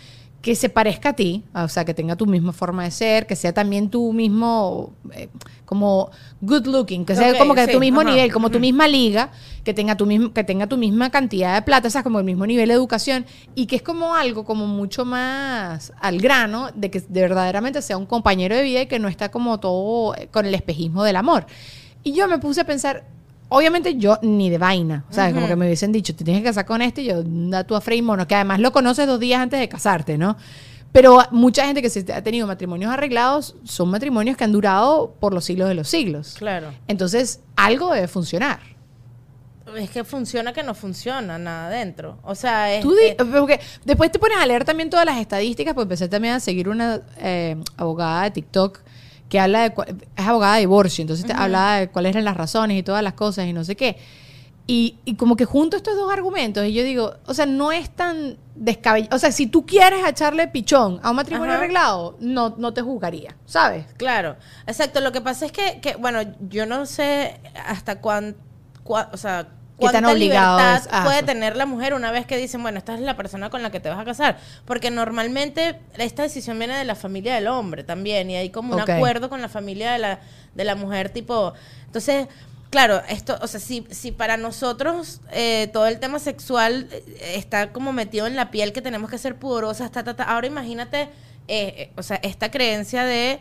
que 0.41 0.55
se 0.55 0.69
parezca 0.69 1.09
a 1.09 1.13
ti, 1.13 1.43
o 1.53 1.67
sea, 1.67 1.83
que 1.83 1.93
tenga 1.93 2.15
tu 2.15 2.25
misma 2.25 2.53
forma 2.53 2.85
de 2.85 2.91
ser, 2.91 3.27
que 3.27 3.35
sea 3.35 3.53
también 3.53 3.89
tu 3.89 4.13
mismo, 4.13 4.93
eh, 5.13 5.27
como 5.65 6.11
good 6.39 6.65
looking, 6.65 7.03
que 7.03 7.13
sea 7.13 7.37
como 7.37 7.53
que 7.53 7.65
sí, 7.65 7.73
tu 7.73 7.79
mismo 7.79 8.01
ajá, 8.01 8.11
nivel, 8.11 8.31
como 8.31 8.49
tu 8.49 8.57
misma 8.57 8.87
liga, 8.87 9.31
que 9.65 9.73
tenga 9.73 9.97
tu 9.97 10.05
mismo, 10.05 10.31
que 10.31 10.45
tenga 10.45 10.67
tu 10.67 10.77
misma 10.77 11.09
cantidad 11.09 11.55
de 11.55 11.61
plata, 11.61 11.89
o 11.89 11.91
sea, 11.91 12.03
como 12.03 12.19
el 12.19 12.25
mismo 12.25 12.45
nivel 12.45 12.69
de 12.69 12.73
educación, 12.73 13.25
y 13.53 13.65
que 13.65 13.75
es 13.75 13.81
como 13.81 14.15
algo 14.15 14.45
como 14.45 14.65
mucho 14.65 15.03
más 15.03 15.91
al 15.99 16.19
grano, 16.19 16.69
de 16.73 16.89
que 16.89 17.01
de 17.01 17.21
verdaderamente 17.21 17.81
sea 17.81 17.97
un 17.97 18.05
compañero 18.05 18.55
de 18.55 18.63
vida 18.63 18.81
y 18.83 18.87
que 18.87 18.99
no 18.99 19.09
está 19.09 19.31
como 19.31 19.59
todo 19.59 20.15
eh, 20.15 20.29
con 20.31 20.45
el 20.45 20.55
espejismo 20.55 21.03
del 21.03 21.17
amor. 21.17 21.47
Y 22.01 22.13
yo 22.13 22.29
me 22.29 22.37
puse 22.37 22.61
a 22.61 22.65
pensar, 22.65 23.03
obviamente 23.49 23.95
yo 23.95 24.17
ni 24.21 24.49
de 24.49 24.57
vaina, 24.57 25.03
¿sabes? 25.09 25.33
Como 25.33 25.47
que 25.47 25.55
me 25.55 25.65
hubiesen 25.65 25.91
dicho, 25.91 26.15
te 26.15 26.23
tienes 26.23 26.41
que 26.41 26.49
casar 26.49 26.65
con 26.65 26.81
este, 26.81 27.01
y 27.01 27.05
yo 27.05 27.23
da 27.23 27.63
tú 27.63 27.75
a 27.75 27.81
Frei 27.81 28.01
Mono, 28.01 28.27
que 28.27 28.35
además 28.35 28.59
lo 28.59 28.71
conoces 28.71 29.05
dos 29.07 29.19
días 29.19 29.41
antes 29.41 29.59
de 29.59 29.67
casarte, 29.69 30.17
¿no? 30.17 30.37
Pero 30.91 31.19
mucha 31.31 31.65
gente 31.65 31.81
que 31.83 31.89
se 31.89 32.11
ha 32.13 32.23
tenido 32.23 32.47
matrimonios 32.47 32.91
arreglados 32.91 33.55
son 33.63 33.89
matrimonios 33.91 34.35
que 34.37 34.43
han 34.43 34.51
durado 34.51 35.13
por 35.19 35.33
los 35.35 35.45
siglos 35.45 35.67
de 35.69 35.75
los 35.75 35.87
siglos. 35.87 36.35
Claro. 36.39 36.73
Entonces, 36.87 37.41
algo 37.55 37.93
debe 37.93 38.07
funcionar. 38.07 38.59
Es 39.77 39.91
que 39.91 40.03
funciona 40.03 40.51
que 40.51 40.63
no 40.63 40.73
funciona 40.73 41.37
nada 41.37 41.67
adentro. 41.67 42.17
O 42.23 42.33
sea, 42.33 42.73
es... 42.73 42.81
Tú 42.81 42.91
di- 42.95 43.09
es- 43.09 43.15
porque 43.15 43.59
después 43.85 44.11
te 44.11 44.17
pones 44.17 44.39
a 44.39 44.45
leer 44.47 44.65
también 44.65 44.89
todas 44.89 45.05
las 45.05 45.17
estadísticas, 45.19 45.75
pues 45.75 45.85
empecé 45.85 46.07
también 46.07 46.33
a 46.33 46.39
seguir 46.39 46.67
una 46.69 47.01
eh, 47.19 47.55
abogada 47.77 48.23
de 48.23 48.31
TikTok 48.31 48.79
que 49.29 49.39
habla 49.39 49.69
de, 49.69 49.73
es 50.17 50.27
abogada 50.27 50.55
de 50.55 50.61
divorcio, 50.61 51.01
entonces 51.03 51.25
te 51.25 51.33
habla 51.33 51.75
de 51.75 51.89
cuáles 51.89 52.11
eran 52.11 52.25
las 52.25 52.35
razones 52.35 52.77
y 52.77 52.83
todas 52.83 53.03
las 53.03 53.13
cosas 53.13 53.45
y 53.45 53.53
no 53.53 53.63
sé 53.63 53.75
qué. 53.75 53.97
Y, 54.65 54.97
y 55.05 55.15
como 55.15 55.35
que 55.35 55.45
junto 55.45 55.77
estos 55.77 55.95
dos 55.95 56.11
argumentos, 56.11 56.65
y 56.65 56.73
yo 56.73 56.83
digo, 56.83 57.15
o 57.25 57.33
sea, 57.33 57.47
no 57.47 57.71
es 57.71 57.89
tan 57.89 58.37
descabellado. 58.53 59.15
O 59.15 59.19
sea, 59.19 59.31
si 59.31 59.47
tú 59.47 59.65
quieres 59.65 60.07
echarle 60.07 60.47
pichón 60.47 60.99
a 61.01 61.09
un 61.09 61.15
matrimonio 61.15 61.53
Ajá. 61.53 61.63
arreglado, 61.63 62.17
no, 62.19 62.55
no 62.57 62.73
te 62.73 62.81
juzgaría, 62.81 63.35
¿sabes? 63.45 63.85
Claro, 63.97 64.35
exacto. 64.67 64.99
Lo 65.01 65.11
que 65.11 65.21
pasa 65.21 65.45
es 65.47 65.51
que, 65.51 65.79
que, 65.81 65.95
bueno, 65.95 66.19
yo 66.49 66.67
no 66.67 66.85
sé 66.85 67.39
hasta 67.65 67.99
cuán, 67.99 68.35
o 68.83 69.17
sea, 69.17 69.47
¿Qué 69.47 69.47
tan 69.47 69.58
cuánta 69.79 70.13
libertad 70.13 70.83
a 70.91 71.03
puede 71.03 71.23
tener 71.23 71.55
la 71.55 71.65
mujer 71.65 71.93
una 71.93 72.11
vez 72.11 72.25
que 72.25 72.37
dicen, 72.37 72.61
bueno, 72.61 72.77
esta 72.77 72.93
es 72.93 72.99
la 72.99 73.15
persona 73.15 73.49
con 73.49 73.63
la 73.63 73.71
que 73.71 73.79
te 73.79 73.89
vas 73.89 73.99
a 73.99 74.05
casar. 74.05 74.37
Porque 74.65 74.91
normalmente 74.91 75.79
esta 75.97 76.23
decisión 76.23 76.59
viene 76.59 76.77
de 76.77 76.85
la 76.85 76.95
familia 76.95 77.35
del 77.35 77.47
hombre 77.47 77.83
también 77.83 78.29
y 78.29 78.35
hay 78.35 78.49
como 78.49 78.75
un 78.75 78.81
acuerdo 78.81 79.29
con 79.29 79.41
la 79.41 79.49
familia 79.49 79.91
de 79.93 79.99
la, 79.99 80.19
de 80.55 80.63
la 80.63 80.75
mujer, 80.75 81.09
tipo, 81.09 81.53
entonces... 81.85 82.27
Claro, 82.69 83.01
esto, 83.09 83.35
o 83.41 83.47
sea, 83.47 83.59
si, 83.59 83.87
si 83.89 84.11
para 84.11 84.37
nosotros 84.37 85.21
eh, 85.31 85.71
todo 85.73 85.87
el 85.87 85.99
tema 85.99 86.19
sexual 86.19 86.87
eh, 86.91 87.33
está 87.35 87.71
como 87.71 87.93
metido 87.93 88.27
en 88.27 88.35
la 88.35 88.51
piel 88.51 88.73
que 88.73 88.81
tenemos 88.83 89.09
que 89.09 89.17
ser 89.17 89.37
pudorosas, 89.37 89.91
ta, 89.91 90.03
ta, 90.03 90.15
ta, 90.15 90.25
ahora 90.25 90.45
imagínate, 90.45 91.09
eh, 91.47 91.73
eh, 91.77 91.91
o 91.95 92.03
sea, 92.03 92.19
esta 92.21 92.51
creencia 92.51 93.05
de 93.05 93.39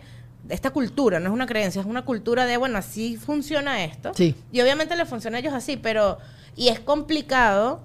esta 0.48 0.70
cultura, 0.70 1.20
no 1.20 1.28
es 1.28 1.32
una 1.34 1.46
creencia, 1.46 1.80
es 1.80 1.86
una 1.86 2.02
cultura 2.04 2.46
de, 2.46 2.56
bueno, 2.56 2.78
así 2.78 3.16
funciona 3.16 3.84
esto. 3.84 4.12
Sí. 4.14 4.34
Y 4.52 4.60
obviamente 4.60 4.96
le 4.96 5.04
funciona 5.06 5.36
a 5.36 5.40
ellos 5.40 5.52
así, 5.54 5.76
pero, 5.76 6.18
y 6.56 6.68
es 6.68 6.80
complicado 6.80 7.80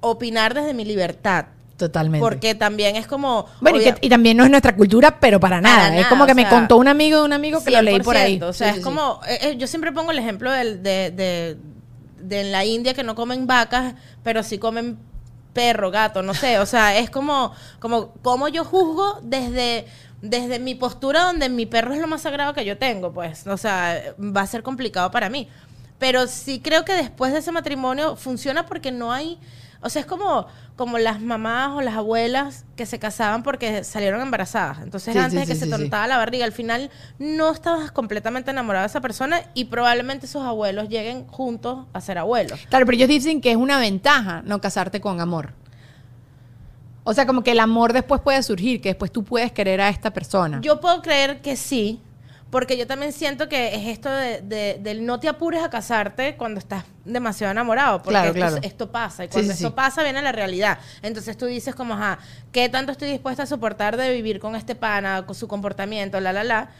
opinar 0.00 0.54
desde 0.54 0.74
mi 0.74 0.84
libertad. 0.84 1.46
Totalmente. 1.76 2.22
Porque 2.22 2.54
también 2.54 2.96
es 2.96 3.06
como... 3.06 3.46
bueno, 3.60 3.78
y, 3.78 3.82
obvia- 3.82 3.94
que- 3.94 4.06
y 4.06 4.10
también 4.10 4.36
no 4.36 4.44
es 4.44 4.50
nuestra 4.50 4.76
cultura, 4.76 5.18
pero 5.18 5.40
para 5.40 5.60
nada. 5.62 5.88
Para 5.88 6.00
es 6.00 6.06
como 6.08 6.26
que 6.26 6.34
me 6.34 6.42
sea, 6.42 6.50
contó 6.50 6.76
un 6.76 6.88
amigo 6.88 7.18
de 7.20 7.24
un 7.24 7.32
amigo 7.32 7.62
que 7.64 7.70
lo 7.70 7.80
leí 7.82 8.00
por 8.00 8.16
ahí. 8.16 8.38
100%, 8.38 8.42
O 8.48 8.52
sea, 8.52 8.68
Sí, 8.68 8.70
es 8.72 8.76
sí, 8.76 8.82
como, 8.82 9.20
eh, 9.26 9.38
eh, 9.42 9.56
yo 9.56 9.66
siempre 9.66 9.90
pongo 9.92 10.10
el 10.10 10.18
ejemplo 10.18 10.50
del- 10.50 10.82
de, 10.82 11.10
de, 11.10 11.56
de 12.20 12.40
en 12.42 12.52
la 12.52 12.64
India 12.66 12.92
que 12.92 13.02
no 13.02 13.14
comen 13.14 13.46
vacas, 13.46 13.94
pero 14.22 14.42
sí 14.42 14.58
comen 14.58 14.98
perro, 15.54 15.90
gato, 15.90 16.22
no 16.22 16.34
sé. 16.34 16.58
O 16.58 16.66
sea, 16.66 16.98
es 16.98 17.08
como, 17.08 17.52
como, 17.78 18.08
como 18.22 18.48
yo 18.48 18.64
juzgo 18.66 19.18
desde, 19.22 19.86
desde 20.22 20.58
mi 20.58 20.74
postura 20.74 21.22
donde 21.22 21.48
mi 21.48 21.66
perro 21.66 21.94
es 21.94 22.00
lo 22.00 22.06
más 22.06 22.22
sagrado 22.22 22.54
que 22.54 22.64
yo 22.64 22.78
tengo, 22.78 23.12
pues. 23.12 23.46
O 23.46 23.56
sea, 23.56 24.14
va 24.18 24.42
a 24.42 24.46
ser 24.46 24.62
complicado 24.62 25.10
para 25.10 25.30
mí. 25.30 25.48
Pero 25.98 26.26
sí 26.26 26.60
creo 26.60 26.84
que 26.84 26.94
después 26.94 27.32
de 27.32 27.40
ese 27.40 27.52
matrimonio 27.52 28.16
funciona 28.16 28.66
porque 28.66 28.90
no 28.90 29.12
hay... 29.12 29.38
O 29.82 29.88
sea, 29.88 30.00
es 30.00 30.06
como, 30.06 30.46
como 30.76 30.98
las 30.98 31.22
mamás 31.22 31.70
o 31.70 31.80
las 31.80 31.94
abuelas 31.94 32.66
que 32.76 32.84
se 32.84 32.98
casaban 32.98 33.42
porque 33.42 33.82
salieron 33.82 34.20
embarazadas. 34.20 34.80
Entonces, 34.82 35.14
Sí, 35.14 35.18
antes 35.18 35.32
sí, 35.32 35.38
de 35.38 35.46
que 35.46 35.54
sí, 35.54 35.60
se 35.60 35.70
tontaba 35.70 36.06
la 36.06 36.18
barriga, 36.18 36.44
al 36.44 36.52
final 36.52 36.90
no 37.18 37.50
estabas 37.50 37.90
completamente 37.90 38.50
enamorado 38.50 38.82
de 38.82 38.88
esa 38.88 39.00
persona 39.00 39.40
y 39.54 39.66
probablemente 39.66 40.26
sus 40.26 40.42
abuelos 40.42 40.90
lleguen 40.90 41.26
juntos 41.28 41.86
a 41.94 42.00
ser 42.02 42.18
abuelos. 42.18 42.60
Claro, 42.68 42.84
pero 42.84 42.96
ellos 42.96 43.08
dicen 43.08 43.40
que 43.40 43.52
es 43.52 43.56
una 43.56 43.78
ventaja 43.78 44.42
no 44.44 44.60
casarte 44.60 45.00
con 45.00 45.18
amor. 45.20 45.54
O 47.10 47.14
sea, 47.14 47.26
como 47.26 47.42
que 47.42 47.50
el 47.50 47.58
amor 47.58 47.92
después 47.92 48.20
puede 48.20 48.40
surgir, 48.44 48.80
que 48.80 48.90
después 48.90 49.10
tú 49.10 49.24
puedes 49.24 49.50
querer 49.50 49.80
a 49.80 49.88
esta 49.88 50.12
persona. 50.12 50.60
Yo 50.62 50.78
puedo 50.80 51.02
creer 51.02 51.40
que 51.40 51.56
sí, 51.56 52.00
porque 52.50 52.76
yo 52.78 52.86
también 52.86 53.12
siento 53.12 53.48
que 53.48 53.74
es 53.74 53.88
esto 53.88 54.08
de, 54.08 54.42
de- 54.42 54.78
del 54.80 55.04
no 55.04 55.18
te 55.18 55.28
apures 55.28 55.60
a 55.64 55.70
casarte 55.70 56.36
cuando 56.36 56.60
estás 56.60 56.84
demasiado 57.04 57.50
enamorado, 57.50 57.98
porque 57.98 58.10
Claro, 58.10 58.28
esto, 58.28 58.38
claro. 58.38 58.56
esto 58.62 58.92
pasa, 58.92 59.24
y 59.24 59.26
Sí, 59.26 59.32
cuando 59.32 59.52
sí, 59.52 59.56
esto 59.56 59.68
sí. 59.70 59.74
pasa 59.74 60.04
viene 60.04 60.22
la 60.22 60.30
realidad. 60.30 60.78
Entonces 61.02 61.36
tú 61.36 61.46
dices 61.46 61.74
como, 61.74 61.94
ajá, 61.94 62.20
¿qué 62.52 62.68
tanto 62.68 62.92
estoy 62.92 63.10
dispuesta 63.10 63.42
a 63.42 63.46
soportar 63.46 63.96
de 63.96 64.12
vivir 64.12 64.38
con 64.38 64.54
este 64.54 64.76
pana, 64.76 65.26
con 65.26 65.34
su 65.34 65.48
comportamiento, 65.48 66.20
la, 66.20 66.32
la, 66.32 66.44
la? 66.44 66.70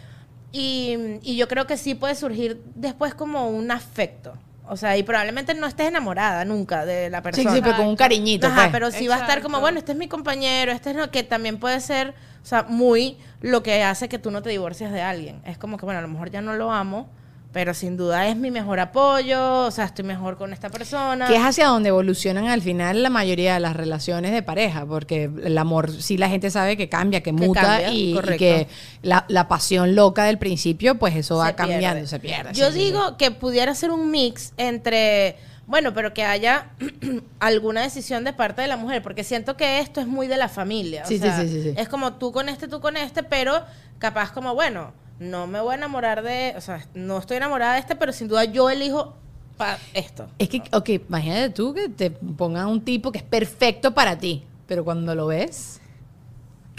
Y, 0.53 0.97
y 1.23 1.37
yo 1.37 1.49
creo 1.49 1.67
que 1.67 1.77
sí 1.77 1.97
puede 1.97 2.15
surgir 2.15 2.63
después 2.77 3.15
como 3.15 3.49
un 3.49 3.73
afecto. 3.73 4.35
O 4.73 4.77
sea, 4.77 4.97
y 4.97 5.03
probablemente 5.03 5.53
no 5.55 5.67
estés 5.67 5.89
enamorada 5.89 6.45
nunca 6.45 6.87
de 6.87 7.11
la 7.11 7.19
sí, 7.19 7.23
persona. 7.25 7.55
sí, 7.55 7.61
pero 7.61 7.77
con 7.77 7.87
un 7.89 7.97
cariñito. 7.97 8.47
Ajá, 8.47 8.63
pues. 8.63 8.71
pero 8.71 8.91
sí 8.93 9.09
va 9.09 9.17
a 9.17 9.21
estar 9.21 9.43
como, 9.43 9.59
bueno, 9.59 9.81
este 9.81 9.91
es 9.93 9.99
mi 9.99 10.07
compañero, 10.07 10.71
este 10.71 10.91
es 10.91 10.97
lo 10.97 11.11
que 11.11 11.25
también 11.25 11.59
puede 11.59 11.81
ser, 11.81 12.15
o 12.41 12.47
sea, 12.47 12.63
muy 12.63 13.19
lo 13.41 13.65
que 13.65 13.83
hace 13.83 14.09
que 14.09 14.21
tú 14.21 14.31
no 14.31 14.43
te 14.43 14.51
divorcies 14.51 14.93
de 14.93 15.03
alguien. 15.03 15.43
Es 15.45 15.59
como 15.59 15.77
que, 15.77 15.85
bueno, 15.85 15.99
a 15.99 16.03
lo 16.03 16.09
mejor 16.09 16.31
ya 16.31 16.41
no 16.41 16.55
lo 16.55 16.71
amo, 16.71 17.09
pero 17.53 17.75
sin 17.75 17.97
duda 17.97 18.29
es 18.29 18.37
mi 18.37 18.51
mejor 18.51 18.79
apoyo, 18.79 19.65
o 19.67 19.71
sea, 19.73 19.87
estoy 19.87 20.05
mejor 20.05 20.37
con 20.37 20.53
esta 20.53 20.69
persona. 20.69 21.27
Que 21.27 21.35
es 21.35 21.43
hacia 21.43 21.67
donde 21.67 21.89
evolucionan 21.89 22.47
al 22.47 22.63
final 22.63 23.03
la 23.03 23.11
mayoría 23.11 23.55
de 23.55 23.61
las 23.61 23.75
relaciones 23.75 24.31
de 24.31 24.43
pareja, 24.43 24.87
porque 24.87 25.29
el 25.43 25.59
amor 25.59 25.91
sí 25.91 26.17
la 26.17 26.29
gente 26.29 26.51
sabe 26.51 26.77
que 26.77 26.89
cambia, 26.89 27.23
que, 27.23 27.33
muta 27.33 27.61
cambia, 27.61 27.93
y, 27.93 28.17
que 28.39 28.69
la, 29.03 29.25
la 29.29 29.49
pasión 29.49 29.97
loca 29.97 30.25
del 30.25 30.39
principio, 30.39 30.97
pues 30.97 31.17
eso 31.17 31.39
va 31.39 31.49
se 31.49 31.55
cambiando, 31.57 31.97
pierde. 31.97 32.07
se 32.07 32.21
pierde. 32.21 32.53
Yo 32.53 32.71
digo 32.71 33.17
que 33.17 33.33
pudiera 33.33 33.75
ser 33.75 33.91
un 33.91 34.13
mix 34.13 34.53
entre, 34.57 35.37
bueno, 35.67 35.93
pero 35.93 36.15
que 36.15 36.23
haya 36.23 36.69
alguna 37.41 37.83
decisión 37.83 38.23
de 38.23 38.33
parte 38.33 38.63
de 38.63 38.69
la 38.69 38.77
mujer, 38.77 39.03
porque 39.03 39.25
siento 39.25 39.57
que 39.57 39.81
esto 39.81 40.01
es 40.01 40.07
muy 40.07 40.29
de 40.29 40.37
la 40.37 40.49
familia. 40.49 41.03
o 41.05 41.09
Sí, 41.09 41.19
sí, 41.19 41.29
sí, 41.37 41.49
sí, 41.49 41.63
sí. 41.65 41.75
Es 41.77 41.89
como 41.89 42.13
tú 42.13 42.31
con 42.31 42.49
este, 42.49 42.69
tú 42.69 42.81
con 42.81 42.97
este, 42.97 43.25
pero 43.25 43.65
capaz 43.99 44.31
como, 44.31 44.55
bueno, 44.55 44.93
no 45.21 45.47
me 45.47 45.61
voy 45.61 45.73
a 45.73 45.77
enamorar 45.77 46.23
de, 46.23 46.55
o 46.57 46.61
sea, 46.61 46.85
no 46.95 47.19
estoy 47.19 47.37
enamorada 47.37 47.75
de 47.75 47.81
este, 47.81 47.95
pero 47.95 48.13
sin 48.13 48.27
duda 48.27 48.45
yo 48.47 48.69
elijo 48.71 49.15
para 49.57 49.79
esto. 49.95 50.27
Es 50.39 50.49
que, 50.49 50.63
ok, 50.73 50.89
imagínate 51.09 51.51
tú 51.51 51.75
que 51.75 51.89
te 51.89 52.11
pongan 52.11 52.67
un 52.67 52.81
tipo 52.81 53.13
que 53.13 53.19
es 53.19 53.25
perfecto 53.25 53.93
para 53.93 54.19
ti, 54.19 54.45
pero 54.67 54.83
cuando 54.83 55.15
lo 55.15 55.27
ves, 55.27 55.80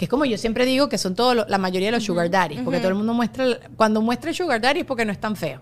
que 0.02 0.06
es 0.06 0.10
como 0.10 0.24
yo 0.24 0.36
siempre 0.36 0.66
digo 0.66 0.88
que 0.88 0.98
son 0.98 1.14
todos, 1.14 1.36
lo- 1.36 1.46
la 1.46 1.58
mayoría 1.58 1.86
de 1.86 1.92
los 1.92 2.02
sugar 2.02 2.28
daddies, 2.28 2.60
porque 2.64 2.78
todo 2.80 2.88
el 2.88 2.96
mundo 2.96 3.14
muestra, 3.14 3.46
cuando 3.76 4.02
muestra 4.02 4.30
el 4.30 4.36
sugar 4.36 4.60
daddy 4.60 4.80
es 4.80 4.84
porque 4.84 5.04
no 5.04 5.12
es 5.12 5.20
tan 5.20 5.36
feo. 5.36 5.60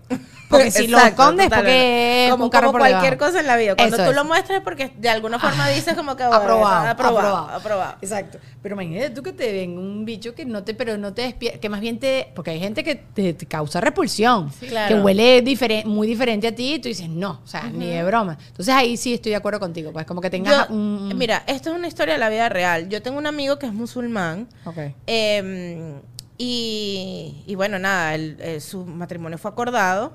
Porque 0.49 0.71
si 0.71 0.87
lo 0.87 0.97
escondes 1.05 1.45
es 1.45 1.53
porque 1.53 2.25
es 2.25 2.31
como, 2.31 2.45
un 2.45 2.49
carro 2.49 2.67
como 2.69 2.79
por 2.79 2.81
cualquier 2.89 3.13
debajo. 3.13 3.29
cosa 3.29 3.39
en 3.39 3.45
la 3.45 3.55
vida. 3.55 3.75
Cuando 3.75 3.95
Eso 3.97 4.03
tú 4.05 4.09
es. 4.09 4.15
lo 4.15 4.25
muestras 4.25 4.57
es 4.57 4.63
porque 4.63 4.91
de 4.97 5.09
alguna 5.09 5.37
forma 5.37 5.69
dices 5.69 5.93
como 5.93 6.15
que 6.15 6.23
aprobado, 6.23 6.89
aprobado, 6.89 7.37
aprobado. 7.51 7.95
Exacto. 8.01 8.39
Pero 8.63 8.73
imagínate 8.73 9.11
tú 9.11 9.21
que 9.21 9.31
te 9.31 9.51
ven 9.51 9.77
un 9.77 10.05
bicho 10.05 10.33
que 10.33 10.43
no 10.43 10.63
te, 10.63 10.73
pero 10.73 10.97
no 10.97 11.13
te 11.13 11.21
despierta, 11.21 11.59
que 11.59 11.69
más 11.69 11.79
bien 11.79 11.99
te, 11.99 12.31
porque 12.35 12.49
hay 12.49 12.59
gente 12.59 12.83
que 12.83 12.95
te, 12.95 13.33
te 13.33 13.45
causa 13.45 13.79
repulsión, 13.79 14.49
Claro. 14.67 14.95
que 14.95 15.01
huele 15.01 15.41
diferente, 15.43 15.87
muy 15.87 16.07
diferente 16.07 16.47
a 16.47 16.55
ti 16.55 16.73
y 16.73 16.79
tú 16.79 16.87
dices, 16.89 17.07
no, 17.09 17.41
o 17.43 17.47
sea, 17.47 17.69
ni 17.71 17.87
de 17.91 18.03
broma. 18.03 18.37
Entonces 18.47 18.73
ahí 18.73 18.97
sí 18.97 19.13
estoy 19.13 19.29
de 19.29 19.35
acuerdo 19.35 19.59
contigo, 19.59 19.91
pues 19.93 20.05
como 20.07 20.19
que 20.19 20.31
tengas 20.31 20.67
Yo- 20.67 20.73
un... 20.73 21.11
Mira, 21.15 21.43
esto 21.45 21.69
es 21.69 21.75
una 21.77 21.87
historia 21.87 22.15
de 22.15 22.19
la 22.19 22.29
vida 22.29 22.49
real. 22.49 22.89
Yo 22.89 23.01
tengo 23.03 23.17
un 23.19 23.27
amigo 23.27 23.59
que 23.59 23.67
es 23.67 23.73
musulmán. 23.73 24.30
Ok. 24.65 24.77
eh, 25.07 26.01
y, 26.37 27.43
y 27.45 27.55
bueno, 27.55 27.77
nada, 27.79 28.15
el- 28.15 28.37
eh, 28.39 28.59
su 28.59 28.85
matrimonio 28.85 29.37
fue 29.37 29.51
acordado 29.51 30.13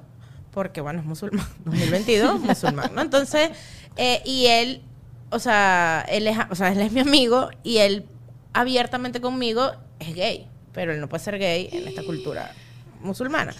porque, 0.50 0.80
bueno, 0.80 1.00
es 1.00 1.06
musulmán. 1.06 1.46
2022, 1.64 2.40
musulmán, 2.42 2.94
¿no? 2.94 3.02
Entonces, 3.02 3.50
eh, 3.96 4.22
y 4.24 4.46
él, 4.46 4.82
o 5.30 5.38
sea, 5.38 6.04
él 6.08 6.26
es, 6.26 6.36
o 6.50 6.54
sea, 6.54 6.72
él 6.72 6.80
es 6.80 6.92
mi 6.92 7.00
amigo 7.00 7.50
y 7.62 7.78
él 7.78 8.06
abiertamente 8.52 9.20
conmigo 9.20 9.70
es 10.00 10.14
gay, 10.14 10.48
pero 10.72 10.92
él 10.92 11.00
no 11.00 11.08
puede 11.08 11.22
ser 11.22 11.38
gay 11.38 11.68
en 11.72 11.86
esta 11.88 12.02
cultura 12.02 12.54
musulmana. 13.00 13.54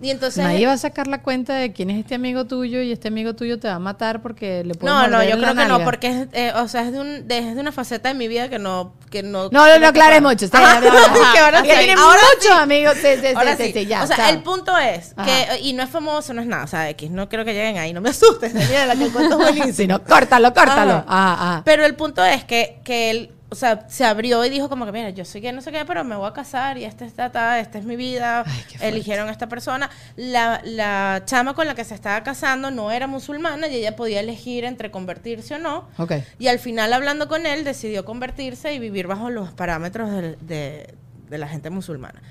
Y 0.00 0.10
entonces... 0.10 0.42
Nadie 0.44 0.66
va 0.66 0.72
a 0.72 0.78
sacar 0.78 1.06
la 1.06 1.22
cuenta 1.22 1.54
de 1.54 1.72
quién 1.72 1.90
es 1.90 1.98
este 2.00 2.14
amigo 2.14 2.46
tuyo 2.46 2.80
y 2.82 2.92
este 2.92 3.08
amigo 3.08 3.34
tuyo 3.34 3.58
te 3.58 3.68
va 3.68 3.74
a 3.74 3.78
matar 3.78 4.22
porque 4.22 4.64
le 4.64 4.74
puede 4.74 4.92
No, 4.92 5.08
no, 5.08 5.22
yo 5.24 5.36
la 5.36 5.52
creo 5.52 5.54
que 5.62 5.68
no, 5.68 5.84
porque 5.84 6.06
es, 6.08 6.28
eh, 6.32 6.52
o 6.56 6.68
sea, 6.68 6.82
es 6.82 6.92
de, 6.92 7.00
un, 7.00 7.28
de, 7.28 7.38
es 7.38 7.54
de 7.54 7.60
una 7.60 7.72
faceta 7.72 8.08
de 8.08 8.14
mi 8.14 8.28
vida 8.28 8.48
que 8.48 8.58
no... 8.58 8.94
Que 9.10 9.22
no, 9.22 9.44
No, 9.44 9.50
que 9.50 9.56
no, 9.74 9.78
no 9.78 9.86
aclares 9.88 10.20
puedo- 10.20 10.30
mucho. 10.32 10.44
está 10.46 10.78
bien, 10.80 10.92
que 11.32 11.38
ahora 11.38 11.58
Porque 11.58 11.72
sí, 11.74 11.78
tiene 11.84 12.00
ahora 12.00 12.20
muchos 12.34 12.52
sí. 12.52 12.58
amigos. 12.58 12.94
Sí, 12.94 13.08
sí, 13.14 13.20
sí, 13.20 13.34
Ahora 13.36 13.56
sí, 13.56 13.64
sí. 13.66 13.72
sí, 13.74 13.86
ya, 13.86 14.02
o 14.04 14.06
sea, 14.06 14.16
chao. 14.16 14.30
el 14.30 14.42
punto 14.42 14.76
es 14.78 15.12
Ajá. 15.16 15.26
que, 15.26 15.60
y 15.60 15.72
no 15.74 15.82
es 15.82 15.90
famoso, 15.90 16.32
no 16.34 16.40
es 16.40 16.46
nada, 16.46 16.64
o 16.64 16.66
sea, 16.68 16.88
X, 16.90 17.10
no 17.10 17.28
quiero 17.28 17.44
que 17.44 17.52
lleguen 17.54 17.78
ahí, 17.78 17.92
no 17.92 18.00
me 18.00 18.10
asustes, 18.10 18.54
Daniela, 18.54 18.96
que 18.96 19.04
el 19.04 19.12
cuento 19.12 19.34
es 19.38 19.42
buenísimo. 19.54 19.72
Si 19.74 19.86
no, 19.86 20.02
córtalo, 20.02 20.52
córtalo. 20.54 20.92
Ajá. 20.92 21.04
Ajá, 21.08 21.32
ajá. 21.34 21.62
Pero 21.64 21.84
el 21.84 21.94
punto 21.94 22.24
es 22.24 22.44
que, 22.44 22.80
que 22.84 23.10
él, 23.10 23.30
o 23.52 23.54
sea, 23.54 23.86
se 23.86 24.06
abrió 24.06 24.42
y 24.46 24.48
dijo 24.48 24.70
como 24.70 24.86
que, 24.86 24.92
mira, 24.92 25.10
yo 25.10 25.26
soy 25.26 25.42
que 25.42 25.52
no 25.52 25.60
sé 25.60 25.70
qué, 25.70 25.84
pero 25.84 26.04
me 26.04 26.16
voy 26.16 26.26
a 26.26 26.32
casar 26.32 26.78
y 26.78 26.84
esta 26.84 27.04
es, 27.04 27.10
esta, 27.18 27.60
esta 27.60 27.78
es 27.78 27.84
mi 27.84 27.96
vida. 27.96 28.44
Ay. 28.46 28.64
Eligieron 28.80 29.28
a 29.28 29.30
esta 29.30 29.46
persona. 29.46 29.90
La, 30.16 30.62
la 30.64 31.22
chama 31.26 31.52
con 31.52 31.66
la 31.66 31.74
que 31.74 31.84
se 31.84 31.94
estaba 31.94 32.22
casando 32.22 32.70
no 32.70 32.90
era 32.90 33.06
musulmana 33.06 33.68
y 33.68 33.76
ella 33.76 33.94
podía 33.94 34.20
elegir 34.20 34.64
entre 34.64 34.90
convertirse 34.90 35.56
o 35.56 35.58
no. 35.58 35.86
Ok. 35.98 36.12
Y 36.38 36.46
al 36.48 36.58
final, 36.60 36.94
hablando 36.94 37.28
con 37.28 37.44
él, 37.44 37.62
decidió 37.62 38.06
convertirse 38.06 38.72
y 38.72 38.78
vivir 38.78 39.06
bajo 39.06 39.28
los 39.28 39.52
parámetros 39.52 40.10
de, 40.10 40.94
de 41.28 41.38
la 41.38 41.46
gente 41.46 41.68
musulmana. 41.68 42.22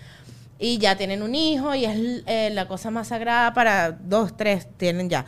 Y 0.57 0.79
ya 0.79 0.95
tienen 0.95 1.21
un 1.21 1.35
hijo 1.35 1.75
y 1.75 1.85
es 1.85 2.23
eh, 2.25 2.49
la 2.51 2.67
cosa 2.67 2.89
más 2.89 3.09
sagrada 3.09 3.53
para 3.53 3.91
dos, 3.91 4.35
tres, 4.35 4.67
tienen 4.77 5.07
ya. 5.07 5.25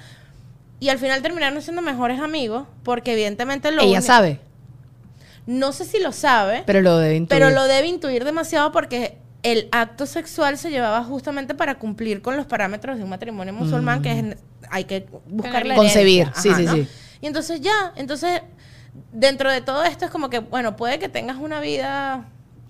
Y 0.80 0.90
al 0.90 0.98
final 0.98 1.22
terminaron 1.22 1.62
siendo 1.62 1.82
mejores 1.82 2.20
amigos 2.20 2.68
porque 2.84 3.14
evidentemente 3.14 3.72
lo 3.72 3.84
Ella 3.84 4.02
sabe, 4.02 4.40
No 5.46 5.72
sé 5.74 5.86
si 5.86 6.00
lo 6.00 6.12
sabe, 6.12 6.64
pero 6.66 6.82
lo 6.82 6.98
debe 6.98 7.16
intuir. 7.16 7.40
pero 7.42 7.50
lo 7.54 7.66
debe 7.66 7.88
intuir 7.88 8.24
demasiado 8.24 8.72
porque 8.72 9.18
el 9.44 9.68
acto 9.72 10.06
sexual 10.06 10.58
se 10.58 10.70
llevaba 10.72 11.04
justamente 11.04 11.54
para 11.54 11.76
cumplir 11.76 12.22
con 12.22 12.38
los 12.38 12.46
parámetros 12.46 12.98
de 12.98 13.04
un 13.04 13.10
matrimonio 13.10 13.54
musulmán 13.54 14.02
que 14.02 14.20
es, 14.20 14.38
hay 14.70 14.86
que 14.86 15.06
buscar 15.28 15.66
la 15.66 15.74
Mm. 15.74 15.78
Concebir, 15.78 16.32
sí, 16.36 16.50
sí, 16.56 16.64
¿no? 16.64 16.74
sí. 16.74 16.88
Y 17.22 17.28
entonces 17.28 17.60
ya, 17.60 17.92
entonces 17.98 18.42
dentro 19.12 19.52
de 19.52 19.62
todo 19.62 19.84
esto 19.84 20.06
es 20.06 20.12
como 20.12 20.30
que, 20.30 20.40
bueno, 20.40 20.76
puede 20.76 20.98
que 21.00 21.10
tengas 21.10 21.38
una 21.38 21.60
vida 21.60 22.26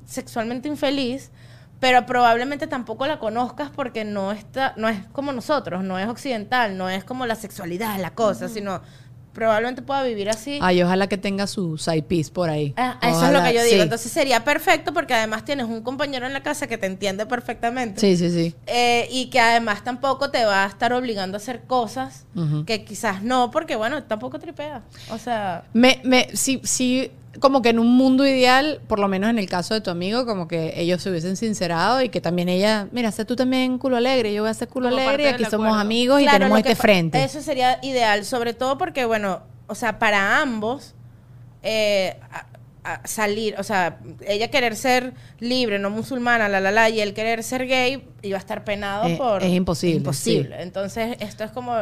sexualmente 0.05 0.67
infeliz, 0.67 1.31
pero 1.79 2.05
probablemente 2.05 2.65
tampoco 2.65 3.05
la 3.07 3.19
conozcas 3.19 3.69
porque 3.69 4.05
no 4.05 4.31
está, 4.31 4.73
no 4.77 4.87
es 4.89 4.97
como 5.11 5.31
nosotros, 5.31 5.83
no 5.83 5.99
es 5.99 6.07
occidental, 6.07 6.77
no 6.77 6.89
es 6.89 7.03
como 7.03 7.25
la 7.25 7.35
sexualidad, 7.35 7.99
la 7.99 8.11
cosa, 8.11 8.47
sino 8.47 8.81
probablemente 9.33 9.81
pueda 9.81 10.03
vivir 10.03 10.29
así. 10.29 10.59
Ay, 10.61 10.81
ojalá 10.83 11.07
que 11.07 11.17
tenga 11.17 11.47
su 11.47 11.77
side 11.77 12.03
piece 12.03 12.31
por 12.31 12.49
ahí. 12.49 12.73
Ah, 12.77 12.97
eso 13.01 13.25
es 13.25 13.33
lo 13.33 13.43
que 13.43 13.53
yo 13.53 13.63
digo. 13.63 13.75
sí. 13.77 13.81
Entonces 13.81 14.11
sería 14.11 14.43
perfecto 14.43 14.93
porque 14.93 15.13
además 15.13 15.43
tienes 15.43 15.65
un 15.65 15.81
compañero 15.81 16.25
en 16.25 16.33
la 16.33 16.43
casa 16.43 16.67
que 16.67 16.77
te 16.77 16.85
entiende 16.85 17.25
perfectamente. 17.25 17.99
Sí, 17.99 18.15
sí, 18.15 18.29
sí. 18.29 18.55
Eh, 18.67 19.07
y 19.11 19.29
que 19.29 19.39
además 19.39 19.83
tampoco 19.83 20.29
te 20.29 20.45
va 20.45 20.63
a 20.63 20.67
estar 20.67 20.93
obligando 20.93 21.37
a 21.37 21.39
hacer 21.39 21.61
cosas 21.63 22.25
que 22.65 22.85
quizás 22.85 23.23
no, 23.23 23.51
porque 23.51 23.75
bueno, 23.75 24.03
tampoco 24.03 24.39
tripea. 24.39 24.81
O 25.11 25.17
sea, 25.17 25.63
Me, 25.73 25.99
me, 26.03 26.27
sí, 26.33 26.61
sí, 26.63 27.11
como 27.39 27.61
que 27.61 27.69
en 27.69 27.79
un 27.79 27.95
mundo 27.97 28.25
ideal, 28.27 28.79
por 28.87 28.99
lo 28.99 29.07
menos 29.07 29.29
en 29.29 29.39
el 29.39 29.49
caso 29.49 29.73
de 29.73 29.81
tu 29.81 29.89
amigo, 29.89 30.25
como 30.25 30.47
que 30.47 30.73
ellos 30.79 31.01
se 31.01 31.09
hubiesen 31.09 31.35
sincerado 31.35 32.01
y 32.01 32.09
que 32.09 32.21
también 32.21 32.47
ella, 32.49 32.87
mira, 32.91 33.11
sé 33.11 33.25
tú 33.25 33.35
también 33.35 33.77
culo 33.79 33.97
alegre, 33.97 34.33
yo 34.33 34.43
voy 34.43 34.51
a 34.51 34.53
ser 34.53 34.67
culo 34.67 34.89
Como 34.89 35.01
alegre 35.01 35.29
aquí 35.29 35.43
somos 35.45 35.65
acuerdo. 35.67 35.75
amigos 35.81 36.21
y 36.21 36.23
claro, 36.23 36.37
tenemos 36.39 36.59
lo 36.63 36.69
este 36.69 36.75
frente. 36.81 37.23
Eso 37.23 37.41
sería 37.41 37.79
ideal, 37.81 38.23
sobre 38.25 38.53
todo 38.53 38.77
porque, 38.77 39.05
bueno, 39.05 39.41
o 39.67 39.75
sea, 39.75 39.97
para 39.99 40.41
ambos, 40.41 40.93
eh, 41.63 42.17
a- 42.31 42.45
a 42.85 43.07
salir, 43.07 43.55
o 43.57 43.63
sea, 43.63 43.97
ella 44.27 44.49
querer 44.51 44.75
ser 44.75 45.13
libre, 45.39 45.79
no 45.79 45.89
musulmana, 45.89 46.49
la 46.49 46.59
la 46.59 46.69
la, 46.69 46.89
y 46.89 46.99
él 46.99 47.13
querer 47.13 47.41
ser 47.41 47.65
gay, 47.65 48.05
iba 48.21 48.37
a 48.37 48.39
estar 48.39 48.65
penado 48.65 49.07
Eh, 49.07 49.15
por. 49.17 49.41
es 49.41 49.53
imposible, 49.53 49.97
Imposible. 49.97 50.61
Entonces, 50.61 51.15
esto 51.21 51.45
es 51.45 51.51
como 51.51 51.73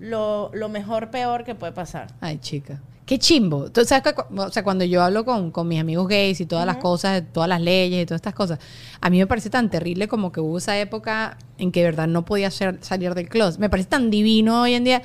lo, 0.00 0.50
lo 0.52 0.68
mejor, 0.68 1.10
peor 1.12 1.44
que 1.44 1.54
puede 1.54 1.72
pasar. 1.72 2.08
Ay, 2.20 2.38
chica. 2.38 2.80
Qué 3.08 3.18
chimbo. 3.18 3.68
Sabes 3.86 4.02
que, 4.02 4.14
o 4.36 4.50
sea, 4.50 4.62
cuando 4.62 4.84
yo 4.84 5.02
hablo 5.02 5.24
con, 5.24 5.50
con 5.50 5.66
mis 5.66 5.80
amigos 5.80 6.06
gays 6.08 6.42
y 6.42 6.46
todas 6.46 6.66
las 6.66 6.76
cosas, 6.76 7.22
todas 7.32 7.48
las 7.48 7.58
leyes 7.62 8.02
y 8.02 8.04
todas 8.06 8.18
estas 8.18 8.34
cosas, 8.34 8.58
a 9.00 9.08
mí 9.08 9.18
me 9.18 9.26
parece 9.26 9.48
tan 9.48 9.70
terrible 9.70 10.08
como 10.08 10.30
que 10.30 10.40
hubo 10.40 10.58
esa 10.58 10.78
época 10.78 11.38
en 11.56 11.72
que 11.72 11.80
de 11.80 11.86
verdad 11.86 12.06
no 12.06 12.26
podía 12.26 12.50
ser- 12.50 12.76
salir 12.82 13.14
del 13.14 13.30
closet. 13.30 13.58
Me 13.60 13.70
parece 13.70 13.88
tan 13.88 14.10
divino 14.10 14.60
hoy 14.60 14.74
en 14.74 14.84
día 14.84 15.02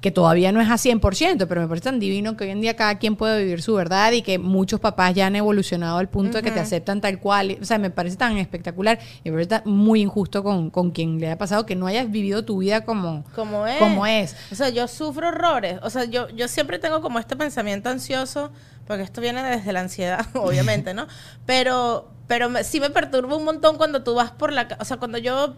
que 0.00 0.12
todavía 0.12 0.52
no 0.52 0.60
es 0.60 0.68
a 0.70 0.74
100%, 0.74 1.46
pero 1.48 1.60
me 1.60 1.66
parece 1.66 1.84
tan 1.84 1.98
divino 1.98 2.36
que 2.36 2.44
hoy 2.44 2.50
en 2.50 2.60
día 2.60 2.76
cada 2.76 2.98
quien 2.98 3.16
puede 3.16 3.42
vivir 3.42 3.62
su 3.62 3.74
verdad 3.74 4.12
y 4.12 4.22
que 4.22 4.38
muchos 4.38 4.78
papás 4.78 5.12
ya 5.14 5.26
han 5.26 5.34
evolucionado 5.34 5.98
al 5.98 6.08
punto 6.08 6.36
de 6.38 6.42
que 6.44 6.52
te 6.52 6.60
aceptan 6.60 7.00
tal 7.00 7.18
cual. 7.18 7.58
O 7.60 7.64
sea, 7.64 7.78
me 7.78 7.90
parece 7.90 8.16
tan 8.16 8.36
espectacular 8.38 9.00
y 9.24 9.30
me 9.32 9.44
parece 9.44 9.68
muy 9.68 10.00
injusto 10.00 10.44
con, 10.44 10.70
con 10.70 10.92
quien 10.92 11.18
le 11.18 11.26
haya 11.26 11.36
pasado 11.38 11.66
que 11.66 11.74
no 11.74 11.88
hayas 11.88 12.10
vivido 12.12 12.44
tu 12.44 12.58
vida 12.58 12.84
como, 12.84 13.24
Como 13.34 13.66
es. 13.66 13.78
como 13.78 14.06
es. 14.06 14.36
O 14.52 14.54
sea, 14.54 14.68
yo 14.68 14.86
sufro 14.86 15.28
horrores. 15.30 15.80
O 15.82 15.90
sea, 15.90 16.04
yo, 16.04 16.28
yo 16.28 16.46
siempre 16.46 16.78
tengo 16.78 17.00
como 17.00 17.18
este 17.18 17.34
pensamiento 17.34 17.88
ansioso, 17.88 18.52
porque 18.86 19.02
esto 19.02 19.20
viene 19.20 19.42
desde 19.42 19.72
la 19.72 19.80
ansiedad, 19.80 20.24
obviamente, 20.34 20.94
¿no? 20.94 21.08
Pero, 21.44 22.08
pero 22.28 22.48
me- 22.48 22.62
sí 22.62 22.78
me 22.78 22.90
perturba 22.90 23.36
un 23.36 23.44
montón 23.44 23.76
cuando 23.76 24.04
tú 24.04 24.14
vas 24.14 24.30
por 24.30 24.52
la... 24.52 24.68
O 24.78 24.84
sea, 24.84 24.98
cuando 24.98 25.18
yo 25.18 25.56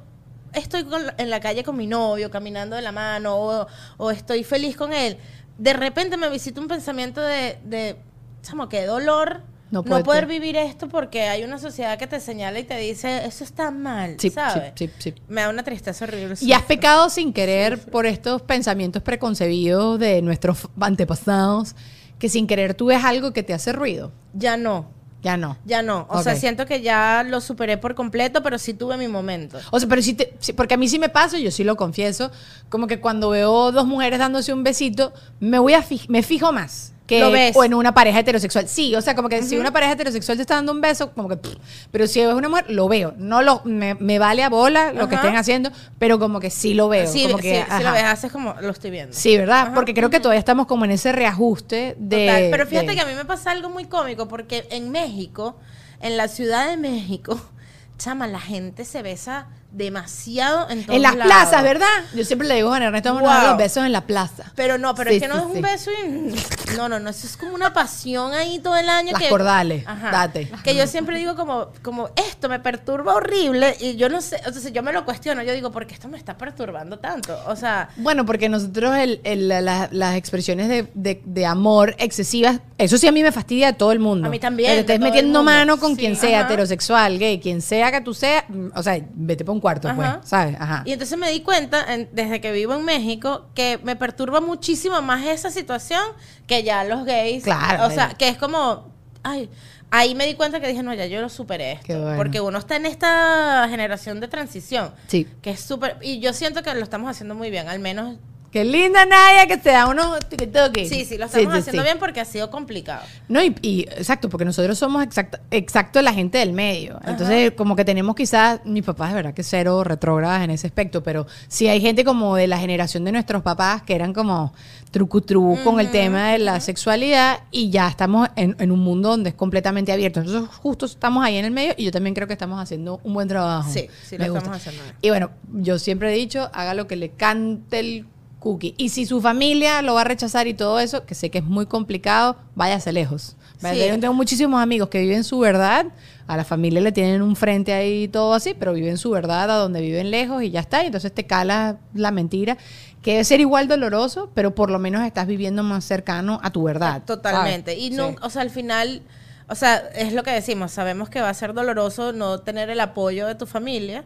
estoy 0.52 0.84
con 0.84 1.02
en 1.16 1.30
la 1.30 1.40
calle 1.40 1.62
con 1.64 1.76
mi 1.76 1.86
novio, 1.86 2.30
caminando 2.30 2.76
de 2.76 2.82
la 2.82 2.92
mano, 2.92 3.36
o, 3.36 3.66
o 3.98 4.10
estoy 4.10 4.44
feliz 4.44 4.76
con 4.76 4.92
él, 4.92 5.16
de 5.58 5.72
repente 5.72 6.16
me 6.16 6.28
visita 6.30 6.60
un 6.60 6.68
pensamiento 6.68 7.20
de, 7.20 7.58
de 7.64 7.96
chamo, 8.42 8.68
qué 8.68 8.86
dolor. 8.86 9.42
No 9.70 9.84
poder 9.84 10.26
vivir 10.26 10.56
esto 10.56 10.88
porque 10.88 11.28
hay 11.28 11.44
una 11.44 11.56
sociedad 11.56 11.96
que 11.96 12.08
te 12.08 12.18
señala 12.18 12.58
y 12.58 12.64
te 12.64 12.76
dice, 12.76 13.24
eso 13.24 13.44
está 13.44 13.70
mal, 13.70 14.16
Sí, 14.18 14.30
¿sabes? 14.30 14.72
sí, 14.74 14.88
sí, 14.88 14.92
sí. 14.98 15.14
Me 15.28 15.42
da 15.42 15.48
una 15.48 15.62
tristeza 15.62 16.04
horrible. 16.06 16.34
Y 16.40 16.52
has 16.54 16.62
pecado 16.64 17.08
sin 17.08 17.32
querer 17.32 17.78
por 17.78 18.04
estos 18.04 18.42
pensamientos 18.42 19.00
preconcebidos 19.00 20.00
de 20.00 20.22
nuestros 20.22 20.68
antepasados, 20.80 21.76
que 22.18 22.28
sin 22.28 22.48
querer 22.48 22.74
tú 22.74 22.86
ves 22.86 23.04
algo 23.04 23.32
que 23.32 23.44
te 23.44 23.54
hace 23.54 23.72
ruido. 23.72 24.10
Ya 24.34 24.56
no. 24.56 24.90
Ya 25.22 25.36
no. 25.36 25.58
Ya 25.66 25.82
no. 25.82 26.06
O 26.08 26.22
sea, 26.22 26.32
siento 26.40 26.64
que 26.66 26.80
ya 26.80 27.24
lo 27.28 27.40
superé 27.40 27.76
por 27.76 27.94
completo, 27.94 28.42
pero 28.42 28.58
sí 28.58 28.72
tuve 28.74 28.96
mi 28.96 29.06
momento. 29.08 29.58
O 29.70 29.78
sea, 29.78 29.88
pero 29.88 30.00
sí, 30.00 30.14
te, 30.14 30.34
sí, 30.38 30.52
porque 30.54 30.74
a 30.74 30.76
mí 30.78 30.88
sí 30.88 30.98
me 30.98 31.08
pasa, 31.10 31.38
yo 31.38 31.50
sí 31.50 31.62
lo 31.64 31.76
confieso, 31.76 32.30
como 32.70 32.86
que 32.86 33.00
cuando 33.00 33.28
veo 33.30 33.70
dos 33.72 33.86
mujeres 33.86 34.18
dándose 34.18 34.52
un 34.54 34.62
besito, 34.64 35.12
me 35.38 35.58
voy 35.58 35.74
a 35.74 35.82
fij- 35.82 36.06
me 36.08 36.22
fijo 36.22 36.52
más 36.52 36.92
que 37.10 37.20
Lo 37.20 37.30
ves. 37.32 37.54
o 37.56 37.64
en 37.64 37.74
una 37.74 37.92
pareja 37.92 38.20
heterosexual. 38.20 38.68
Sí, 38.68 38.94
o 38.94 39.00
sea, 39.02 39.14
como 39.16 39.28
que 39.28 39.42
si 39.42 39.58
una 39.58 39.72
pareja 39.72 39.92
heterosexual 39.92 40.38
te 40.38 40.42
está 40.42 40.54
dando 40.54 40.70
un 40.72 40.80
beso, 40.80 41.12
como 41.12 41.28
que 41.28 41.36
pff, 41.36 41.56
pero 41.90 42.06
si 42.06 42.20
es 42.20 42.32
una 42.32 42.48
mujer, 42.48 42.66
lo 42.68 42.86
veo. 42.88 43.12
No 43.18 43.42
lo 43.42 43.60
me, 43.64 43.94
me 43.96 44.18
vale 44.20 44.42
a 44.44 44.48
bola 44.48 44.92
lo 44.92 45.08
que 45.08 45.16
estén 45.16 45.34
haciendo, 45.36 45.70
pero 45.98 46.18
como 46.20 46.38
que 46.40 46.50
sí 46.50 46.72
lo 46.74 46.88
veo, 46.88 47.06
sí, 47.06 47.24
como 47.24 47.38
sí, 47.38 47.42
que, 47.42 47.62
sí 47.64 47.82
lo 47.82 47.88
ajá. 47.88 47.92
ves, 47.92 48.04
haces 48.04 48.32
como 48.32 48.54
lo 48.60 48.70
estoy 48.70 48.90
viendo. 48.92 49.12
Sí, 49.14 49.36
¿verdad? 49.36 49.62
Ajá. 49.66 49.74
Porque 49.74 49.92
creo 49.92 50.08
que 50.08 50.20
todavía 50.20 50.38
estamos 50.38 50.66
como 50.66 50.84
en 50.84 50.92
ese 50.92 51.10
reajuste 51.12 51.96
de 51.98 52.26
Total. 52.26 52.48
Pero 52.52 52.66
fíjate 52.66 52.86
de- 52.86 52.94
que 52.94 53.00
a 53.00 53.06
mí 53.06 53.14
me 53.14 53.24
pasa 53.24 53.50
algo 53.50 53.68
muy 53.70 53.86
cómico 53.86 54.28
porque 54.28 54.66
en 54.70 54.90
México, 54.90 55.56
en 56.00 56.16
la 56.16 56.28
Ciudad 56.28 56.68
de 56.70 56.76
México, 56.76 57.40
chama, 57.98 58.26
la 58.28 58.40
gente 58.40 58.84
se 58.84 59.02
besa 59.02 59.48
demasiado 59.72 60.68
en 60.70 60.82
todos 60.84 60.96
En 60.96 61.02
las 61.02 61.14
lados. 61.16 61.32
plazas, 61.32 61.62
¿verdad? 61.62 61.86
Yo 62.14 62.24
siempre 62.24 62.46
le 62.48 62.54
digo 62.56 62.68
a 62.68 62.72
Juan 62.72 62.82
Ernesto, 62.84 63.14
vamos 63.14 63.30
a 63.30 63.34
dar 63.34 63.48
los 63.50 63.58
besos 63.58 63.84
en 63.84 63.92
la 63.92 64.02
plaza. 64.06 64.52
Pero 64.54 64.78
no, 64.78 64.94
pero 64.94 65.10
Sí, 65.10 65.16
es 65.16 65.22
que 65.22 65.28
no 65.28 65.34
sí, 65.34 65.40
es 65.40 65.46
un 65.46 65.54
sí. 65.56 65.60
beso 65.62 65.90
y... 65.90 66.76
No, 66.76 66.88
no, 66.88 66.98
no, 67.00 67.10
eso 67.10 67.26
es 67.26 67.36
como 67.36 67.54
una 67.54 67.72
pasión 67.72 68.32
ahí 68.32 68.58
todo 68.60 68.76
el 68.76 68.88
año 68.88 69.12
Las 69.12 69.22
que... 69.22 69.28
cordales, 69.28 69.84
date. 69.84 70.50
Que 70.64 70.74
yo 70.74 70.86
siempre 70.86 71.18
digo 71.18 71.34
como, 71.36 71.68
como, 71.82 72.10
esto 72.16 72.48
me 72.48 72.60
perturba 72.60 73.14
horrible 73.14 73.76
y 73.80 73.96
yo 73.96 74.08
no 74.08 74.20
sé, 74.20 74.36
entonces 74.36 74.72
yo 74.72 74.82
me 74.82 74.92
lo 74.92 75.04
cuestiono, 75.04 75.42
yo 75.42 75.52
digo, 75.52 75.70
¿por 75.72 75.86
qué 75.86 75.94
esto 75.94 76.08
me 76.08 76.16
está 76.18 76.36
perturbando 76.38 76.98
tanto? 76.98 77.36
O 77.46 77.56
sea, 77.56 77.88
Bueno, 77.96 78.24
porque 78.24 78.48
nosotros 78.48 78.96
el- 78.96 79.20
el- 79.24 79.48
la- 79.48 79.60
la- 79.60 79.88
las 79.92 80.16
expresiones 80.16 80.68
de, 80.68 80.88
de- 80.94 81.22
de 81.24 81.46
amor 81.46 81.94
excesivas, 81.98 82.60
eso 82.78 82.96
sí 82.98 83.06
a 83.06 83.12
mí 83.12 83.22
me 83.22 83.32
fastidia 83.32 83.68
de 83.68 83.72
todo 83.74 83.92
el 83.92 83.98
mundo. 83.98 84.26
A 84.26 84.30
mí 84.30 84.38
también, 84.38 84.70
te 84.70 84.74
de 84.74 84.80
estés 84.80 85.00
metiendo 85.00 85.42
mano 85.42 85.78
con 85.78 85.96
quien 85.96 86.16
sea, 86.16 86.40
ajá. 86.40 86.48
heterosexual, 86.48 87.18
gay, 87.18 87.40
quien 87.40 87.60
sea 87.62 87.90
que 87.90 88.00
tú 88.00 88.14
seas, 88.14 88.44
mm, 88.48 88.68
o 88.74 88.82
sea, 88.82 88.98
vete 89.14 89.44
un 89.50 89.59
cuarto, 89.60 89.88
Ajá. 89.88 90.18
pues, 90.20 90.28
¿sabes? 90.28 90.56
Ajá. 90.60 90.82
Y 90.86 90.92
entonces 90.92 91.18
me 91.18 91.30
di 91.30 91.40
cuenta, 91.40 91.92
en- 91.94 92.08
desde 92.12 92.40
que 92.40 92.52
vivo 92.52 92.74
en 92.74 92.84
México, 92.84 93.46
que 93.54 93.78
me 93.82 93.96
perturba 93.96 94.40
muchísimo 94.40 95.00
más 95.02 95.24
esa 95.26 95.50
situación 95.50 96.02
que 96.46 96.62
ya 96.62 96.84
los 96.84 97.04
gays. 97.04 97.44
Claro, 97.44 97.86
O 97.86 97.90
sea, 97.90 98.06
pero- 98.08 98.18
que 98.18 98.28
es 98.28 98.36
como, 98.38 98.92
ay, 99.22 99.48
ahí 99.90 100.14
me 100.14 100.26
di 100.26 100.34
cuenta 100.34 100.60
que 100.60 100.68
dije, 100.68 100.82
no, 100.82 100.94
ya 100.94 101.06
yo 101.06 101.20
lo 101.20 101.28
superé 101.28 101.72
esto. 101.72 101.86
Qué 101.86 101.96
bueno. 101.96 102.16
Porque 102.16 102.40
uno 102.40 102.58
está 102.58 102.76
en 102.76 102.86
esta 102.86 103.66
generación 103.68 104.20
de 104.20 104.28
transición. 104.28 104.92
Sí. 105.08 105.26
Que 105.42 105.50
es 105.50 105.60
súper, 105.60 105.96
y 106.00 106.20
yo 106.20 106.32
siento 106.32 106.62
que 106.62 106.72
lo 106.74 106.82
estamos 106.82 107.10
haciendo 107.10 107.34
muy 107.34 107.50
bien, 107.50 107.68
al 107.68 107.78
menos. 107.80 108.16
Qué 108.50 108.64
linda 108.64 109.06
Nadia 109.06 109.46
que 109.46 109.56
te 109.58 109.70
da 109.70 109.86
unos 109.86 110.18
toques. 110.52 110.88
Sí, 110.88 111.04
sí, 111.04 111.16
lo 111.16 111.26
estamos 111.26 111.54
haciendo 111.54 111.84
bien 111.84 111.98
porque 112.00 112.20
ha 112.20 112.24
sido 112.24 112.50
complicado. 112.50 113.02
No, 113.28 113.40
y, 113.42 113.54
y- 113.62 113.82
exacto, 113.82 114.28
porque 114.28 114.44
nosotros 114.44 114.76
somos 114.76 115.04
exacto, 115.04 115.38
exacto 115.52 116.02
la 116.02 116.12
gente 116.12 116.38
del 116.38 116.52
medio. 116.52 116.98
Entonces, 117.06 117.52
como 117.52 117.76
que 117.76 117.84
tenemos 117.84 118.16
quizás, 118.16 118.60
mis 118.64 118.82
papás 118.82 119.10
de 119.10 119.14
verdad 119.14 119.34
que 119.34 119.44
cero 119.44 119.84
retrógradas 119.84 120.42
en 120.42 120.50
ese 120.50 120.66
aspecto, 120.66 121.02
pero 121.04 121.28
sí 121.46 121.68
hay 121.68 121.80
gente 121.80 122.04
como 122.04 122.34
de 122.34 122.48
la 122.48 122.58
generación 122.58 123.04
de 123.04 123.12
nuestros 123.12 123.42
papás 123.42 123.82
que 123.82 123.94
eran 123.94 124.12
como 124.12 124.52
trucutru 124.90 125.56
con 125.62 125.78
el 125.78 125.92
tema 125.92 126.32
de 126.32 126.40
la 126.40 126.58
sexualidad 126.58 127.44
y 127.52 127.70
ya 127.70 127.86
estamos 127.88 128.28
en, 128.34 128.56
en 128.58 128.72
un 128.72 128.80
mundo 128.80 129.10
donde 129.10 129.30
es 129.30 129.36
completamente 129.36 129.92
abierto. 129.92 130.24
Nosotros 130.24 130.48
justo 130.56 130.86
estamos 130.86 131.24
ahí 131.24 131.36
en 131.36 131.44
el 131.44 131.52
medio 131.52 131.74
y 131.76 131.84
yo 131.84 131.92
también 131.92 132.14
creo 132.14 132.26
que 132.26 132.32
estamos 132.32 132.60
haciendo 132.60 133.00
un 133.04 133.14
buen 133.14 133.28
trabajo. 133.28 133.70
Sí, 133.72 133.86
sí, 134.04 134.16
lo 134.18 134.22
Me 134.22 134.26
estamos 134.26 134.42
gusta. 134.42 134.56
haciendo 134.56 134.82
bien. 134.82 134.96
Y 135.02 135.08
bueno, 135.10 135.30
yo 135.52 135.78
siempre 135.78 136.12
he 136.12 136.16
dicho, 136.16 136.50
haga 136.52 136.74
lo 136.74 136.88
que 136.88 136.96
le 136.96 137.10
cante 137.10 137.78
el 137.78 138.06
cookie. 138.40 138.74
Y 138.76 138.88
si 138.88 139.06
su 139.06 139.20
familia 139.20 139.80
lo 139.82 139.94
va 139.94 140.00
a 140.00 140.04
rechazar 140.04 140.48
y 140.48 140.54
todo 140.54 140.80
eso, 140.80 141.06
que 141.06 141.14
sé 141.14 141.30
que 141.30 141.38
es 141.38 141.44
muy 141.44 141.66
complicado, 141.66 142.36
váyase 142.56 142.92
lejos. 142.92 143.36
Sí. 143.58 143.78
Yo 143.78 144.00
tengo 144.00 144.14
muchísimos 144.14 144.60
amigos 144.60 144.88
que 144.88 145.00
viven 145.00 145.22
su 145.22 145.38
verdad, 145.38 145.86
a 146.26 146.36
la 146.36 146.44
familia 146.44 146.80
le 146.80 146.92
tienen 146.92 147.20
un 147.20 147.36
frente 147.36 147.72
ahí 147.74 148.04
y 148.04 148.08
todo 148.08 148.32
así, 148.32 148.54
pero 148.58 148.72
viven 148.72 148.96
su 148.96 149.10
verdad 149.10 149.50
a 149.50 149.54
donde 149.56 149.82
viven 149.82 150.10
lejos 150.10 150.42
y 150.42 150.50
ya 150.50 150.60
está. 150.60 150.82
Y 150.82 150.86
entonces 150.86 151.12
te 151.12 151.26
cala 151.26 151.78
la 151.92 152.10
mentira, 152.10 152.56
que 153.02 153.12
debe 153.12 153.24
ser 153.24 153.40
igual 153.40 153.68
doloroso, 153.68 154.30
pero 154.34 154.54
por 154.54 154.70
lo 154.70 154.78
menos 154.78 155.04
estás 155.04 155.26
viviendo 155.26 155.62
más 155.62 155.84
cercano 155.84 156.40
a 156.42 156.50
tu 156.50 156.62
verdad. 156.62 157.02
Totalmente. 157.04 157.72
¿sabes? 157.72 157.84
Y 157.84 157.90
Sí. 157.90 157.96
no, 157.96 158.14
o 158.22 158.30
sea, 158.30 158.42
al 158.42 158.50
final, 158.50 159.02
o 159.48 159.54
sea, 159.54 159.76
es 159.94 160.14
lo 160.14 160.22
que 160.22 160.30
decimos, 160.30 160.72
sabemos 160.72 161.10
que 161.10 161.20
va 161.20 161.28
a 161.28 161.34
ser 161.34 161.52
doloroso 161.52 162.12
no 162.12 162.38
tener 162.38 162.70
el 162.70 162.80
apoyo 162.80 163.26
de 163.26 163.34
tu 163.34 163.44
familia, 163.46 164.04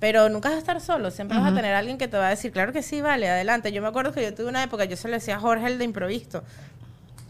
pero 0.00 0.28
nunca 0.28 0.48
vas 0.48 0.56
a 0.56 0.60
estar 0.60 0.80
solo, 0.80 1.10
siempre 1.10 1.38
vas 1.38 1.52
a 1.52 1.54
tener 1.54 1.74
alguien 1.74 1.98
que 1.98 2.06
te 2.06 2.16
va 2.16 2.28
a 2.28 2.30
decir, 2.30 2.52
claro 2.52 2.72
que 2.72 2.82
sí, 2.82 3.00
vale, 3.00 3.28
adelante. 3.28 3.72
Yo 3.72 3.82
me 3.82 3.88
acuerdo 3.88 4.12
que 4.12 4.22
yo 4.22 4.32
tuve 4.32 4.46
una 4.46 4.62
época, 4.62 4.84
yo 4.84 4.96
se 4.96 5.08
lo 5.08 5.14
decía 5.14 5.36
a 5.36 5.40
Jorge, 5.40 5.66
el 5.66 5.78
de 5.78 5.84
improvisto, 5.84 6.44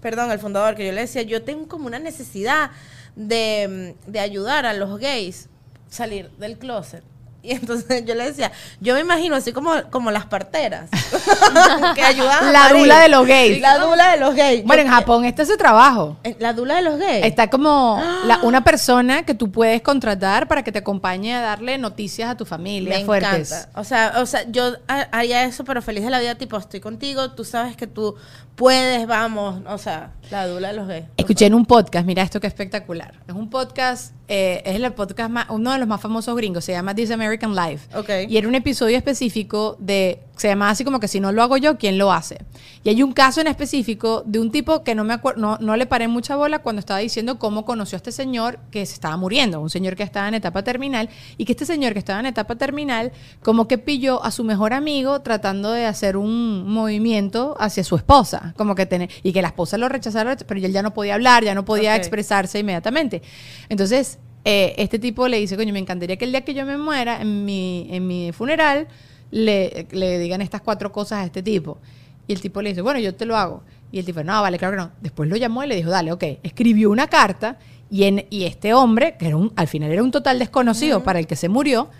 perdón, 0.02 0.30
el 0.30 0.38
fundador, 0.38 0.74
que 0.74 0.86
yo 0.86 0.92
le 0.92 1.00
decía, 1.02 1.22
yo 1.22 1.42
tengo 1.42 1.66
como 1.66 1.86
una 1.86 1.98
necesidad 1.98 2.70
de, 3.16 3.94
de 4.06 4.20
ayudar 4.20 4.66
a 4.66 4.74
los 4.74 4.98
gays 4.98 5.48
salir 5.88 6.30
del 6.32 6.58
closet. 6.58 7.02
Y 7.42 7.52
entonces 7.52 8.04
yo 8.06 8.14
le 8.14 8.24
decía, 8.26 8.50
yo 8.80 8.94
me 8.94 9.00
imagino 9.00 9.36
así 9.36 9.52
como, 9.52 9.70
como 9.90 10.10
las 10.10 10.26
parteras 10.26 10.90
que 11.94 12.02
ayudaban 12.02 12.48
a 12.48 12.52
La 12.52 12.72
dula 12.72 13.00
de 13.00 13.08
los 13.08 13.26
gays. 13.26 13.60
La 13.60 13.78
dula 13.78 14.12
de 14.12 14.18
los 14.20 14.34
gays. 14.34 14.64
Bueno, 14.64 14.82
Yo- 14.82 14.88
en 14.88 14.92
Japón 14.94 15.24
este 15.24 15.42
es 15.42 15.48
su 15.48 15.56
trabajo. 15.56 16.16
eh, 16.24 16.36
La 16.40 16.52
dula 16.52 16.76
de 16.76 16.82
los 16.82 16.98
gays. 16.98 17.24
Está 17.24 17.48
como 17.48 18.02
la- 18.24 18.38
una 18.42 18.64
persona 18.64 19.24
que 19.24 19.34
tú 19.34 19.50
puedes 19.50 19.82
contratar 19.82 20.48
para 20.48 20.62
que 20.62 20.72
te 20.72 20.78
acompañe 20.80 21.34
a 21.34 21.40
darle 21.40 21.78
noticias 21.78 22.28
a 22.30 22.36
tu 22.36 22.44
familia 22.44 22.98
me 22.98 23.04
fuertes. 23.04 23.52
encanta. 23.52 23.80
O 23.80 23.84
sea, 23.84 24.14
o 24.18 24.26
sea, 24.26 24.44
yo 24.50 24.72
ha- 24.88 25.08
haría 25.12 25.44
eso, 25.44 25.64
pero 25.64 25.80
feliz 25.82 26.04
de 26.04 26.10
la 26.10 26.20
vida, 26.20 26.34
tipo, 26.34 26.56
estoy 26.56 26.80
contigo, 26.80 27.30
tú 27.32 27.44
sabes 27.44 27.76
que 27.76 27.86
tú 27.86 28.16
puedes, 28.56 29.06
vamos. 29.06 29.62
O 29.68 29.78
sea, 29.78 30.10
la 30.30 30.46
dula 30.46 30.68
de 30.68 30.74
los 30.74 30.88
gays. 30.88 31.04
Escuché 31.16 31.46
en 31.46 31.54
un 31.54 31.64
podcast, 31.64 32.04
mira 32.06 32.22
esto 32.22 32.40
que 32.40 32.46
espectacular. 32.48 33.14
Es 33.28 33.34
un 33.34 33.48
podcast, 33.48 34.12
eh, 34.26 34.62
es 34.64 34.74
el 34.76 34.92
podcast 34.92 35.30
más, 35.30 35.46
uno 35.50 35.72
de 35.72 35.78
los 35.78 35.86
más 35.88 36.00
famosos 36.00 36.34
gringos, 36.36 36.64
se 36.64 36.72
llama 36.72 36.94
This 36.94 37.10
American 37.28 37.54
Life. 37.54 37.88
Ok. 37.96 38.10
Y 38.28 38.36
era 38.36 38.48
un 38.48 38.54
episodio 38.54 38.96
específico 38.96 39.76
de, 39.78 40.20
se 40.36 40.48
llama 40.48 40.70
así 40.70 40.84
como 40.84 41.00
que 41.00 41.08
si 41.08 41.20
no 41.20 41.32
lo 41.32 41.42
hago 41.42 41.56
yo, 41.56 41.78
¿quién 41.78 41.98
lo 41.98 42.12
hace? 42.12 42.38
Y 42.84 42.88
hay 42.88 43.02
un 43.02 43.12
caso 43.12 43.40
en 43.40 43.46
específico 43.46 44.22
de 44.26 44.38
un 44.40 44.50
tipo 44.50 44.82
que 44.84 44.94
no 44.94 45.04
me 45.04 45.14
acuerdo, 45.14 45.40
no, 45.40 45.58
no 45.60 45.76
le 45.76 45.86
paré 45.86 46.08
mucha 46.08 46.36
bola 46.36 46.60
cuando 46.60 46.80
estaba 46.80 47.00
diciendo 47.00 47.38
cómo 47.38 47.64
conoció 47.64 47.96
a 47.96 47.98
este 47.98 48.12
señor 48.12 48.58
que 48.70 48.86
se 48.86 48.94
estaba 48.94 49.16
muriendo, 49.16 49.60
un 49.60 49.70
señor 49.70 49.96
que 49.96 50.02
estaba 50.02 50.28
en 50.28 50.34
etapa 50.34 50.62
terminal, 50.64 51.08
y 51.36 51.44
que 51.44 51.52
este 51.52 51.66
señor 51.66 51.92
que 51.92 51.98
estaba 51.98 52.20
en 52.20 52.26
etapa 52.26 52.56
terminal, 52.56 53.12
como 53.42 53.68
que 53.68 53.78
pilló 53.78 54.24
a 54.24 54.30
su 54.30 54.44
mejor 54.44 54.72
amigo 54.72 55.20
tratando 55.20 55.70
de 55.72 55.86
hacer 55.86 56.16
un 56.16 56.66
movimiento 56.68 57.56
hacia 57.58 57.84
su 57.84 57.96
esposa, 57.96 58.54
como 58.56 58.74
que 58.74 58.86
tener, 58.86 59.10
y 59.22 59.32
que 59.32 59.42
la 59.42 59.48
esposa 59.48 59.76
lo 59.76 59.88
rechazara, 59.88 60.36
pero 60.36 60.60
él 60.60 60.72
ya 60.72 60.82
no 60.82 60.94
podía 60.94 61.14
hablar, 61.14 61.44
ya 61.44 61.54
no 61.54 61.64
podía 61.64 61.92
Ok. 61.92 61.98
expresarse 61.98 62.60
inmediatamente. 62.60 63.22
Entonces, 63.68 64.18
eh, 64.50 64.74
este 64.78 64.98
tipo 64.98 65.28
le 65.28 65.38
dice, 65.38 65.58
coño, 65.58 65.74
me 65.74 65.78
encantaría 65.78 66.16
que 66.16 66.24
el 66.24 66.30
día 66.30 66.40
que 66.40 66.54
yo 66.54 66.64
me 66.64 66.78
muera, 66.78 67.20
en 67.20 67.44
mi, 67.44 67.86
en 67.90 68.06
mi 68.06 68.32
funeral, 68.32 68.88
le, 69.30 69.86
le 69.90 70.18
digan 70.18 70.40
estas 70.40 70.62
cuatro 70.62 70.90
cosas 70.90 71.18
a 71.18 71.24
este 71.26 71.42
tipo. 71.42 71.76
Y 72.26 72.32
el 72.32 72.40
tipo 72.40 72.62
le 72.62 72.70
dice, 72.70 72.80
bueno, 72.80 72.98
yo 72.98 73.14
te 73.14 73.26
lo 73.26 73.36
hago. 73.36 73.62
Y 73.92 73.98
el 73.98 74.06
tipo, 74.06 74.24
no, 74.24 74.40
vale, 74.40 74.56
claro 74.56 74.74
que 74.74 74.82
no. 74.84 74.90
Después 75.02 75.28
lo 75.28 75.36
llamó 75.36 75.64
y 75.64 75.66
le 75.66 75.76
dijo, 75.76 75.90
dale, 75.90 76.12
ok. 76.12 76.24
Escribió 76.42 76.90
una 76.90 77.08
carta 77.08 77.58
y, 77.90 78.04
en, 78.04 78.24
y 78.30 78.44
este 78.44 78.72
hombre, 78.72 79.16
que 79.18 79.26
era 79.26 79.36
un, 79.36 79.52
al 79.54 79.68
final 79.68 79.92
era 79.92 80.02
un 80.02 80.12
total 80.12 80.38
desconocido 80.38 81.02
para 81.02 81.18
el 81.18 81.26
que 81.26 81.36
se 81.36 81.50
murió, 81.50 81.90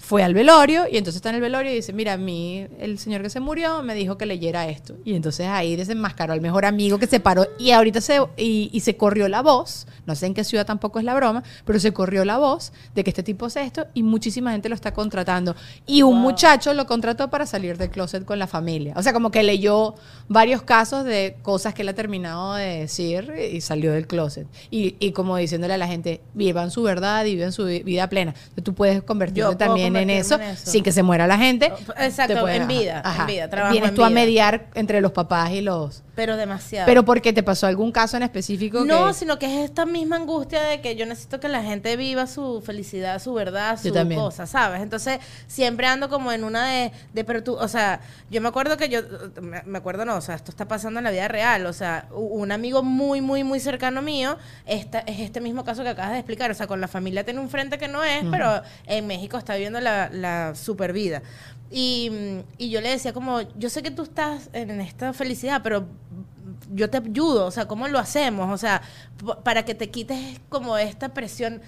fue 0.00 0.22
al 0.22 0.32
velorio 0.32 0.84
y 0.90 0.96
entonces 0.96 1.16
está 1.16 1.30
en 1.30 1.34
el 1.34 1.40
velorio 1.40 1.72
y 1.72 1.74
dice, 1.74 1.92
mira, 1.92 2.12
a 2.12 2.16
mí 2.16 2.66
el 2.78 2.98
señor 2.98 3.20
que 3.20 3.30
se 3.30 3.40
murió 3.40 3.82
me 3.82 3.94
dijo 3.94 4.16
que 4.16 4.26
leyera 4.26 4.68
esto. 4.68 4.94
Y 5.04 5.14
entonces 5.14 5.48
ahí 5.48 5.74
desenmascaró 5.74 6.32
al 6.32 6.40
mejor 6.40 6.64
amigo 6.64 6.98
que 6.98 7.08
se 7.08 7.18
paró 7.18 7.48
y 7.58 7.72
ahorita 7.72 8.00
se, 8.00 8.20
y, 8.36 8.70
y 8.72 8.80
se 8.80 8.96
corrió 8.96 9.28
la 9.28 9.42
voz, 9.42 9.86
no 10.06 10.14
sé 10.14 10.26
en 10.26 10.34
qué 10.34 10.44
ciudad 10.44 10.64
tampoco 10.64 11.00
es 11.00 11.04
la 11.04 11.14
broma, 11.14 11.42
pero 11.64 11.80
se 11.80 11.92
corrió 11.92 12.24
la 12.24 12.38
voz 12.38 12.72
de 12.94 13.02
que 13.02 13.10
este 13.10 13.24
tipo 13.24 13.46
hace 13.46 13.62
esto 13.62 13.86
y 13.92 14.02
muchísima 14.04 14.52
gente 14.52 14.68
lo 14.68 14.76
está 14.76 14.94
contratando. 14.94 15.56
Y 15.84 16.02
un 16.02 16.20
muchacho 16.20 16.72
lo 16.74 16.86
contrató 16.86 17.28
para 17.28 17.44
salir 17.44 17.76
del 17.76 17.90
closet 17.90 18.24
con 18.24 18.38
la 18.38 18.46
familia. 18.46 18.94
O 18.96 19.02
sea, 19.02 19.12
como 19.12 19.32
que 19.32 19.42
leyó 19.42 19.96
varios 20.28 20.62
casos 20.62 21.04
de 21.04 21.36
cosas 21.42 21.74
que 21.74 21.82
él 21.82 21.88
ha 21.88 21.94
terminado 21.94 22.54
de 22.54 22.80
decir 22.80 23.32
y 23.52 23.60
salió 23.60 23.92
del 23.92 24.06
closet. 24.06 24.46
Y, 24.70 24.94
y 25.00 25.10
como 25.10 25.36
diciéndole 25.36 25.74
a 25.74 25.78
la 25.78 25.88
gente, 25.88 26.20
vivan 26.34 26.70
su 26.70 26.84
verdad 26.84 27.24
y 27.24 27.34
vivan 27.34 27.52
su 27.52 27.64
vi- 27.64 27.82
vida 27.82 28.08
plena. 28.08 28.30
Entonces, 28.36 28.64
tú 28.64 28.74
puedes 28.74 29.02
convertirte 29.02 29.40
Yo 29.40 29.58
puedo 29.58 29.87
en 29.96 30.10
eso, 30.10 30.34
en 30.36 30.42
eso. 30.42 30.70
sin 30.70 30.82
que 30.82 30.92
se 30.92 31.02
muera 31.02 31.26
la 31.26 31.38
gente. 31.38 31.72
Exacto, 31.98 32.34
Te 32.34 32.40
puedes- 32.40 32.60
en 32.60 32.68
vida, 32.68 33.02
ajá. 33.04 33.22
en 33.22 33.26
vida, 33.26 33.48
trabajo 33.50 33.72
Vienes 33.72 33.90
en 33.90 33.94
tú 33.96 34.04
a 34.04 34.08
vida. 34.08 34.14
mediar 34.14 34.66
entre 34.74 35.00
los 35.00 35.12
papás 35.12 35.50
y 35.52 35.60
los... 35.60 36.02
Pero 36.14 36.36
demasiado. 36.36 36.86
Pero 36.86 37.04
porque 37.04 37.32
te 37.32 37.42
pasó 37.44 37.66
algún 37.68 37.92
caso 37.92 38.16
en 38.16 38.24
específico 38.24 38.84
no, 38.84 39.08
que... 39.08 39.14
sino 39.14 39.38
que 39.38 39.46
es 39.46 39.64
esta 39.64 39.86
misma 39.86 40.16
angustia 40.16 40.60
de 40.62 40.80
que 40.80 40.96
yo 40.96 41.06
necesito 41.06 41.38
que 41.38 41.48
la 41.48 41.62
gente 41.62 41.96
viva 41.96 42.26
su 42.26 42.60
felicidad, 42.60 43.20
su 43.22 43.32
verdad, 43.34 43.78
su 43.80 43.92
cosa, 44.14 44.46
¿sabes? 44.46 44.82
Entonces, 44.82 45.20
siempre 45.46 45.86
ando 45.86 46.08
como 46.08 46.32
en 46.32 46.42
una 46.42 46.66
de, 46.68 46.92
de 47.12 47.24
pero 47.24 47.44
tú, 47.44 47.54
o 47.54 47.68
sea, 47.68 48.00
yo 48.30 48.40
me 48.40 48.48
acuerdo 48.48 48.76
que 48.76 48.88
yo, 48.88 49.00
me 49.64 49.78
acuerdo 49.78 50.04
no, 50.04 50.16
o 50.16 50.20
sea, 50.20 50.34
esto 50.34 50.50
está 50.50 50.66
pasando 50.66 50.98
en 50.98 51.04
la 51.04 51.10
vida 51.12 51.28
real, 51.28 51.66
o 51.66 51.72
sea, 51.72 52.06
un 52.10 52.50
amigo 52.50 52.82
muy, 52.82 53.20
muy, 53.20 53.44
muy 53.44 53.60
cercano 53.60 54.02
mío, 54.02 54.36
esta, 54.66 54.98
es 55.00 55.20
este 55.20 55.40
mismo 55.40 55.64
caso 55.64 55.84
que 55.84 55.90
acabas 55.90 56.12
de 56.12 56.18
explicar, 56.18 56.50
o 56.50 56.54
sea, 56.54 56.66
con 56.66 56.80
la 56.80 56.88
familia 56.88 57.24
tiene 57.24 57.38
un 57.38 57.48
frente 57.48 57.78
que 57.78 57.86
no 57.86 58.02
es, 58.02 58.24
pero 58.30 58.60
en 58.86 59.06
México 59.06 59.38
está 59.38 59.54
la, 59.80 60.10
la 60.12 60.54
super 60.54 60.92
vida. 60.92 61.22
Y, 61.70 62.42
y 62.56 62.70
yo 62.70 62.80
le 62.80 62.90
decía 62.90 63.12
como, 63.12 63.42
yo 63.58 63.68
sé 63.68 63.82
que 63.82 63.90
tú 63.90 64.02
estás 64.02 64.48
en 64.52 64.80
esta 64.80 65.12
felicidad, 65.12 65.60
pero 65.62 65.86
yo 66.72 66.90
te 66.90 66.98
ayudo, 66.98 67.46
o 67.46 67.50
sea, 67.50 67.66
¿cómo 67.66 67.88
lo 67.88 67.98
hacemos? 67.98 68.52
O 68.52 68.58
sea, 68.58 68.82
para 69.44 69.64
que 69.64 69.74
te 69.74 69.90
quites 69.90 70.40
como 70.48 70.76
esta 70.78 71.10
presión. 71.10 71.60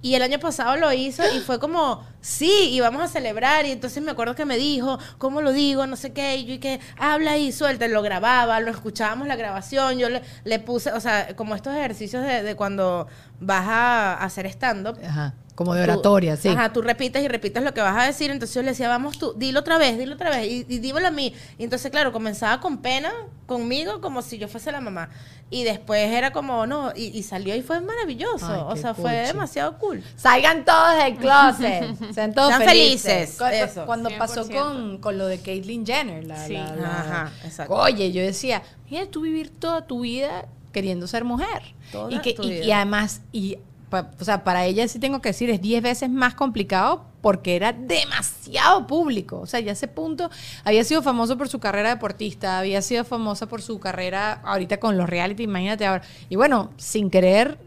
Y 0.00 0.14
el 0.14 0.22
año 0.22 0.38
pasado 0.38 0.76
lo 0.76 0.92
hizo 0.92 1.24
y 1.34 1.40
fue 1.40 1.58
como, 1.58 2.04
sí, 2.20 2.70
y 2.70 2.80
a 2.80 3.08
celebrar. 3.08 3.66
Y 3.66 3.72
entonces 3.72 4.00
me 4.00 4.12
acuerdo 4.12 4.36
que 4.36 4.44
me 4.44 4.56
dijo, 4.56 4.96
¿cómo 5.18 5.42
lo 5.42 5.52
digo? 5.52 5.88
No 5.88 5.96
sé 5.96 6.12
qué. 6.12 6.36
Y 6.36 6.44
yo 6.44 6.54
y 6.54 6.58
que 6.58 6.78
habla 6.98 7.36
y 7.36 7.50
suelta. 7.50 7.88
Lo 7.88 8.00
grababa, 8.00 8.60
lo 8.60 8.70
escuchábamos 8.70 9.26
la 9.26 9.34
grabación. 9.34 9.98
Yo 9.98 10.08
le, 10.08 10.22
le 10.44 10.60
puse, 10.60 10.92
o 10.92 11.00
sea, 11.00 11.34
como 11.34 11.56
estos 11.56 11.74
ejercicios 11.74 12.24
de, 12.24 12.44
de 12.44 12.54
cuando 12.54 13.08
vas 13.40 13.66
a 13.66 14.14
hacer 14.22 14.46
stand-up. 14.46 15.00
Ajá. 15.04 15.34
Como 15.58 15.74
de 15.74 15.84
tú- 15.84 15.90
oratoria, 15.90 16.36
sí. 16.36 16.46
Ajá, 16.50 16.72
tú 16.72 16.82
repites 16.82 17.20
y 17.20 17.26
repites 17.26 17.64
lo 17.64 17.74
que 17.74 17.80
vas 17.80 17.96
a 18.00 18.06
decir. 18.06 18.30
Entonces 18.30 18.54
yo 18.54 18.62
le 18.62 18.68
decía, 18.68 18.86
vamos 18.88 19.18
tú, 19.18 19.34
dilo 19.36 19.58
otra 19.58 19.76
vez, 19.76 19.98
dilo 19.98 20.14
otra 20.14 20.30
vez. 20.30 20.46
Y, 20.46 20.64
y 20.68 20.78
dímelo 20.78 21.08
a 21.08 21.10
mí. 21.10 21.34
Y 21.58 21.64
entonces, 21.64 21.90
claro, 21.90 22.12
comenzaba 22.12 22.60
con 22.60 22.78
pena 22.78 23.12
conmigo, 23.46 24.00
como 24.00 24.22
si 24.22 24.38
yo 24.38 24.46
fuese 24.46 24.70
la 24.70 24.80
mamá. 24.80 25.08
Y 25.50 25.64
después 25.64 26.12
era 26.12 26.30
como, 26.30 26.64
no, 26.68 26.92
y, 26.94 27.06
y 27.06 27.24
salió 27.24 27.56
y 27.56 27.62
fue 27.62 27.80
maravilloso. 27.80 28.46
Ay, 28.46 28.60
o 28.68 28.76
sea, 28.76 28.94
fue 28.94 29.12
demasiado 29.26 29.78
cool. 29.78 30.00
Salgan 30.14 30.64
todos 30.64 30.96
del 31.02 31.16
closet. 31.16 31.96
Sean 32.14 32.32
todos 32.34 32.50
Sean 32.50 32.62
felices. 32.62 33.02
felices, 33.12 33.38
Cu- 33.38 33.44
cu- 33.44 33.50
eso. 33.50 33.84
Cuando 33.86 34.10
pasó 34.16 34.44
100%. 34.46 34.52
con, 34.62 34.98
con 34.98 35.18
lo 35.18 35.26
de 35.26 35.40
Caitlyn 35.40 35.84
Jenner. 35.84 36.22
La, 36.24 36.46
Sí. 36.46 36.52
la- 36.52 36.76
la- 36.76 37.00
Ajá, 37.00 37.32
exacto. 37.44 37.74
Oye, 37.74 38.12
yo 38.12 38.22
decía, 38.22 38.62
mira, 38.88 39.06
tú 39.06 39.22
vivir 39.22 39.50
toda 39.50 39.86
tu 39.88 40.02
vida 40.02 40.46
queriendo 40.70 41.08
ser 41.08 41.24
mujer. 41.24 41.74
Toda 41.90 42.12
y, 42.12 42.20
que, 42.20 42.34
tu 42.34 42.42
y, 42.44 42.50
vida. 42.50 42.64
y 42.64 42.70
además, 42.70 43.22
y, 43.32 43.58
pa- 43.90 44.10
o 44.20 44.24
sea, 44.24 44.44
para 44.44 44.64
ella 44.64 44.86
sí 44.88 44.98
tengo 44.98 45.20
que 45.20 45.30
decir, 45.30 45.50
es 45.50 45.60
10 45.60 45.82
veces 45.82 46.10
más 46.10 46.34
complicado 46.34 47.04
porque 47.20 47.56
era 47.56 47.72
demasiado 47.72 48.86
público. 48.86 49.40
O 49.40 49.46
sea, 49.46 49.60
ya 49.60 49.70
a 49.70 49.72
ese 49.72 49.88
punto 49.88 50.30
había 50.64 50.84
sido 50.84 51.02
famoso 51.02 51.36
por 51.36 51.48
su 51.48 51.58
carrera 51.58 51.90
deportista, 51.90 52.58
había 52.58 52.80
sido 52.82 53.04
famosa 53.04 53.46
por 53.46 53.62
su 53.62 53.80
carrera 53.80 54.40
ahorita 54.44 54.78
con 54.78 54.96
los 54.96 55.08
reality, 55.08 55.42
imagínate 55.44 55.86
ahora. 55.86 56.02
Y 56.28 56.36
bueno, 56.36 56.70
sin 56.76 57.10
querer 57.10 57.58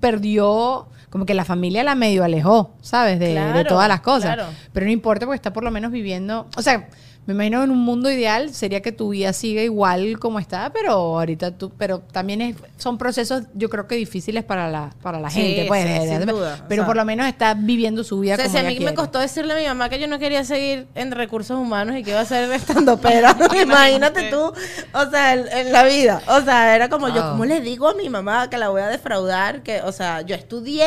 perdió, 0.00 0.86
como 1.10 1.26
que 1.26 1.34
la 1.34 1.44
familia 1.44 1.84
la 1.84 1.94
medio 1.94 2.24
alejó, 2.24 2.72
¿sabes? 2.82 3.18
De, 3.18 3.64
todas 3.68 3.88
las 3.88 4.00
cosas. 4.00 4.34
claro. 4.34 4.50
Pero 4.72 4.86
no 4.86 4.92
importa 4.92 5.26
porque 5.26 5.36
está 5.36 5.52
por 5.52 5.64
lo 5.64 5.70
menos 5.70 5.90
viviendo, 5.92 6.46
o 6.56 6.62
sea, 6.62 6.88
me 7.26 7.34
imagino 7.34 7.64
en 7.64 7.70
un 7.72 7.78
mundo 7.78 8.08
ideal 8.10 8.54
sería 8.54 8.80
que 8.82 8.92
tu 8.92 9.08
vida 9.08 9.32
siga 9.32 9.60
igual 9.62 10.18
como 10.20 10.38
está, 10.38 10.70
pero 10.72 10.92
ahorita 10.92 11.50
tú, 11.58 11.72
pero 11.76 11.98
también 11.98 12.40
es, 12.40 12.56
son 12.76 12.98
procesos 12.98 13.42
yo 13.54 13.68
creo 13.68 13.88
que 13.88 13.96
difíciles 13.96 14.44
para 14.44 14.70
la, 14.70 14.94
para 15.02 15.18
la 15.20 15.28
Sí, 15.28 15.40
gente, 15.42 15.64
pues, 15.66 15.82
sí, 15.82 15.88
de- 15.92 16.06
de- 16.06 16.18
sin 16.18 16.26
duda, 16.26 16.64
pero 16.68 16.82
o 16.82 16.84
sea. 16.84 16.86
por 16.86 16.96
lo 16.96 17.04
menos 17.04 17.26
está 17.26 17.54
viviendo 17.54 18.04
su 18.04 18.20
vida 18.20 18.34
O 18.34 18.36
sea, 18.36 18.46
como 18.46 18.58
si 18.58 18.64
a 18.64 18.68
mí 18.68 18.74
me 18.74 18.78
quiere. 18.78 18.94
costó 18.94 19.18
decirle 19.18 19.54
a 19.54 19.56
mi 19.56 19.64
mamá 19.66 19.88
que 19.88 19.98
yo 19.98 20.06
no 20.06 20.18
quería 20.20 20.44
seguir 20.44 20.86
en 20.94 21.10
recursos 21.10 21.58
humanos 21.58 21.96
y 21.96 22.04
que 22.04 22.10
iba 22.12 22.20
a 22.20 22.24
ser 22.24 22.50
estando 22.52 22.96
pero 23.00 23.28
imagínate 23.62 24.30
tú, 24.30 24.52
o 24.94 25.10
sea, 25.10 25.34
en, 25.34 25.48
en 25.48 25.72
la 25.72 25.82
vida. 25.84 26.22
O 26.28 26.40
sea, 26.42 26.76
era 26.76 26.88
como 26.88 27.08
yo, 27.08 27.22
Wow. 27.22 27.30
¿cómo 27.32 27.44
le 27.44 27.60
digo 27.60 27.88
a 27.88 27.94
mi 27.94 28.08
mamá 28.08 28.48
que 28.50 28.56
la 28.58 28.68
voy 28.68 28.82
a 28.82 28.86
defraudar? 28.86 29.62
Que, 29.64 29.80
o 29.82 29.90
sea, 29.90 30.20
yo 30.22 30.36
estudié 30.36 30.86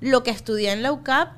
lo 0.00 0.22
que 0.24 0.30
estudié 0.30 0.72
en 0.72 0.82
la 0.82 0.90
UCAP 0.92 1.28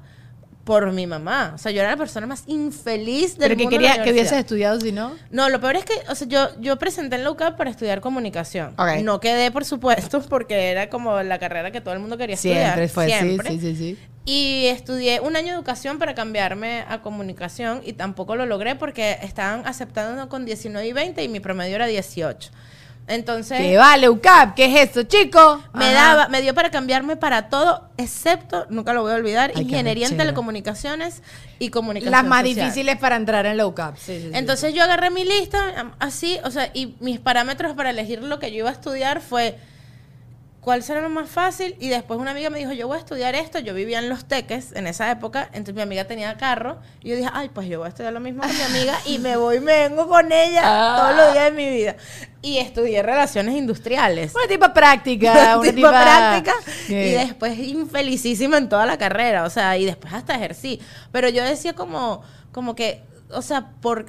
por 0.69 0.93
mi 0.93 1.07
mamá. 1.07 1.53
O 1.55 1.59
sea, 1.59 1.73
yo 1.73 1.81
era 1.81 1.93
la 1.93 1.97
persona 1.97 2.27
más 2.27 2.43
infeliz 2.47 3.39
del 3.39 3.49
pero 3.49 3.57
que 3.57 3.63
mundo. 3.63 3.77
en 3.77 3.83
la 3.85 3.89
quería 3.93 4.05
que 4.05 4.13
hubieses 4.13 4.35
estudiado 4.39 4.79
si 4.79 4.93
no. 4.93 5.17
No, 5.31 5.49
lo 5.49 5.63
peor 5.63 5.77
es 5.77 5.87
que, 5.87 5.95
o 6.11 6.15
sea, 6.15 6.29
yo, 6.29 6.51
yo 6.61 6.77
presenté 6.77 7.17
en 7.17 7.25
la 7.25 7.31
UCAP 7.31 7.57
para 7.57 7.71
estudiar 7.71 8.03
comunicación. 8.03 8.75
Ok. 8.77 9.01
No 9.03 9.19
quedé, 9.19 9.51
por 9.51 9.65
supuesto, 9.65 10.21
porque 10.29 10.69
era 10.69 10.91
como 10.91 11.23
la 11.23 11.39
carrera 11.39 11.71
que 11.71 11.81
todo 11.81 11.95
el 11.95 12.01
mundo 12.01 12.19
quería 12.19 12.37
Siempre 12.37 12.85
estudiar. 12.85 12.89
fue 12.91 13.07
siempre. 13.07 13.51
sí, 13.51 13.59
sí, 13.61 13.77
sí, 13.77 13.97
sí. 13.97 13.99
Y 14.27 14.67
estudié 14.67 15.21
un 15.21 15.37
año 15.37 15.47
de 15.47 15.55
educación 15.55 15.99
para 15.99 16.15
cambiarme 16.15 16.85
a 16.87 17.01
comunicación 17.01 17.81
y 17.83 17.95
tampoco 17.95 18.37
lo 18.37 18.45
logré 18.45 18.75
porque 18.75 19.17
estaban 19.23 19.67
aceptando 19.67 20.29
con 20.29 20.45
19 20.45 20.87
y 20.87 20.93
20 20.93 21.25
y 21.25 21.29
mi 21.29 21.41
promedio 21.41 21.77
era 21.77 21.87
18. 21.87 22.51
Entonces, 23.09 23.59
Que 23.59 23.77
vale, 23.77 24.09
UCAP, 24.09 24.55
¿qué 24.55 24.67
es 24.67 24.91
eso, 24.91 25.03
chico? 25.03 25.63
me 25.73 25.87
Ajá. 25.87 25.95
daba, 25.95 26.29
me 26.29 26.43
dio 26.43 26.55
para 26.55 26.71
cambiarme 26.71 27.17
para 27.17 27.49
todo, 27.49 27.89
excepto, 27.97 28.67
nunca 28.69 28.93
lo 28.93 29.01
voy 29.03 29.13
a 29.13 29.15
olvidar, 29.15 29.49
Ay, 29.51 29.55
qué 29.57 29.63
ingeniería 29.63 30.07
en 30.07 30.17
telecomunicaciones 30.17 31.23
y 31.59 31.71
comunicación. 31.71 32.13
Las 32.13 32.25
más 32.27 32.47
social. 32.47 32.67
difíciles 32.67 32.99
para 32.99 33.17
entrar 33.17 33.47
en 33.47 33.57
la 33.57 33.67
UCAP. 33.67 33.97
Sí, 33.97 34.19
sí, 34.19 34.23
sí. 34.25 34.31
Entonces 34.35 34.75
yo 34.75 34.83
agarré 34.85 35.11
mi 35.11 35.25
lista 35.25 35.93
así, 35.99 36.39
o 36.45 36.51
sea, 36.51 36.71
y 36.75 36.95
mis 37.01 37.19
parámetros 37.19 37.75
para 37.75 37.91
elegir 37.91 38.23
lo 38.23 38.39
que 38.39 38.51
yo 38.51 38.59
iba 38.59 38.69
a 38.69 38.73
estudiar 38.75 39.21
fue 39.23 39.57
cuál 40.69 40.83
será 40.83 41.01
lo 41.01 41.09
más 41.09 41.31
fácil 41.31 41.77
y 41.81 41.89
después 41.89 42.21
una 42.21 42.33
amiga 42.33 42.51
me 42.51 42.59
dijo, 42.59 42.73
yo 42.73 42.87
voy 42.89 42.99
a 42.99 43.01
estudiar 43.01 43.35
esto, 43.35 43.59
yo 43.59 43.73
vivía 43.73 44.01
en 44.01 44.11
Los 44.11 44.27
Teques 44.27 44.73
en 44.73 44.87
esa 44.87 45.11
época, 45.11 45.45
entonces 45.55 45.75
mi 45.75 45.81
amiga 45.81 46.05
tenía 46.05 46.37
carro 46.37 46.77
y 47.03 47.09
yo 47.09 47.17
dije, 47.17 47.31
ay, 47.33 47.49
pues 47.49 47.69
yo 47.69 47.79
voy 47.79 47.87
a 47.87 47.89
estudiar 47.89 48.13
lo 48.13 48.21
mismo 48.21 48.43
que 48.43 48.53
mi 48.53 48.61
amiga 48.61 48.95
y 49.07 49.19
me 49.19 49.39
voy 49.39 49.57
y 49.57 49.61
me 49.61 49.89
vengo 49.89 50.07
con 50.07 50.31
ella 50.31 50.61
Ah. 50.63 50.97
todos 51.01 51.17
los 51.17 51.33
días 51.33 51.45
de 51.47 51.51
mi 51.53 51.71
vida. 51.71 51.97
Y 52.43 52.59
estudié 52.59 53.03
relaciones 53.03 53.55
industriales. 53.57 54.35
una 54.35 54.47
tipa 54.47 54.75
práctica, 54.75 55.33
una 55.57 55.63
tipo 55.71 55.75
tipa 55.89 56.03
práctica 56.03 56.53
y 56.87 57.13
después 57.13 57.59
infelicísima 57.59 58.59
en 58.59 58.69
toda 58.69 58.85
la 58.85 58.99
carrera, 58.99 59.45
o 59.45 59.51
sea, 59.51 59.75
y 59.79 59.87
después 59.87 60.13
hasta 60.13 60.35
ejercí. 60.35 60.83
Pero 61.13 61.31
yo 61.31 61.43
decía 61.45 61.73
como, 61.73 62.21
como 62.53 62.75
que, 62.75 63.03
o 63.31 63.41
sea, 63.41 63.71
por 63.81 64.05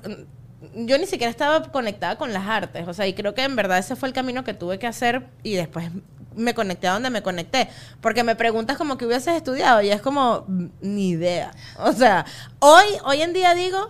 yo 0.75 0.97
ni 0.97 1.05
siquiera 1.05 1.31
estaba 1.31 1.71
conectada 1.71 2.17
con 2.17 2.33
las 2.33 2.47
artes, 2.47 2.87
o 2.87 2.93
sea, 2.93 3.07
y 3.07 3.13
creo 3.13 3.33
que 3.33 3.43
en 3.43 3.55
verdad 3.55 3.77
ese 3.77 3.95
fue 3.95 4.09
el 4.09 4.13
camino 4.13 4.43
que 4.43 4.53
tuve 4.53 4.79
que 4.79 4.87
hacer 4.87 5.27
y 5.43 5.53
después 5.55 5.89
me 6.35 6.53
conecté 6.53 6.87
a 6.87 6.93
donde 6.93 7.09
me 7.09 7.21
conecté, 7.21 7.69
porque 8.01 8.23
me 8.23 8.35
preguntas 8.35 8.77
como 8.77 8.97
que 8.97 9.05
hubieses 9.05 9.35
estudiado 9.35 9.81
y 9.81 9.89
es 9.89 10.01
como 10.01 10.45
mm, 10.47 10.65
ni 10.81 11.09
idea. 11.09 11.51
O 11.77 11.91
sea, 11.93 12.25
hoy 12.59 12.85
hoy 13.05 13.21
en 13.21 13.33
día 13.33 13.53
digo 13.55 13.89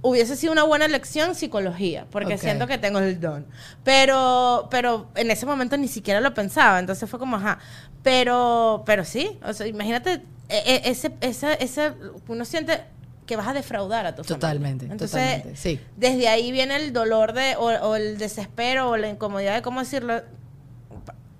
hubiese 0.00 0.36
sido 0.36 0.52
una 0.52 0.62
buena 0.62 0.84
elección 0.84 1.34
psicología, 1.34 2.06
porque 2.10 2.38
siento 2.38 2.66
que 2.66 2.78
tengo 2.78 2.98
el 3.00 3.20
don. 3.20 3.46
Pero, 3.84 4.68
pero 4.70 5.08
en 5.14 5.30
ese 5.30 5.44
momento 5.46 5.76
ni 5.76 5.88
siquiera 5.88 6.20
lo 6.20 6.34
pensaba, 6.34 6.78
entonces 6.78 7.08
fue 7.10 7.18
como, 7.18 7.36
ajá. 7.36 7.58
Pero, 8.02 8.84
pero 8.86 9.04
sí, 9.04 9.38
o 9.44 9.52
sea, 9.52 9.66
imagínate, 9.66 10.22
e- 10.48 10.62
e- 10.66 10.82
ese, 10.90 11.12
esa, 11.20 11.52
ese, 11.54 11.92
uno 12.28 12.44
siente 12.44 12.84
que 13.28 13.36
vas 13.36 13.46
a 13.46 13.52
defraudar 13.52 14.06
a 14.06 14.14
tu 14.16 14.24
familia. 14.24 14.36
Totalmente, 14.40 14.84
Entonces, 14.86 15.10
totalmente, 15.10 15.56
sí. 15.56 15.78
desde 15.96 16.26
ahí 16.26 16.50
viene 16.50 16.74
el 16.74 16.92
dolor 16.92 17.32
de, 17.34 17.54
o, 17.54 17.66
o 17.66 17.94
el 17.94 18.18
desespero 18.18 18.90
o 18.90 18.96
la 18.96 19.08
incomodidad 19.08 19.54
de 19.54 19.62
cómo 19.62 19.78
decirlo. 19.78 20.20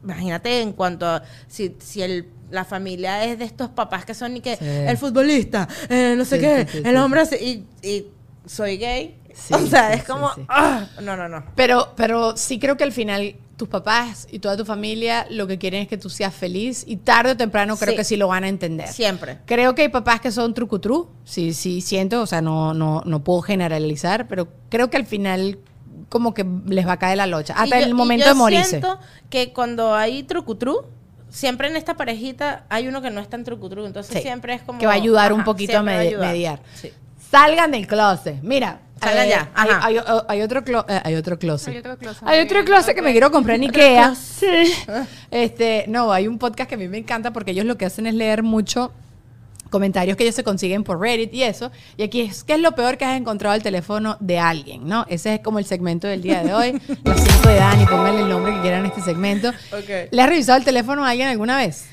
Imagínate 0.05 0.61
en 0.62 0.72
cuanto 0.72 1.07
a 1.07 1.22
si, 1.49 1.74
si 1.80 2.03
el, 2.03 2.28
la 2.51 2.64
familia 2.64 3.24
es 3.24 3.39
de 3.39 3.45
estos 3.45 3.68
papás 3.70 4.05
que 4.05 4.14
son 4.14 4.36
y 4.36 4.41
que 4.41 4.57
Sí. 4.57 4.64
el 4.64 4.97
futbolista, 4.97 5.66
eh, 5.89 6.14
no 6.16 6.24
sé 6.24 6.36
Sí, 6.36 6.43
qué, 6.43 6.66
sí, 6.70 6.82
el 6.84 6.97
hombre 6.99 7.20
hace- 7.22 7.43
y, 7.45 7.66
y 7.82 8.07
soy 8.47 8.76
gay. 8.78 9.16
O 9.53 9.66
sea, 9.66 9.93
es 9.93 10.05
como, 10.05 10.30
ah, 10.49 10.86
no, 11.03 11.16
no, 11.16 11.28
no. 11.28 11.45
Pero, 11.55 11.93
pero 11.97 12.36
sí 12.36 12.59
creo 12.59 12.76
que 12.76 12.84
al 12.84 12.93
final 12.93 13.34
tus 13.59 13.69
papás 13.69 14.27
y 14.31 14.39
toda 14.39 14.57
tu 14.57 14.65
familia 14.65 15.27
lo 15.29 15.47
que 15.47 15.59
quieren 15.59 15.83
es 15.83 15.89
que 15.89 15.99
tú 15.99 16.09
seas 16.09 16.33
feliz 16.35 16.85
y 16.87 16.97
tarde 16.97 17.33
o 17.33 17.37
temprano 17.37 17.77
creo 17.77 17.91
Sí. 17.91 17.97
que 17.97 18.05
sí 18.05 18.17
lo 18.17 18.29
van 18.29 18.45
a 18.45 18.49
entender. 18.49 18.89
Siempre. 18.89 19.39
Creo 19.45 19.75
que 19.75 19.83
hay 19.83 19.89
papás 19.91 20.21
que 20.21 20.31
son 20.31 20.55
trucutru, 20.55 21.11
sí, 21.25 21.53
sí 21.53 21.81
siento, 21.83 22.23
o 22.23 22.27
sea, 22.27 22.41
no, 22.41 22.73
no, 22.73 23.03
no 23.05 23.23
puedo 23.25 23.43
generalizar, 23.43 24.29
pero 24.29 24.49
creo 24.71 24.89
que 24.89 24.97
al 24.97 25.05
final 25.07 25.59
como 26.09 26.33
que 26.33 26.47
les 26.67 26.87
va 26.87 26.93
a 26.93 26.99
caer 26.99 27.19
la 27.19 27.27
locha, 27.27 27.53
hasta 27.55 27.79
yo- 27.81 27.85
el 27.85 27.93
momento 27.95 28.25
yo 28.25 28.31
de 28.31 28.35
morirse. 28.39 28.69
siento 28.71 28.99
que 29.29 29.53
cuando 29.53 29.95
hay 29.95 30.23
trucutru, 30.23 30.87
siempre 31.29 31.69
en 31.69 31.77
esta 31.77 31.97
parejita 31.99 32.65
hay 32.71 32.89
uno 32.89 33.03
que 33.03 33.11
no 33.11 33.21
es 33.21 33.29
tan 33.29 33.45
trucutru, 33.45 33.85
entonces 33.85 34.15
Sí. 34.17 34.23
siempre 34.23 34.55
es 34.55 34.63
como... 34.63 34.79
que 34.79 34.87
va 34.87 34.93
a 34.93 34.97
ayudar 34.97 35.33
un 35.35 35.45
poquito 35.45 35.77
a 35.77 35.81
ayudar. 35.81 36.27
mediar. 36.33 36.61
Sí. 36.75 36.91
Salgan 37.31 37.73
del 37.73 37.87
closet. 37.87 38.41
Mira, 38.43 38.81
Salgan 39.01 39.27
eh, 39.27 39.31
ya, 39.31 39.51
Hay, 39.55 39.71
ajá. 39.71 39.87
hay- 39.87 39.97
hay 40.29 40.43
otro 40.43 40.65
clo- 40.65 40.85
eh, 40.89 41.01
hay 41.05 41.15
otro 41.15 41.39
closet. 41.39 41.69
Hay 41.73 41.79
otro 41.79 41.97
closet. 41.99 42.23
Hay 42.27 42.41
otro 42.41 42.61
Ok, 42.61 42.67
closet 42.67 42.95
que 42.95 43.03
me 43.03 43.13
quiero 43.13 43.31
comprar 43.31 43.57
en 43.57 43.63
Ikea. 43.65 44.15
Sí. 44.15 44.47
Este, 45.31 45.85
no, 45.89 46.11
hay 46.13 46.27
un 46.27 46.39
podcast 46.39 46.69
que 46.69 46.75
a 46.75 46.79
mí 46.79 46.89
me 46.89 46.99
encanta 46.99 47.33
porque 47.33 47.51
ellos 47.53 47.65
lo 47.67 47.77
que 47.77 47.85
hacen 47.87 48.07
es 48.07 48.15
leer 48.15 48.43
mucho 48.43 48.93
comentarios 49.71 50.17
que 50.17 50.23
ellos 50.25 50.35
se 50.35 50.45
consiguen 50.45 50.83
por 50.83 50.99
Reddit 50.99 51.35
y 51.35 51.43
eso. 51.43 51.71
Y 51.99 52.03
aquí 52.03 52.23
es, 52.23 52.43
¿qué 52.43 52.55
es 52.55 52.61
lo 52.61 52.73
peor 52.73 52.97
que 52.97 53.05
has 53.05 53.19
encontrado 53.19 53.55
el 53.55 53.63
teléfono 53.63 54.17
de 54.21 54.39
alguien? 54.39 54.89
¿no? 54.89 55.05
Ese 55.11 55.35
es 55.35 55.41
como 55.41 55.59
el 55.59 55.67
segmento 55.67 56.07
del 56.07 56.23
día 56.23 56.43
de 56.43 56.55
hoy. 56.55 56.81
Las 57.05 57.21
5 57.23 57.49
de 57.49 57.55
Dani, 57.57 57.85
pónganle 57.85 58.23
el 58.23 58.29
nombre 58.31 58.55
que 58.55 58.61
quieran 58.63 58.85
a 58.85 58.89
este 58.89 59.03
segmento. 59.03 59.53
¿Le 60.11 60.23
has 60.23 60.29
revisado 60.29 60.57
el 60.59 60.65
teléfono 60.65 61.05
a 61.05 61.11
alguien 61.11 61.29
alguna 61.29 61.59
vez? 61.59 61.87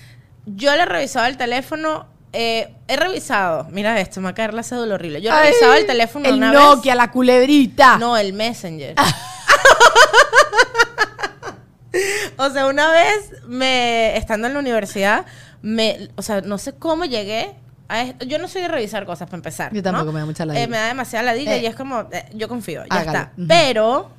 Yo 0.45 0.73
le 0.75 0.83
he 0.83 0.85
revisado 0.85 1.25
el 1.25 1.35
teléfono, 1.35 2.05
eh, 2.35 2.73
he 2.87 2.95
revisado, 2.97 3.67
mira 3.71 3.99
esto, 3.99 4.19
me 4.19 4.25
va 4.25 4.29
a 4.31 4.35
caer 4.35 4.53
la 4.53 4.63
cédula 4.63 4.95
horrible. 4.95 5.21
Yo 5.21 5.31
he 5.31 5.33
Ay, 5.33 5.47
revisado 5.47 5.73
el 5.73 5.85
teléfono 5.85 6.27
el 6.27 6.35
una 6.35 6.51
Nokia, 6.51 6.93
vez. 6.93 6.97
la 6.97 7.11
culebrita. 7.11 7.97
No, 7.97 8.17
el 8.17 8.33
Messenger. 8.33 8.95
o 12.37 12.49
sea, 12.49 12.67
una 12.67 12.91
vez 12.91 13.31
me 13.47 14.17
estando 14.17 14.47
en 14.47 14.53
la 14.53 14.59
universidad, 14.59 15.25
me, 15.61 16.09
o 16.15 16.21
sea, 16.21 16.41
no 16.41 16.57
sé 16.57 16.73
cómo 16.73 17.05
llegué 17.05 17.55
a 17.87 18.01
esto. 18.03 18.25
Yo 18.25 18.37
no 18.39 18.47
soy 18.47 18.61
de 18.63 18.67
revisar 18.67 19.05
cosas 19.05 19.27
para 19.27 19.37
empezar. 19.37 19.73
Yo 19.73 19.81
tampoco, 19.81 20.07
¿no? 20.07 20.11
me 20.13 20.19
da 20.19 20.25
mucha 20.25 20.45
ladilla. 20.45 20.63
Eh, 20.63 20.67
me 20.67 20.77
da 20.77 20.87
demasiada 20.87 21.25
ladilla 21.25 21.55
Eh. 21.55 21.59
y 21.61 21.65
es 21.65 21.75
como, 21.75 22.01
eh, 22.11 22.25
yo 22.33 22.47
confío, 22.47 22.83
ya 22.85 22.95
Hágalo. 22.99 23.17
está. 23.19 23.31
Pero 23.47 24.11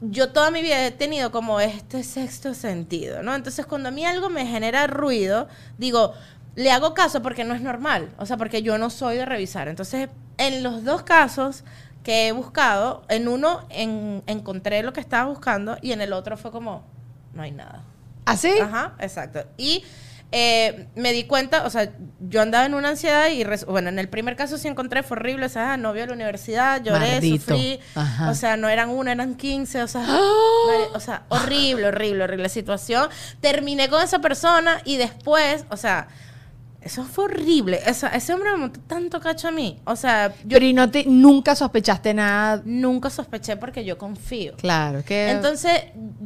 yo 0.00 0.30
toda 0.30 0.50
mi 0.50 0.62
vida 0.62 0.84
he 0.86 0.90
tenido 0.92 1.32
como 1.32 1.60
este 1.60 2.04
sexto 2.04 2.54
sentido, 2.54 3.22
¿no? 3.22 3.34
Entonces, 3.34 3.66
cuando 3.66 3.88
a 3.88 3.92
mí 3.92 4.04
algo 4.04 4.28
me 4.28 4.46
genera 4.46 4.86
ruido, 4.86 5.48
digo, 5.78 6.14
le 6.56 6.70
hago 6.72 6.92
caso 6.94 7.22
porque 7.22 7.44
no 7.44 7.54
es 7.54 7.60
normal, 7.60 8.08
o 8.18 8.26
sea, 8.26 8.36
porque 8.36 8.62
yo 8.62 8.76
no 8.78 8.90
soy 8.90 9.16
de 9.16 9.24
revisar. 9.26 9.68
Entonces, 9.68 10.08
en 10.38 10.62
los 10.64 10.82
dos 10.84 11.02
casos 11.04 11.62
que 12.02 12.26
he 12.28 12.32
buscado, 12.32 13.04
en 13.08 13.28
uno 13.28 13.66
en- 13.70 14.22
encontré 14.26 14.82
lo 14.82 14.92
que 14.92 15.00
estaba 15.00 15.28
buscando 15.30 15.76
y 15.82 15.92
en 15.92 16.00
el 16.00 16.12
otro 16.12 16.36
fue 16.36 16.50
como, 16.50 16.82
no 17.34 17.42
hay 17.42 17.52
nada. 17.52 17.82
¿Así? 18.24 18.50
Ajá, 18.60 18.94
exacto. 18.98 19.44
Y 19.56 19.84
eh, 20.32 20.88
me 20.96 21.12
di 21.12 21.24
cuenta, 21.24 21.64
o 21.64 21.70
sea, 21.70 21.92
yo 22.20 22.42
andaba 22.42 22.66
en 22.66 22.74
una 22.74 22.88
ansiedad 22.88 23.28
y, 23.28 23.44
bueno, 23.66 23.88
en 23.88 23.98
el 24.00 24.08
primer 24.08 24.34
caso 24.34 24.58
sí 24.58 24.66
encontré, 24.66 25.02
fue 25.04 25.16
horrible, 25.16 25.46
o 25.46 25.48
sea, 25.48 25.74
ah, 25.74 25.76
novio 25.76 26.00
de 26.02 26.08
la 26.08 26.14
universidad, 26.14 26.82
lloré, 26.82 27.12
Maldito. 27.12 27.44
sufrí, 27.54 27.78
Ajá. 27.94 28.30
o 28.30 28.34
sea, 28.34 28.56
no 28.56 28.68
eran 28.68 28.88
una, 28.90 29.12
eran 29.12 29.36
15, 29.36 29.82
o 29.84 29.88
sea, 29.88 30.00
mari- 30.02 30.90
o 30.94 31.00
sea, 31.00 31.22
horrible, 31.28 31.86
horrible, 31.88 32.24
horrible 32.24 32.48
situación. 32.48 33.08
Terminé 33.40 33.88
con 33.88 34.02
esa 34.02 34.18
persona 34.20 34.80
y 34.84 34.96
después, 34.96 35.64
o 35.70 35.76
sea, 35.76 36.08
Eso 36.86 37.04
fue 37.04 37.24
horrible. 37.24 37.80
Esa- 37.84 38.08
ese 38.08 38.32
hombre 38.32 38.50
me 38.52 38.56
montó 38.58 38.80
tanto 38.86 39.20
cacho 39.20 39.48
a 39.48 39.50
mí. 39.50 39.78
O 39.84 39.96
sea, 39.96 40.28
yo 40.44 40.48
Pero 40.50 40.64
y 40.64 40.72
no 40.72 40.90
te, 40.90 41.04
nunca 41.04 41.54
sospechaste 41.56 42.14
nada. 42.14 42.62
nunca 42.64 43.10
sospeché 43.10 43.56
porque 43.56 43.84
yo 43.84 43.98
confío. 43.98 44.54
Claro, 44.56 45.04
que. 45.04 45.30
Entonces, 45.30 45.72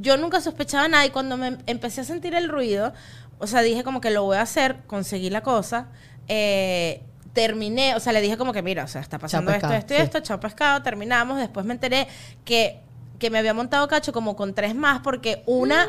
yo 0.00 0.16
nunca 0.16 0.40
sospechaba 0.40 0.86
nada 0.86 1.06
y 1.06 1.10
cuando 1.10 1.36
me 1.36 1.56
empecé 1.66 2.02
a 2.02 2.04
sentir 2.04 2.34
el 2.34 2.48
ruido, 2.48 2.92
o 3.38 3.46
sea, 3.46 3.62
dije 3.62 3.82
como 3.84 4.00
que 4.00 4.10
lo 4.10 4.22
voy 4.24 4.36
a 4.36 4.42
hacer, 4.42 4.76
conseguí 4.86 5.30
la 5.30 5.42
cosa, 5.42 5.88
eh, 6.28 7.02
terminé, 7.32 7.94
o 7.94 8.00
sea, 8.00 8.12
le 8.12 8.20
dije 8.20 8.36
como 8.36 8.52
que 8.52 8.60
mira, 8.62 8.84
o 8.84 8.88
sea, 8.88 9.00
está 9.00 9.18
pasando 9.18 9.50
esto, 9.50 9.60
pescado, 9.68 9.78
esto 9.78 9.94
y 9.94 9.96
sí. 9.96 10.02
esto, 10.02 10.20
chao 10.20 10.40
pescado, 10.40 10.82
terminamos, 10.82 11.38
después 11.38 11.64
me 11.64 11.72
enteré 11.74 12.06
que, 12.44 12.80
que 13.18 13.30
me 13.30 13.38
había 13.38 13.54
montado 13.54 13.86
cacho 13.88 14.12
como 14.12 14.36
con 14.36 14.52
tres 14.54 14.74
más 14.74 15.00
porque 15.00 15.42
una 15.46 15.86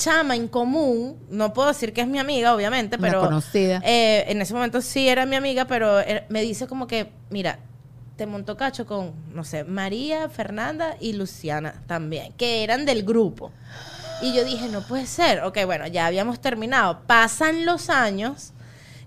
chama 0.00 0.34
en 0.34 0.48
común, 0.48 1.16
no 1.28 1.52
puedo 1.52 1.68
decir 1.68 1.92
que 1.92 2.00
es 2.00 2.06
mi 2.08 2.18
amiga, 2.18 2.54
obviamente, 2.54 2.96
Una 2.96 3.06
pero... 3.08 3.20
conocida. 3.20 3.80
eh, 3.84 4.24
en 4.28 4.40
ese 4.40 4.54
momento 4.54 4.80
sí 4.80 5.08
era 5.08 5.26
mi 5.26 5.36
amiga, 5.36 5.66
pero 5.66 6.00
eh, 6.00 6.24
me 6.30 6.40
dice 6.42 6.66
como 6.66 6.86
que, 6.86 7.12
mira, 7.28 7.58
te 8.16 8.24
montó 8.26 8.56
cacho 8.56 8.86
con, 8.86 9.12
no 9.34 9.44
sé, 9.44 9.64
María, 9.64 10.28
Fernanda 10.30 10.96
y 11.00 11.12
Luciana 11.12 11.82
también, 11.86 12.32
que 12.32 12.64
eran 12.64 12.86
del 12.86 13.02
grupo. 13.02 13.52
Y 14.22 14.32
yo 14.34 14.44
dije, 14.44 14.68
no 14.68 14.80
puede 14.82 15.06
ser. 15.06 15.42
Ok, 15.44 15.58
bueno, 15.64 15.86
ya 15.86 16.06
habíamos 16.06 16.40
terminado. 16.40 17.00
Pasan 17.06 17.64
los 17.64 17.88
años 17.90 18.52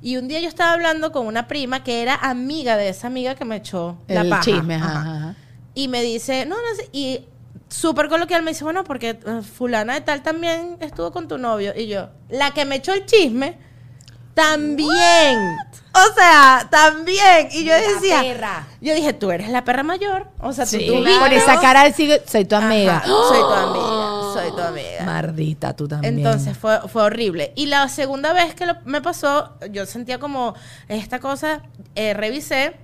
y 0.01 0.17
un 0.17 0.27
día 0.27 0.39
yo 0.39 0.47
estaba 0.47 0.73
hablando 0.73 1.11
con 1.11 1.27
una 1.27 1.47
prima 1.47 1.83
que 1.83 2.01
era 2.01 2.15
amiga 2.15 2.77
de 2.77 2.89
esa 2.89 3.07
amiga 3.07 3.35
que 3.35 3.45
me 3.45 3.57
echó 3.57 3.97
la 4.07 4.21
el 4.21 4.29
paja. 4.29 4.41
chisme, 4.43 4.75
ajá, 4.75 4.89
Ajá. 4.99 5.17
ajá. 5.17 5.35
Y 5.75 5.87
me 5.87 6.01
dice, 6.01 6.45
no, 6.47 6.55
no 6.55 6.75
sé, 6.75 6.89
y 6.91 7.25
súper 7.73 8.07
coloquial 8.09 8.43
me 8.43 8.51
dice, 8.51 8.63
bueno, 8.63 8.83
porque 8.83 9.09
eh, 9.25 9.41
fulana 9.41 9.95
de 9.95 10.01
tal 10.01 10.21
también 10.21 10.77
estuvo 10.79 11.11
con 11.11 11.27
tu 11.27 11.37
novio. 11.37 11.73
Y 11.75 11.87
yo, 11.87 12.09
la 12.29 12.51
que 12.51 12.65
me 12.65 12.75
echó 12.75 12.93
el 12.93 13.05
chisme, 13.05 13.57
también. 14.33 15.37
O 15.95 16.13
sea, 16.15 16.67
también. 16.71 17.49
Y 17.51 17.65
yo 17.65 17.73
La 17.73 17.79
decía, 17.81 18.21
perra. 18.21 18.67
yo 18.81 18.93
dije, 18.95 19.13
tú 19.13 19.31
eres 19.31 19.49
la 19.49 19.63
perra 19.63 19.83
mayor. 19.83 20.27
O 20.39 20.51
sea, 20.53 20.65
tú, 20.65 20.71
Sí, 20.71 20.87
tú 20.87 20.93
por 20.95 21.03
vives- 21.29 21.43
esa 21.43 21.59
cara 21.61 21.83
de 21.83 21.93
sigo- 21.93 22.19
soy 22.25 22.45
tu 22.45 22.55
amiga. 22.55 22.97
Ajá, 22.97 23.05
soy 23.07 23.39
tu 23.39 23.53
amiga, 23.53 24.33
soy 24.33 24.51
tu 24.55 24.61
amiga. 24.61 25.03
Mardita, 25.05 25.75
tú 25.75 25.87
también. 25.87 26.17
Entonces 26.17 26.57
fue, 26.57 26.79
fue 26.87 27.03
horrible. 27.03 27.53
Y 27.55 27.67
la 27.67 27.87
segunda 27.89 28.33
vez 28.33 28.55
que 28.55 28.65
lo- 28.65 28.77
me 28.85 29.01
pasó, 29.01 29.53
yo 29.71 29.85
sentía 29.85 30.17
como 30.19 30.55
esta 30.87 31.19
cosa, 31.19 31.61
eh, 31.95 32.13
revisé 32.15 32.75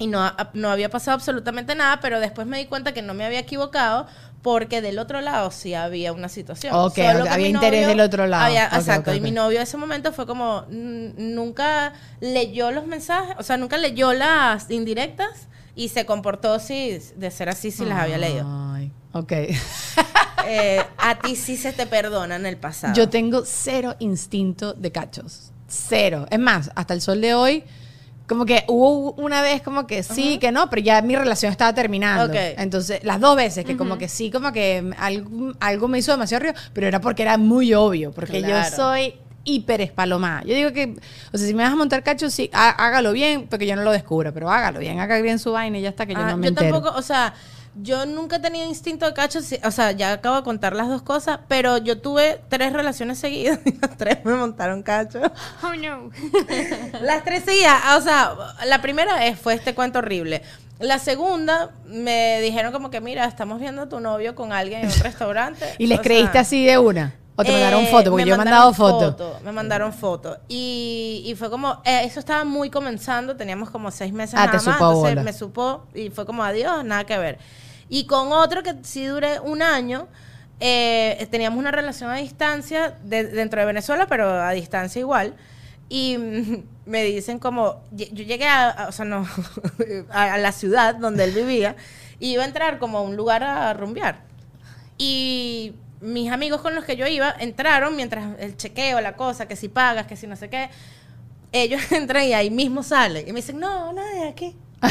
y 0.00 0.08
no, 0.08 0.32
no 0.54 0.70
había 0.70 0.88
pasado 0.88 1.14
absolutamente 1.14 1.76
nada, 1.76 2.00
pero 2.00 2.18
después 2.18 2.46
me 2.48 2.58
di 2.58 2.64
cuenta 2.66 2.92
que 2.92 3.02
no 3.02 3.14
me 3.14 3.24
había 3.24 3.38
equivocado 3.38 4.06
porque 4.42 4.80
del 4.80 4.98
otro 4.98 5.20
lado 5.20 5.50
sí 5.50 5.74
había 5.74 6.12
una 6.14 6.28
situación. 6.30 6.74
Ok, 6.74 6.94
Solo 6.96 7.18
ok, 7.18 7.22
que 7.24 7.28
había 7.28 7.48
interés 7.48 7.86
del 7.86 8.00
otro 8.00 8.26
lado. 8.26 8.44
había- 8.46 8.66
Ok, 8.68 8.74
exacto, 8.78 9.10
ok, 9.10 9.16
y 9.18 9.20
mi 9.20 9.30
novio 9.30 9.58
en 9.58 9.62
ese 9.64 9.76
momento 9.76 10.12
fue 10.12 10.26
como, 10.26 10.64
nunca 10.70 11.92
leyó 12.20 12.70
los 12.70 12.86
mensajes, 12.86 13.36
o 13.38 13.42
sea, 13.42 13.56
nunca 13.56 13.76
leyó 13.76 14.12
las 14.12 14.70
indirectas 14.70 15.48
y 15.76 15.88
se 15.90 16.06
comportó 16.06 16.58
si, 16.58 16.98
de 17.16 17.30
ser 17.30 17.48
así 17.48 17.70
si 17.70 17.84
las 17.84 17.98
había 17.98 18.18
leído. 18.18 18.44
Ay, 18.48 18.90
ok. 19.12 19.32
Eh, 20.46 20.82
a 20.96 21.18
ti 21.18 21.36
sí 21.36 21.58
se 21.58 21.70
te 21.74 21.86
perdona 21.86 22.34
en 22.36 22.46
el 22.46 22.56
pasado. 22.56 22.94
Yo 22.94 23.10
tengo 23.10 23.42
cero 23.44 23.94
instinto 23.98 24.72
de 24.72 24.90
cachos. 24.90 25.52
Cero. 25.68 26.26
Es 26.30 26.38
más, 26.38 26.70
hasta 26.74 26.94
el 26.94 27.02
sol 27.02 27.20
de 27.20 27.34
hoy, 27.34 27.62
como 28.30 28.46
que 28.46 28.62
hubo 28.68 29.10
una 29.14 29.42
vez 29.42 29.60
como 29.60 29.88
que 29.88 30.04
sí, 30.04 30.38
que 30.38 30.52
no, 30.52 30.70
pero 30.70 30.80
ya 30.82 31.02
mi 31.02 31.16
relación 31.16 31.50
estaba 31.50 31.74
terminando. 31.74 32.32
Entonces, 32.32 33.02
las 33.02 33.18
dos 33.18 33.34
veces 33.34 33.64
que 33.64 33.76
como 33.76 33.98
que 33.98 34.08
sí, 34.08 34.30
como 34.30 34.52
que 34.52 34.88
algo, 34.98 35.52
algo 35.58 35.88
me 35.88 35.98
hizo 35.98 36.12
demasiado 36.12 36.44
río, 36.44 36.52
pero 36.72 36.86
era 36.86 37.00
porque 37.00 37.22
era 37.22 37.36
muy 37.38 37.74
obvio, 37.74 38.12
porque 38.12 38.38
Claro. 38.38 38.68
yo 38.70 38.76
soy 38.76 39.14
hiper 39.42 39.80
espalomada. 39.80 40.42
Yo 40.44 40.54
digo 40.54 40.72
que, 40.72 40.94
o 41.32 41.38
sea, 41.38 41.44
si 41.48 41.54
me 41.54 41.64
vas 41.64 41.72
a 41.72 41.76
montar 41.76 42.04
cachos, 42.04 42.32
sí, 42.32 42.48
há- 42.52 42.70
hágalo 42.70 43.10
bien, 43.10 43.48
porque 43.50 43.66
yo 43.66 43.74
no 43.74 43.82
lo 43.82 43.90
descubra, 43.90 44.30
pero 44.30 44.48
hágalo 44.48 44.78
bien, 44.78 45.00
haga 45.00 45.20
bien 45.20 45.40
su 45.40 45.50
vaina 45.50 45.78
y 45.78 45.82
ya 45.82 45.88
está, 45.88 46.06
que 46.06 46.12
yo 46.14 46.20
Ah, 46.20 46.30
no 46.30 46.36
me 46.36 46.44
yo 46.44 46.48
entero. 46.50 46.70
tampoco, 46.80 46.96
o 46.96 47.02
sea, 47.02 47.34
yo 47.74 48.06
nunca 48.06 48.36
he 48.36 48.40
tenido 48.40 48.66
instinto 48.66 49.06
de 49.06 49.14
cacho, 49.14 49.38
o 49.64 49.70
sea, 49.70 49.92
ya 49.92 50.12
acabo 50.12 50.36
de 50.36 50.42
contar 50.42 50.74
las 50.74 50.88
dos 50.88 51.02
cosas, 51.02 51.40
pero 51.48 51.78
yo 51.78 51.98
tuve 51.98 52.40
tres 52.48 52.72
relaciones 52.72 53.18
seguidas 53.18 53.60
y 53.64 53.72
las 53.80 53.96
tres 53.96 54.24
me 54.24 54.34
montaron 54.34 54.82
cacho. 54.82 55.20
Oh 55.62 55.74
no. 55.74 56.10
Las 57.02 57.24
tres 57.24 57.44
seguidas, 57.44 57.96
o 57.96 58.00
sea, 58.00 58.34
la 58.66 58.80
primera 58.80 59.26
es, 59.26 59.38
fue 59.38 59.54
este 59.54 59.74
cuento 59.74 59.98
horrible. 59.98 60.42
La 60.78 60.98
segunda, 60.98 61.72
me 61.84 62.40
dijeron 62.40 62.72
como 62.72 62.90
que, 62.90 63.00
mira, 63.00 63.26
estamos 63.26 63.60
viendo 63.60 63.82
a 63.82 63.88
tu 63.88 64.00
novio 64.00 64.34
con 64.34 64.52
alguien 64.52 64.80
en 64.80 64.86
un 64.86 65.00
restaurante. 65.00 65.66
¿Y 65.78 65.86
les 65.86 65.98
O 65.98 66.02
creíste 66.02 66.32
sea, 66.32 66.40
así 66.40 66.64
de 66.64 66.78
una? 66.78 67.14
¿O 67.36 67.44
te 67.44 67.52
mandaron 67.52 67.84
eh, 67.84 67.86
foto? 67.86 68.10
Porque 68.10 68.24
me 68.24 68.28
yo 68.28 68.34
he 68.34 68.38
mandaron 68.38 68.60
mandado 68.60 68.74
fotos. 68.74 69.12
foto, 69.12 69.40
Me 69.44 69.52
mandaron 69.52 69.92
fotos. 69.92 70.38
Y, 70.48 71.22
y 71.26 71.34
fue 71.36 71.48
como, 71.48 71.80
eh, 71.84 72.02
eso 72.04 72.20
estaba 72.20 72.44
muy 72.44 72.68
comenzando, 72.70 73.36
teníamos 73.36 73.70
como 73.70 73.90
seis 73.90 74.12
meses 74.12 74.34
Ah, 74.34 74.46
nada 74.46 74.50
te 74.50 74.56
más. 74.56 74.64
supo 74.64 74.84
a 74.84 74.88
entonces 74.88 75.10
bola. 75.12 75.22
me 75.22 75.32
supo 75.32 75.86
y 75.94 76.10
fue 76.10 76.26
como 76.26 76.44
adiós, 76.44 76.84
nada 76.84 77.04
que 77.04 77.16
ver. 77.18 77.38
Y 77.88 78.04
con 78.06 78.30
otro 78.32 78.62
que 78.62 78.74
sí 78.82 79.06
duré 79.06 79.40
un 79.40 79.62
año, 79.62 80.06
eh, 80.60 81.26
teníamos 81.30 81.58
una 81.58 81.70
relación 81.70 82.10
a 82.10 82.16
distancia 82.16 82.98
de- 83.02 83.24
dentro 83.24 83.60
de 83.60 83.66
Venezuela, 83.66 84.06
pero 84.06 84.28
a 84.30 84.50
distancia 84.50 85.00
igual. 85.00 85.34
Y 85.88 86.18
me 86.84 87.02
dicen 87.04 87.38
como, 87.38 87.82
yo 87.92 88.04
llegué 88.06 88.46
a, 88.46 88.68
a- 88.68 88.88
o 88.88 88.92
sea, 88.92 89.06
no, 89.06 89.26
a, 90.10 90.34
a 90.34 90.38
la 90.38 90.52
ciudad 90.52 90.94
donde 90.96 91.24
él 91.24 91.32
vivía 91.32 91.76
y 92.18 92.32
iba 92.32 92.42
a 92.42 92.46
entrar 92.46 92.78
como 92.78 92.98
a 92.98 93.00
un 93.00 93.16
lugar 93.16 93.42
a 93.42 93.72
rumbear. 93.72 94.20
Y 94.98 95.72
mis 96.00 96.32
amigos 96.32 96.60
con 96.60 96.74
los 96.74 96.84
que 96.84 96.96
yo 96.96 97.06
iba 97.06 97.34
entraron 97.38 97.94
mientras 97.96 98.38
el 98.38 98.56
chequeo, 98.56 99.00
la 99.00 99.16
cosa, 99.16 99.46
que 99.46 99.56
si 99.56 99.68
pagas, 99.68 100.06
que 100.06 100.16
si 100.16 100.26
no 100.26 100.36
sé 100.36 100.48
qué. 100.48 100.70
Ellos 101.52 101.80
entran 101.92 102.24
y 102.24 102.34
ahí 102.34 102.50
mismo 102.50 102.82
salen. 102.82 103.28
Y 103.28 103.32
me 103.32 103.40
dicen, 103.40 103.58
no, 103.58 103.92
nadie 103.92 104.28
aquí. 104.28 104.56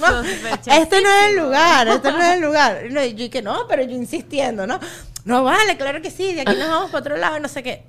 No, 0.00 0.22
este 0.22 1.02
no 1.02 1.10
es 1.10 1.28
el 1.28 1.36
lugar, 1.36 1.88
este 1.88 2.10
no 2.10 2.22
es 2.22 2.34
el 2.36 2.40
lugar. 2.46 2.86
Y 2.86 3.14
yo 3.14 3.30
que 3.30 3.42
no, 3.42 3.66
pero 3.68 3.82
yo 3.82 3.94
insistiendo, 3.94 4.66
¿no? 4.66 4.80
No 5.24 5.44
vale, 5.44 5.76
claro 5.76 6.00
que 6.00 6.10
sí, 6.10 6.34
de 6.34 6.40
aquí 6.40 6.56
nos 6.56 6.68
vamos 6.68 6.90
para 6.90 7.00
otro 7.00 7.16
lado, 7.16 7.38
no 7.38 7.48
sé 7.48 7.62
qué. 7.62 7.84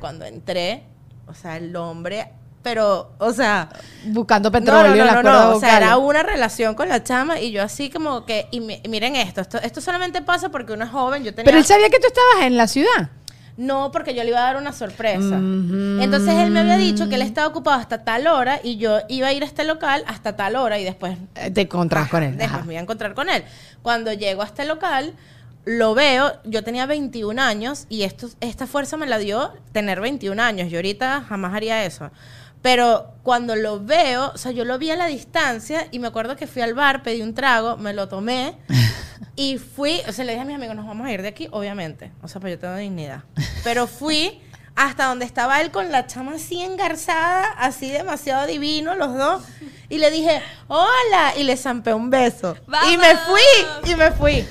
Cuando 0.00 0.24
entré, 0.24 0.82
o 1.26 1.34
sea, 1.34 1.58
el 1.58 1.76
hombre, 1.76 2.30
pero, 2.62 3.12
o 3.18 3.32
sea, 3.32 3.68
Buscando 4.04 4.50
petróleo, 4.52 5.04
no, 5.04 5.12
no, 5.14 5.22
no, 5.22 5.32
no, 5.50 5.56
O 5.56 5.60
sea, 5.60 5.76
era 5.76 5.96
una 5.96 6.22
relación 6.22 6.74
con 6.74 6.88
la 6.88 7.02
chama 7.02 7.40
y 7.40 7.50
yo 7.52 7.62
así 7.62 7.90
como 7.90 8.24
que, 8.24 8.46
y 8.50 8.60
mi- 8.60 8.80
miren 8.88 9.16
esto, 9.16 9.40
esto, 9.40 9.58
esto 9.60 9.80
solamente 9.80 10.22
pasa 10.22 10.48
porque 10.50 10.72
uno 10.72 10.84
es 10.84 10.90
joven, 10.90 11.24
yo 11.24 11.32
tenía... 11.34 11.44
Pero 11.44 11.58
él 11.58 11.64
sabía 11.64 11.88
que 11.90 11.98
tú 11.98 12.06
estabas 12.06 12.46
en 12.46 12.56
la 12.56 12.66
ciudad. 12.66 13.10
No, 13.56 13.90
porque 13.92 14.14
yo 14.14 14.22
le 14.22 14.30
iba 14.30 14.38
a 14.38 14.44
dar 14.44 14.56
una 14.56 14.72
sorpresa. 14.72 15.36
Entonces 15.36 16.34
él 16.36 16.50
me 16.50 16.60
había 16.60 16.78
dicho 16.78 17.08
que 17.10 17.16
él 17.16 17.22
estaba 17.22 17.46
ocupado 17.48 17.78
hasta 17.78 18.02
tal 18.02 18.26
hora 18.26 18.60
y 18.62 18.78
yo 18.78 19.00
iba 19.08 19.28
a 19.28 19.32
ir 19.34 19.42
a 19.42 19.46
este 19.46 19.64
local 19.64 20.04
hasta 20.06 20.36
tal 20.36 20.56
hora 20.56 20.78
y 20.78 20.84
después 20.84 21.18
Eh, 21.34 21.50
Te 21.50 21.60
encontrás 21.62 22.08
con 22.08 22.22
él. 22.22 22.36
Después 22.38 22.56
Ajá. 22.60 22.64
me 22.64 22.72
iba 22.72 22.80
a 22.80 22.82
encontrar 22.82 23.12
con 23.14 23.28
él. 23.28 23.44
Cuando 23.82 24.10
llego 24.14 24.40
a 24.42 24.46
este 24.46 24.64
local, 24.64 25.12
lo 25.66 25.94
veo, 25.94 26.32
yo 26.44 26.64
tenía 26.64 26.86
21 26.86 27.38
años 27.42 27.84
y 27.90 28.04
esto, 28.04 28.28
esta 28.40 28.66
fuerza 28.66 28.96
me 28.96 29.06
la 29.06 29.18
dio 29.18 29.52
tener 29.72 30.00
21 30.00 30.42
años. 30.42 30.70
Yo 30.70 30.78
ahorita 30.78 31.22
jamás 31.28 31.52
haría 31.54 31.84
eso. 31.84 32.10
Pero 32.62 33.14
cuando 33.24 33.56
lo 33.56 33.84
veo, 33.84 34.30
o 34.32 34.38
sea, 34.38 34.52
yo 34.52 34.64
lo 34.64 34.78
vi 34.78 34.90
a 34.90 34.96
la 34.96 35.06
distancia 35.06 35.88
y 35.90 35.98
me 35.98 36.06
acuerdo 36.06 36.36
que 36.36 36.46
fui 36.46 36.62
al 36.62 36.74
bar, 36.74 37.02
pedí 37.02 37.20
un 37.20 37.34
trago, 37.34 37.76
me 37.76 37.92
lo 37.92 38.08
tomé 38.08 38.54
y 39.36 39.58
fui, 39.58 40.00
o 40.08 40.12
sea, 40.12 40.24
le 40.24 40.32
dije 40.32 40.42
a 40.42 40.44
mis 40.44 40.54
amigos, 40.54 40.76
nos 40.76 40.86
vamos 40.86 41.06
a 41.06 41.12
ir 41.12 41.22
de 41.22 41.28
aquí, 41.28 41.48
obviamente. 41.50 42.12
O 42.22 42.28
sea, 42.28 42.40
pues 42.40 42.52
yo 42.54 42.58
tengo 42.58 42.76
dignidad. 42.76 43.24
Pero 43.64 43.86
fui 43.86 44.40
hasta 44.74 45.06
donde 45.06 45.24
estaba 45.24 45.60
él 45.60 45.70
con 45.70 45.90
la 45.90 46.06
chama 46.06 46.34
así 46.34 46.62
engarzada, 46.62 47.44
así 47.58 47.90
demasiado 47.90 48.46
divino, 48.46 48.94
los 48.94 49.16
dos. 49.16 49.42
Y 49.92 49.98
le 49.98 50.10
dije, 50.10 50.40
hola, 50.68 51.34
y 51.36 51.42
le 51.44 51.54
zampé 51.56 51.92
un 51.92 52.08
beso. 52.08 52.56
Y 52.90 52.96
me 52.96 53.14
fui, 53.16 53.90
y 53.92 53.94
me 53.94 54.10
fui. 54.12 54.44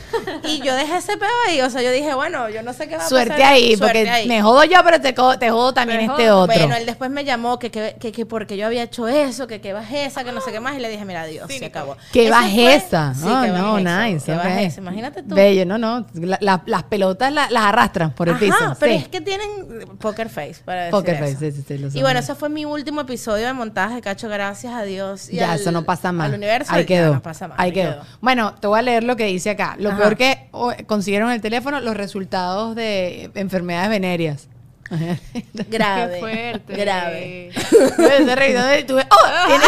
Y 0.44 0.62
yo 0.62 0.76
dejé 0.76 0.98
ese 0.98 1.18
pedo 1.18 1.32
ahí, 1.48 1.60
o 1.62 1.70
sea, 1.72 1.82
yo 1.82 1.92
dije, 1.92 2.14
bueno, 2.14 2.48
yo 2.50 2.62
no 2.62 2.74
sé 2.74 2.88
qué 2.88 2.96
va 2.98 3.04
a 3.06 3.10
Suerte 3.10 3.32
pasar. 3.32 3.48
ahí, 3.54 3.76
Suerte 3.76 4.00
porque 4.04 4.10
ahí. 4.10 4.28
me 4.28 4.42
jodo 4.44 4.64
yo, 4.66 4.78
pero 4.84 5.02
te, 5.02 5.14
te 5.14 5.50
jodo 5.50 5.74
también 5.74 5.98
Me 5.98 6.06
este 6.06 6.30
jodo. 6.30 6.42
otro. 6.44 6.56
Bueno, 6.56 6.76
él 6.76 6.86
después 6.86 7.10
me 7.10 7.26
llamó 7.26 7.58
que, 7.58 7.72
que, 7.72 7.96
que, 8.00 8.12
que 8.12 8.26
porque 8.28 8.56
yo 8.56 8.68
había 8.68 8.84
hecho 8.84 9.08
eso, 9.08 9.48
que 9.48 9.62
qué 9.62 9.74
bajeza, 9.74 10.24
que 10.24 10.32
no 10.32 10.42
sé 10.42 10.52
qué 10.52 10.60
más, 10.60 10.76
y 10.76 10.80
le 10.80 10.90
dije, 10.90 11.06
mira, 11.06 11.26
Dios, 11.26 11.48
se 11.52 11.66
acabó. 11.66 11.98
Qué 12.14 12.28
Eso 12.28 12.36
fue- 12.36 12.42
bajeza. 12.44 13.14
Sí, 13.16 13.26
no, 13.26 13.74
bajeza, 13.74 14.06
nice. 14.08 14.26
qué 14.28 14.32
ok. 14.34 14.44
bajeza. 14.44 14.80
Imagínate 14.82 15.24
tú. 15.24 15.34
Bello, 15.34 15.66
no, 15.66 15.78
no. 15.80 16.06
La- 16.14 16.38
la- 16.40 16.62
las 16.68 16.84
pelotas 16.84 17.34
la- 17.34 17.50
las 17.50 17.64
arrastran 17.64 18.12
por 18.14 18.30
el 18.30 18.36
Ajá, 18.36 18.46
piso. 18.46 18.76
pero 18.80 18.92
sí. 18.94 19.00
es 19.00 19.08
que 19.08 19.22
tienen 19.22 19.88
poker 20.00 20.30
face 20.30 20.58
para 20.64 20.82
decir 20.84 20.92
Poker 20.92 21.16
eso. 21.16 21.24
face, 21.40 21.52
sí, 21.52 21.58
sí, 21.58 21.66
sí, 21.68 21.78
lo 21.80 21.88
Y 21.88 22.02
bueno, 22.04 22.20
ese 22.20 22.36
fue 22.36 22.50
mi 22.50 22.64
último 22.66 23.02
episodio 23.02 23.48
de 23.48 23.54
montaje 23.54 24.02
Cacho, 24.02 24.30
gracias 24.30 24.72
a 24.74 24.84
Dios. 24.84 25.30
Y 25.32 25.38
ya, 25.38 25.54
al- 25.54 25.60
eso 25.60 25.72
no 25.72 25.84
pasa 25.84 26.12
más. 26.12 26.28
Al 26.28 26.36
universo, 26.36 26.72
ahí 26.74 26.86
quedó. 26.86 27.14
no 27.16 27.22
pasa 27.22 27.48
más. 27.48 27.60
ahí 27.60 27.72
quedó. 27.72 28.02
Bueno, 28.22 28.54
te 28.56 28.68
voy 28.68 28.80
a 28.80 28.82
leer 28.82 29.04
lo 29.04 29.16
que 29.16 29.26
dice 29.26 29.50
acá. 29.52 29.76
Lo 29.80 29.90
Ajá. 29.90 29.98
peor 30.00 30.18
que 30.18 30.48
oh, 30.52 30.74
consiguieron 30.88 31.30
en 31.30 31.36
el 31.36 31.42
teléfono, 31.42 31.80
los 31.80 31.96
resultados 31.96 32.76
de 32.76 33.32
enfermedades 33.36 33.90
venéreas. 33.90 34.48
Grave. 35.70 36.14
Qué 36.14 36.20
fuerte. 36.20 36.76
Grave. 36.76 37.52
Yo 37.98 38.06
ese 38.08 38.36
reído 38.36 38.64
de- 38.66 38.84
tuve, 38.84 39.06
¡oh! 39.10 39.48
Tiene, 39.48 39.66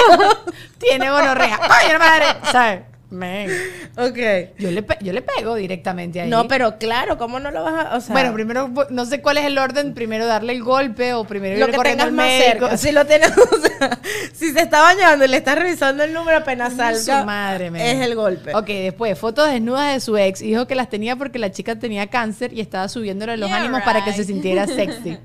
tiene 0.80 1.09
gonorrea. 1.09 1.59
¡Ay, 1.70 1.91
la 1.93 1.99
madre! 1.99 2.26
¿Sabes? 2.51 2.80
Men, 3.14 3.51
Ok. 3.95 4.18
yo, 4.57 4.72
le 4.72 4.84
yo 5.01 5.14
le 5.14 5.22
pego 5.22 5.53
directamente 5.55 6.20
ahí. 6.22 6.30
No, 6.30 6.47
pero 6.47 6.80
claro, 6.80 7.18
¿cómo 7.20 7.39
no 7.39 7.51
lo 7.51 7.64
vas 7.64 7.86
a...? 7.86 7.95
O 7.95 8.01
sea, 8.01 8.14
Bueno, 8.14 8.34
primero, 8.34 8.72
no 8.89 9.05
sé 9.05 9.22
cuál 9.22 9.38
es 9.38 9.45
el 9.45 9.57
orden, 9.59 9.93
primero 9.93 10.26
darle 10.26 10.53
el 10.53 10.64
golpe 10.64 11.14
o 11.14 11.24
primero 11.24 11.59
lo 11.59 11.66
ir 11.66 11.72
que 11.72 11.78
corriendo 11.78 12.05
tengas 12.05 12.26
al 12.26 12.39
más 12.39 12.43
cerca. 12.43 12.78
Si 12.78 12.91
lo 12.91 13.05
tienes, 13.05 13.32
o 13.38 13.57
sea, 13.61 13.99
si 14.34 14.51
se 14.51 14.61
está 14.61 14.82
bañando 14.82 15.26
y 15.26 15.28
le 15.28 15.38
estás 15.38 15.55
revisando 15.59 16.03
el 16.03 16.11
número 16.11 16.38
apenas 16.39 16.72
Su 16.72 16.78
salga, 16.78 17.24
madre, 17.24 17.70
men. 17.70 17.82
es 17.82 18.01
el 18.01 18.16
golpe. 18.16 18.53
Ok, 18.55 18.66
después, 18.68 19.18
fotos 19.20 19.47
desnudas 19.49 19.93
de 19.93 19.99
su 19.99 20.18
ex. 20.18 20.41
y 20.41 20.47
Dijo 20.47 20.66
que 20.66 20.74
las 20.76 20.89
tenía 20.89 21.16
porque 21.16 21.38
la 21.38 21.51
chica 21.51 21.78
tenía 21.78 22.07
cáncer 22.07 22.51
y 22.51 22.61
estaba 22.61 22.88
subiéndole 22.88 23.38
los 23.38 23.49
Yeah, 23.49 23.59
ánimos 23.59 23.84
para 23.84 24.03
que 24.03 24.11
se 24.14 24.24
sintiera 24.24 24.66
sexy. 24.66 25.18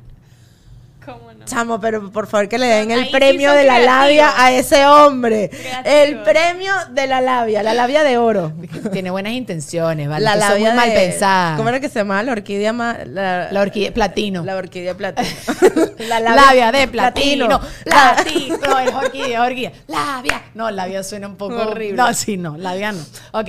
Chamo, 1.49 1.81
pero 1.81 2.11
por 2.11 2.27
favor 2.27 2.49
que 2.49 2.59
le 2.59 2.67
den 2.67 2.91
el 2.91 3.01
Ahí 3.01 3.05
sí 3.07 3.11
premio 3.13 3.49
son 3.51 3.59
de 3.59 3.65
la 3.65 3.75
creativos. 3.77 4.01
labia 4.05 4.33
a 4.37 4.53
ese 4.53 4.87
hombre. 4.87 5.49
Creativos. 5.49 5.83
El 5.87 6.23
premio 6.23 6.73
de 6.91 7.07
la 7.07 7.21
labia, 7.21 7.63
la 7.63 7.75
labia 7.75 8.03
de 8.05 8.19
oro. 8.19 8.53
Tiene 8.93 9.11
buenas 9.11 9.33
intenciones, 9.33 10.09
¿vale? 10.09 10.25
la 10.25 10.33
son 10.33 10.41
labia 10.41 10.69
muy 10.69 10.77
mal 10.77 10.89
de- 10.91 10.95
pensadas. 10.95 11.57
¿Cómo 11.57 11.69
era 11.71 11.81
que 11.81 11.89
se 11.89 11.99
llamaba 12.01 12.23
la 12.23 12.33
orquídea 12.33 12.73
más? 12.73 12.99
La, 13.07 13.51
La 13.51 13.61
orquídea, 13.63 13.93
platino. 13.93 14.45
La 14.45 14.57
orquídea 14.57 14.95
platino. 14.97 15.29
la 16.09 16.21
labia, 16.21 16.71
de 16.73 16.87
platino. 16.89 17.49
La- 17.49 18.15
Platino. 18.15 18.59
No, 18.69 18.79
es 18.79 18.95
orquídea, 18.95 19.43
orquídea. 19.43 19.73
Labia. 19.87 20.43
No, 20.55 20.71
labia 20.71 21.03
suena 21.03 21.27
un 21.29 21.37
poco 21.37 21.57
Horrible. 21.57 21.97
No, 21.97 22.13
sí, 22.15 22.37
no, 22.37 22.57
labia 22.57 22.93
no. 22.93 23.01
Ok. 23.33 23.49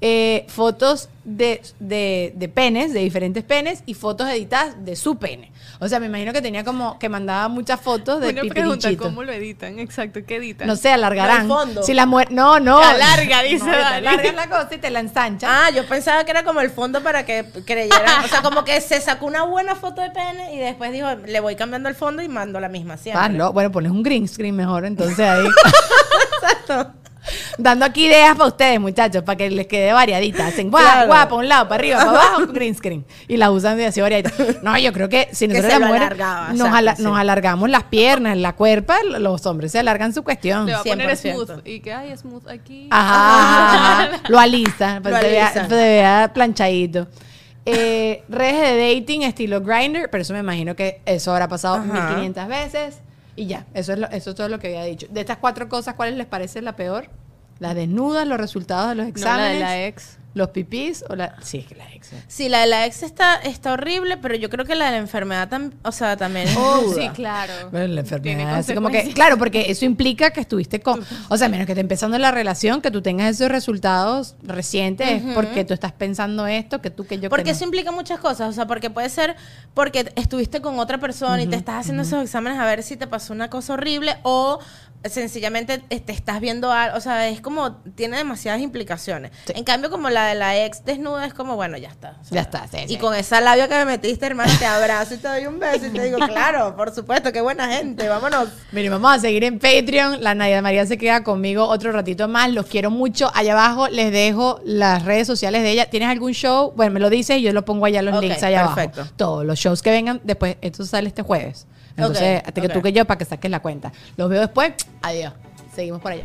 Eh, 0.00 0.46
fotos 0.48 1.08
de, 1.24 1.60
de, 1.78 2.32
de 2.36 2.48
penes, 2.48 2.92
de 2.94 3.00
diferentes 3.00 3.44
penes, 3.44 3.82
y 3.86 3.94
fotos 3.94 4.28
editadas 4.30 4.82
de 4.84 4.96
su 4.96 5.16
pene. 5.18 5.52
O 5.78 5.88
sea, 5.88 6.00
me 6.00 6.06
imagino 6.06 6.32
que 6.32 6.40
tenía 6.40 6.64
como 6.64 6.98
que 6.98 7.08
mandaba 7.08 7.39
muchas 7.48 7.80
fotos 7.80 8.20
de 8.20 8.30
Una 8.30 8.42
pregunta. 8.42 8.88
¿cómo 8.96 9.22
lo 9.22 9.32
editan? 9.32 9.78
Exacto, 9.78 10.20
¿qué 10.26 10.36
editan? 10.36 10.66
No 10.66 10.76
sé, 10.76 10.92
alargarán. 10.92 11.46
No, 11.48 11.62
el 11.62 11.66
fondo. 11.66 11.82
Si 11.82 11.94
la 11.94 12.06
mujer. 12.06 12.30
No, 12.30 12.60
no. 12.60 12.78
Alarga, 12.78 13.42
dice 13.42 13.64
No, 13.64 13.72
alargas 13.72 14.34
la 14.34 14.48
cosa 14.48 14.68
y 14.74 14.78
te 14.78 14.90
la 14.90 15.00
ensancha. 15.00 15.46
Ah, 15.50 15.70
yo 15.70 15.86
pensaba 15.86 16.24
que 16.24 16.30
era 16.30 16.44
como 16.44 16.60
el 16.60 16.70
fondo 16.70 17.02
para 17.02 17.24
que 17.24 17.44
creyeran. 17.64 18.24
O 18.24 18.28
sea, 18.28 18.42
como 18.42 18.64
que 18.64 18.80
se 18.80 19.00
sacó 19.00 19.26
una 19.26 19.44
buena 19.44 19.74
foto 19.76 20.00
de 20.00 20.10
pene 20.10 20.54
y 20.54 20.58
después 20.58 20.92
dijo, 20.92 21.08
le 21.26 21.40
voy 21.40 21.56
cambiando 21.56 21.88
el 21.88 21.94
fondo 21.94 22.22
y 22.22 22.28
mando 22.28 22.60
la 22.60 22.68
misma 22.68 22.96
siempre. 22.96 23.24
Ah, 23.24 23.28
no. 23.28 23.52
Bueno, 23.52 23.70
pones 23.70 23.92
un 23.92 24.02
green 24.02 24.28
screen 24.28 24.56
mejor, 24.56 24.84
entonces 24.84 25.20
ahí. 25.20 25.46
Exacto. 26.42 26.92
Dando 27.58 27.84
aquí 27.84 28.06
ideas 28.06 28.34
para 28.34 28.48
ustedes, 28.48 28.80
muchachos, 28.80 29.22
para 29.22 29.36
que 29.36 29.50
les 29.50 29.66
quede 29.66 29.92
variadita. 29.92 30.46
Hacen 30.46 30.70
guap, 30.70 30.82
Claro. 30.82 31.06
guap, 31.08 31.24
para 31.28 31.34
un 31.36 31.48
lado, 31.48 31.68
para 31.68 31.80
arriba, 31.80 31.98
para 31.98 32.10
abajo, 32.10 32.46
green 32.52 32.74
screen. 32.74 33.04
Y 33.28 33.36
las 33.36 33.50
usan 33.50 33.76
de 33.76 33.86
así 33.86 34.00
variadita. 34.00 34.32
No, 34.62 34.76
yo 34.78 34.92
creo 34.92 35.08
que 35.08 35.28
si 35.32 35.46
nosotros 35.48 35.72
se 35.72 35.78
las 35.78 35.86
mujeres 35.88 36.06
alargaba, 36.06 36.48
nos, 36.48 36.54
exacto, 36.60 36.76
ala- 36.76 36.96
sí. 36.96 37.02
nos 37.02 37.18
alargamos 37.18 37.68
las 37.70 37.84
piernas, 37.84 38.36
la 38.38 38.54
cuerpa, 38.54 38.96
los 39.04 39.44
hombres 39.46 39.72
se 39.72 39.78
alargan 39.78 40.12
su 40.14 40.22
cuestión. 40.24 40.66
Le 40.66 40.72
va 40.72 40.80
a 40.80 40.84
poner 40.84 41.10
100%. 41.10 41.16
smooth. 41.46 41.66
¿Y 41.66 41.80
qué 41.80 41.92
hay 41.92 42.16
smooth 42.16 42.48
aquí? 42.48 42.88
Ajá, 42.90 44.02
ajá. 44.04 44.20
lo 44.28 44.38
alisa, 44.38 45.00
para 45.02 45.20
que 45.20 45.42
se 45.52 45.66
vea 45.68 46.30
planchadito. 46.32 47.06
Eh, 47.66 48.24
redes 48.30 48.74
de 48.74 48.94
dating 48.94 49.22
estilo 49.22 49.60
grinder, 49.60 50.08
pero 50.10 50.22
eso 50.22 50.32
me 50.32 50.38
imagino 50.40 50.74
que 50.74 51.02
eso 51.04 51.30
habrá 51.32 51.46
pasado 51.46 51.74
Ajá. 51.76 51.84
1500 52.16 52.48
veces 52.48 53.00
y 53.40 53.46
ya, 53.46 53.66
eso 53.74 53.92
es, 53.94 53.98
lo- 53.98 54.08
eso 54.10 54.30
es 54.30 54.36
todo 54.36 54.48
lo 54.48 54.58
que 54.58 54.68
había 54.68 54.84
dicho. 54.84 55.06
De 55.10 55.20
estas 55.20 55.38
cuatro 55.38 55.68
cosas, 55.68 55.94
¿cuáles 55.94 56.16
les 56.16 56.26
parece 56.26 56.62
la 56.62 56.76
peor? 56.76 57.08
Las 57.58 57.74
desnudas, 57.74 58.26
los 58.26 58.38
resultados 58.38 58.90
de 58.90 58.94
los 58.96 59.06
No, 59.06 59.12
la 59.12 59.18
exámenes, 59.18 59.54
de 59.54 59.60
la 59.60 59.86
ex. 59.86 60.18
Los 60.32 60.50
pipís 60.50 61.04
o 61.08 61.16
la... 61.16 61.34
Sí, 61.42 61.58
es 61.58 61.66
que 61.66 61.74
la 61.74 61.92
ex. 61.92 62.10
Sí, 62.28 62.48
la 62.48 62.60
de 62.60 62.66
la 62.68 62.86
ex 62.86 63.02
está, 63.02 63.34
está 63.36 63.72
horrible, 63.72 64.16
pero 64.16 64.36
yo 64.36 64.48
creo 64.48 64.64
que 64.64 64.74
la 64.76 64.86
de 64.86 64.90
la 64.92 64.96
enfermedad 64.98 65.48
tam- 65.50 65.72
o 65.82 65.90
sea, 65.92 66.16
también 66.16 66.46
es 66.48 66.56
Oh, 66.56 66.82
ruda. 66.82 67.02
sí, 67.02 67.08
claro. 67.10 67.52
Bueno, 67.72 67.88
la 67.94 68.00
enfermedad, 68.02 68.54
así 68.54 68.72
como 68.74 68.90
que, 68.90 69.12
claro, 69.12 69.38
porque 69.38 69.70
eso 69.70 69.84
implica 69.84 70.30
que 70.30 70.40
estuviste 70.40 70.80
con, 70.80 71.04
o 71.28 71.36
sea, 71.36 71.48
menos 71.48 71.66
que 71.66 71.72
esté 71.72 71.80
empezando 71.80 72.16
la 72.18 72.30
relación, 72.30 72.80
que 72.80 72.90
tú 72.90 73.02
tengas 73.02 73.30
esos 73.36 73.48
resultados 73.50 74.36
recientes, 74.42 75.08
es 75.22 75.34
porque 75.34 75.64
tú 75.64 75.74
estás 75.74 75.92
pensando 75.92 76.46
esto, 76.46 76.80
que 76.80 76.90
tú, 76.90 77.06
que 77.06 77.16
yo, 77.16 77.22
que 77.22 77.30
Porque 77.30 77.50
no. 77.50 77.56
eso 77.56 77.64
implica 77.64 77.90
muchas 77.90 78.20
cosas, 78.20 78.48
o 78.50 78.52
sea, 78.52 78.66
porque 78.66 78.88
puede 78.90 79.08
ser 79.10 79.34
porque 79.74 80.12
estuviste 80.16 80.60
con 80.60 80.78
otra 80.78 80.98
persona 80.98 81.42
y 81.42 81.46
te 81.46 81.56
estás 81.56 81.76
haciendo 81.80 82.02
esos 82.02 82.22
exámenes 82.22 82.58
a 82.58 82.64
ver 82.66 82.82
si 82.82 82.96
te 82.96 83.06
pasó 83.06 83.32
una 83.32 83.50
cosa 83.50 83.72
horrible 83.74 84.16
o 84.22 84.60
sencillamente 85.08 85.78
te 85.78 86.12
estás 86.12 86.40
viendo 86.40 86.70
algo, 86.72 86.96
o 86.96 87.00
sea, 87.00 87.28
es 87.28 87.40
como, 87.40 87.76
tiene 87.94 88.18
demasiadas 88.18 88.60
implicaciones. 88.60 89.30
Sí. 89.46 89.52
En 89.56 89.64
cambio, 89.64 89.90
como 89.90 90.10
la 90.10 90.26
de 90.26 90.34
la 90.34 90.64
ex 90.64 90.84
desnuda 90.84 91.24
es 91.26 91.34
como, 91.34 91.56
bueno, 91.56 91.76
ya 91.78 91.88
está. 91.88 92.16
o 92.20 92.24
sea, 92.24 92.34
Ya 92.34 92.40
está, 92.42 92.66
sí, 92.68 92.78
y 92.86 92.88
sí. 92.88 92.96
con 92.98 93.14
esa 93.14 93.40
labia 93.40 93.68
que 93.68 93.74
me 93.76 93.84
metiste, 93.84 94.26
hermano, 94.26 94.52
te 94.58 94.66
abrazo 94.66 95.14
y 95.14 95.16
te 95.18 95.28
doy 95.28 95.46
un 95.46 95.58
beso 95.58 95.86
y 95.86 95.90
te 95.90 96.04
digo, 96.04 96.18
claro, 96.26 96.76
por 96.76 96.94
supuesto, 96.94 97.32
qué 97.32 97.40
buena 97.40 97.68
gente, 97.68 98.08
vámonos. 98.08 98.48
Miren, 98.72 98.92
vamos 98.92 99.14
a 99.16 99.18
seguir 99.20 99.44
en 99.44 99.58
Patreon. 99.58 100.22
La 100.22 100.34
Nadia 100.34 100.60
María 100.62 100.84
se 100.86 100.98
queda 100.98 101.22
conmigo 101.24 101.64
otro 101.66 101.92
ratito 101.92 102.28
más. 102.28 102.50
Los 102.50 102.66
quiero 102.66 102.90
mucho. 102.90 103.30
Allá 103.34 103.52
abajo 103.52 103.88
les 103.88 104.12
dejo 104.12 104.60
las 104.64 105.04
redes 105.04 105.26
sociales 105.26 105.62
de 105.62 105.70
ella. 105.70 105.86
¿Tienes 105.90 106.08
algún 106.08 106.32
show? 106.32 106.72
Bueno, 106.76 106.92
me 106.92 107.00
lo 107.00 107.10
dices 107.10 107.38
y 107.38 107.42
yo 107.42 107.52
lo 107.52 107.64
pongo 107.64 107.86
allá 107.86 108.02
los 108.02 108.20
links 108.20 108.42
allá 108.42 108.66
perfecto. 108.66 109.00
abajo. 109.00 109.14
Todos 109.16 109.44
los 109.44 109.58
shows 109.58 109.82
que 109.82 109.90
vengan 109.90 110.20
después. 110.24 110.56
Esto 110.60 110.84
sale 110.84 111.08
este 111.08 111.22
jueves. 111.22 111.66
Entonces, 112.06 112.42
hasta 112.44 112.60
que 112.60 112.68
tú 112.68 112.82
que 112.82 112.92
yo 112.92 113.04
para 113.04 113.18
que 113.18 113.24
saques 113.24 113.50
la 113.50 113.60
cuenta. 113.60 113.92
Los 114.16 114.28
veo 114.28 114.40
después. 114.40 114.72
Adiós. 115.02 115.32
Seguimos 115.74 116.00
por 116.00 116.12
allá. 116.12 116.24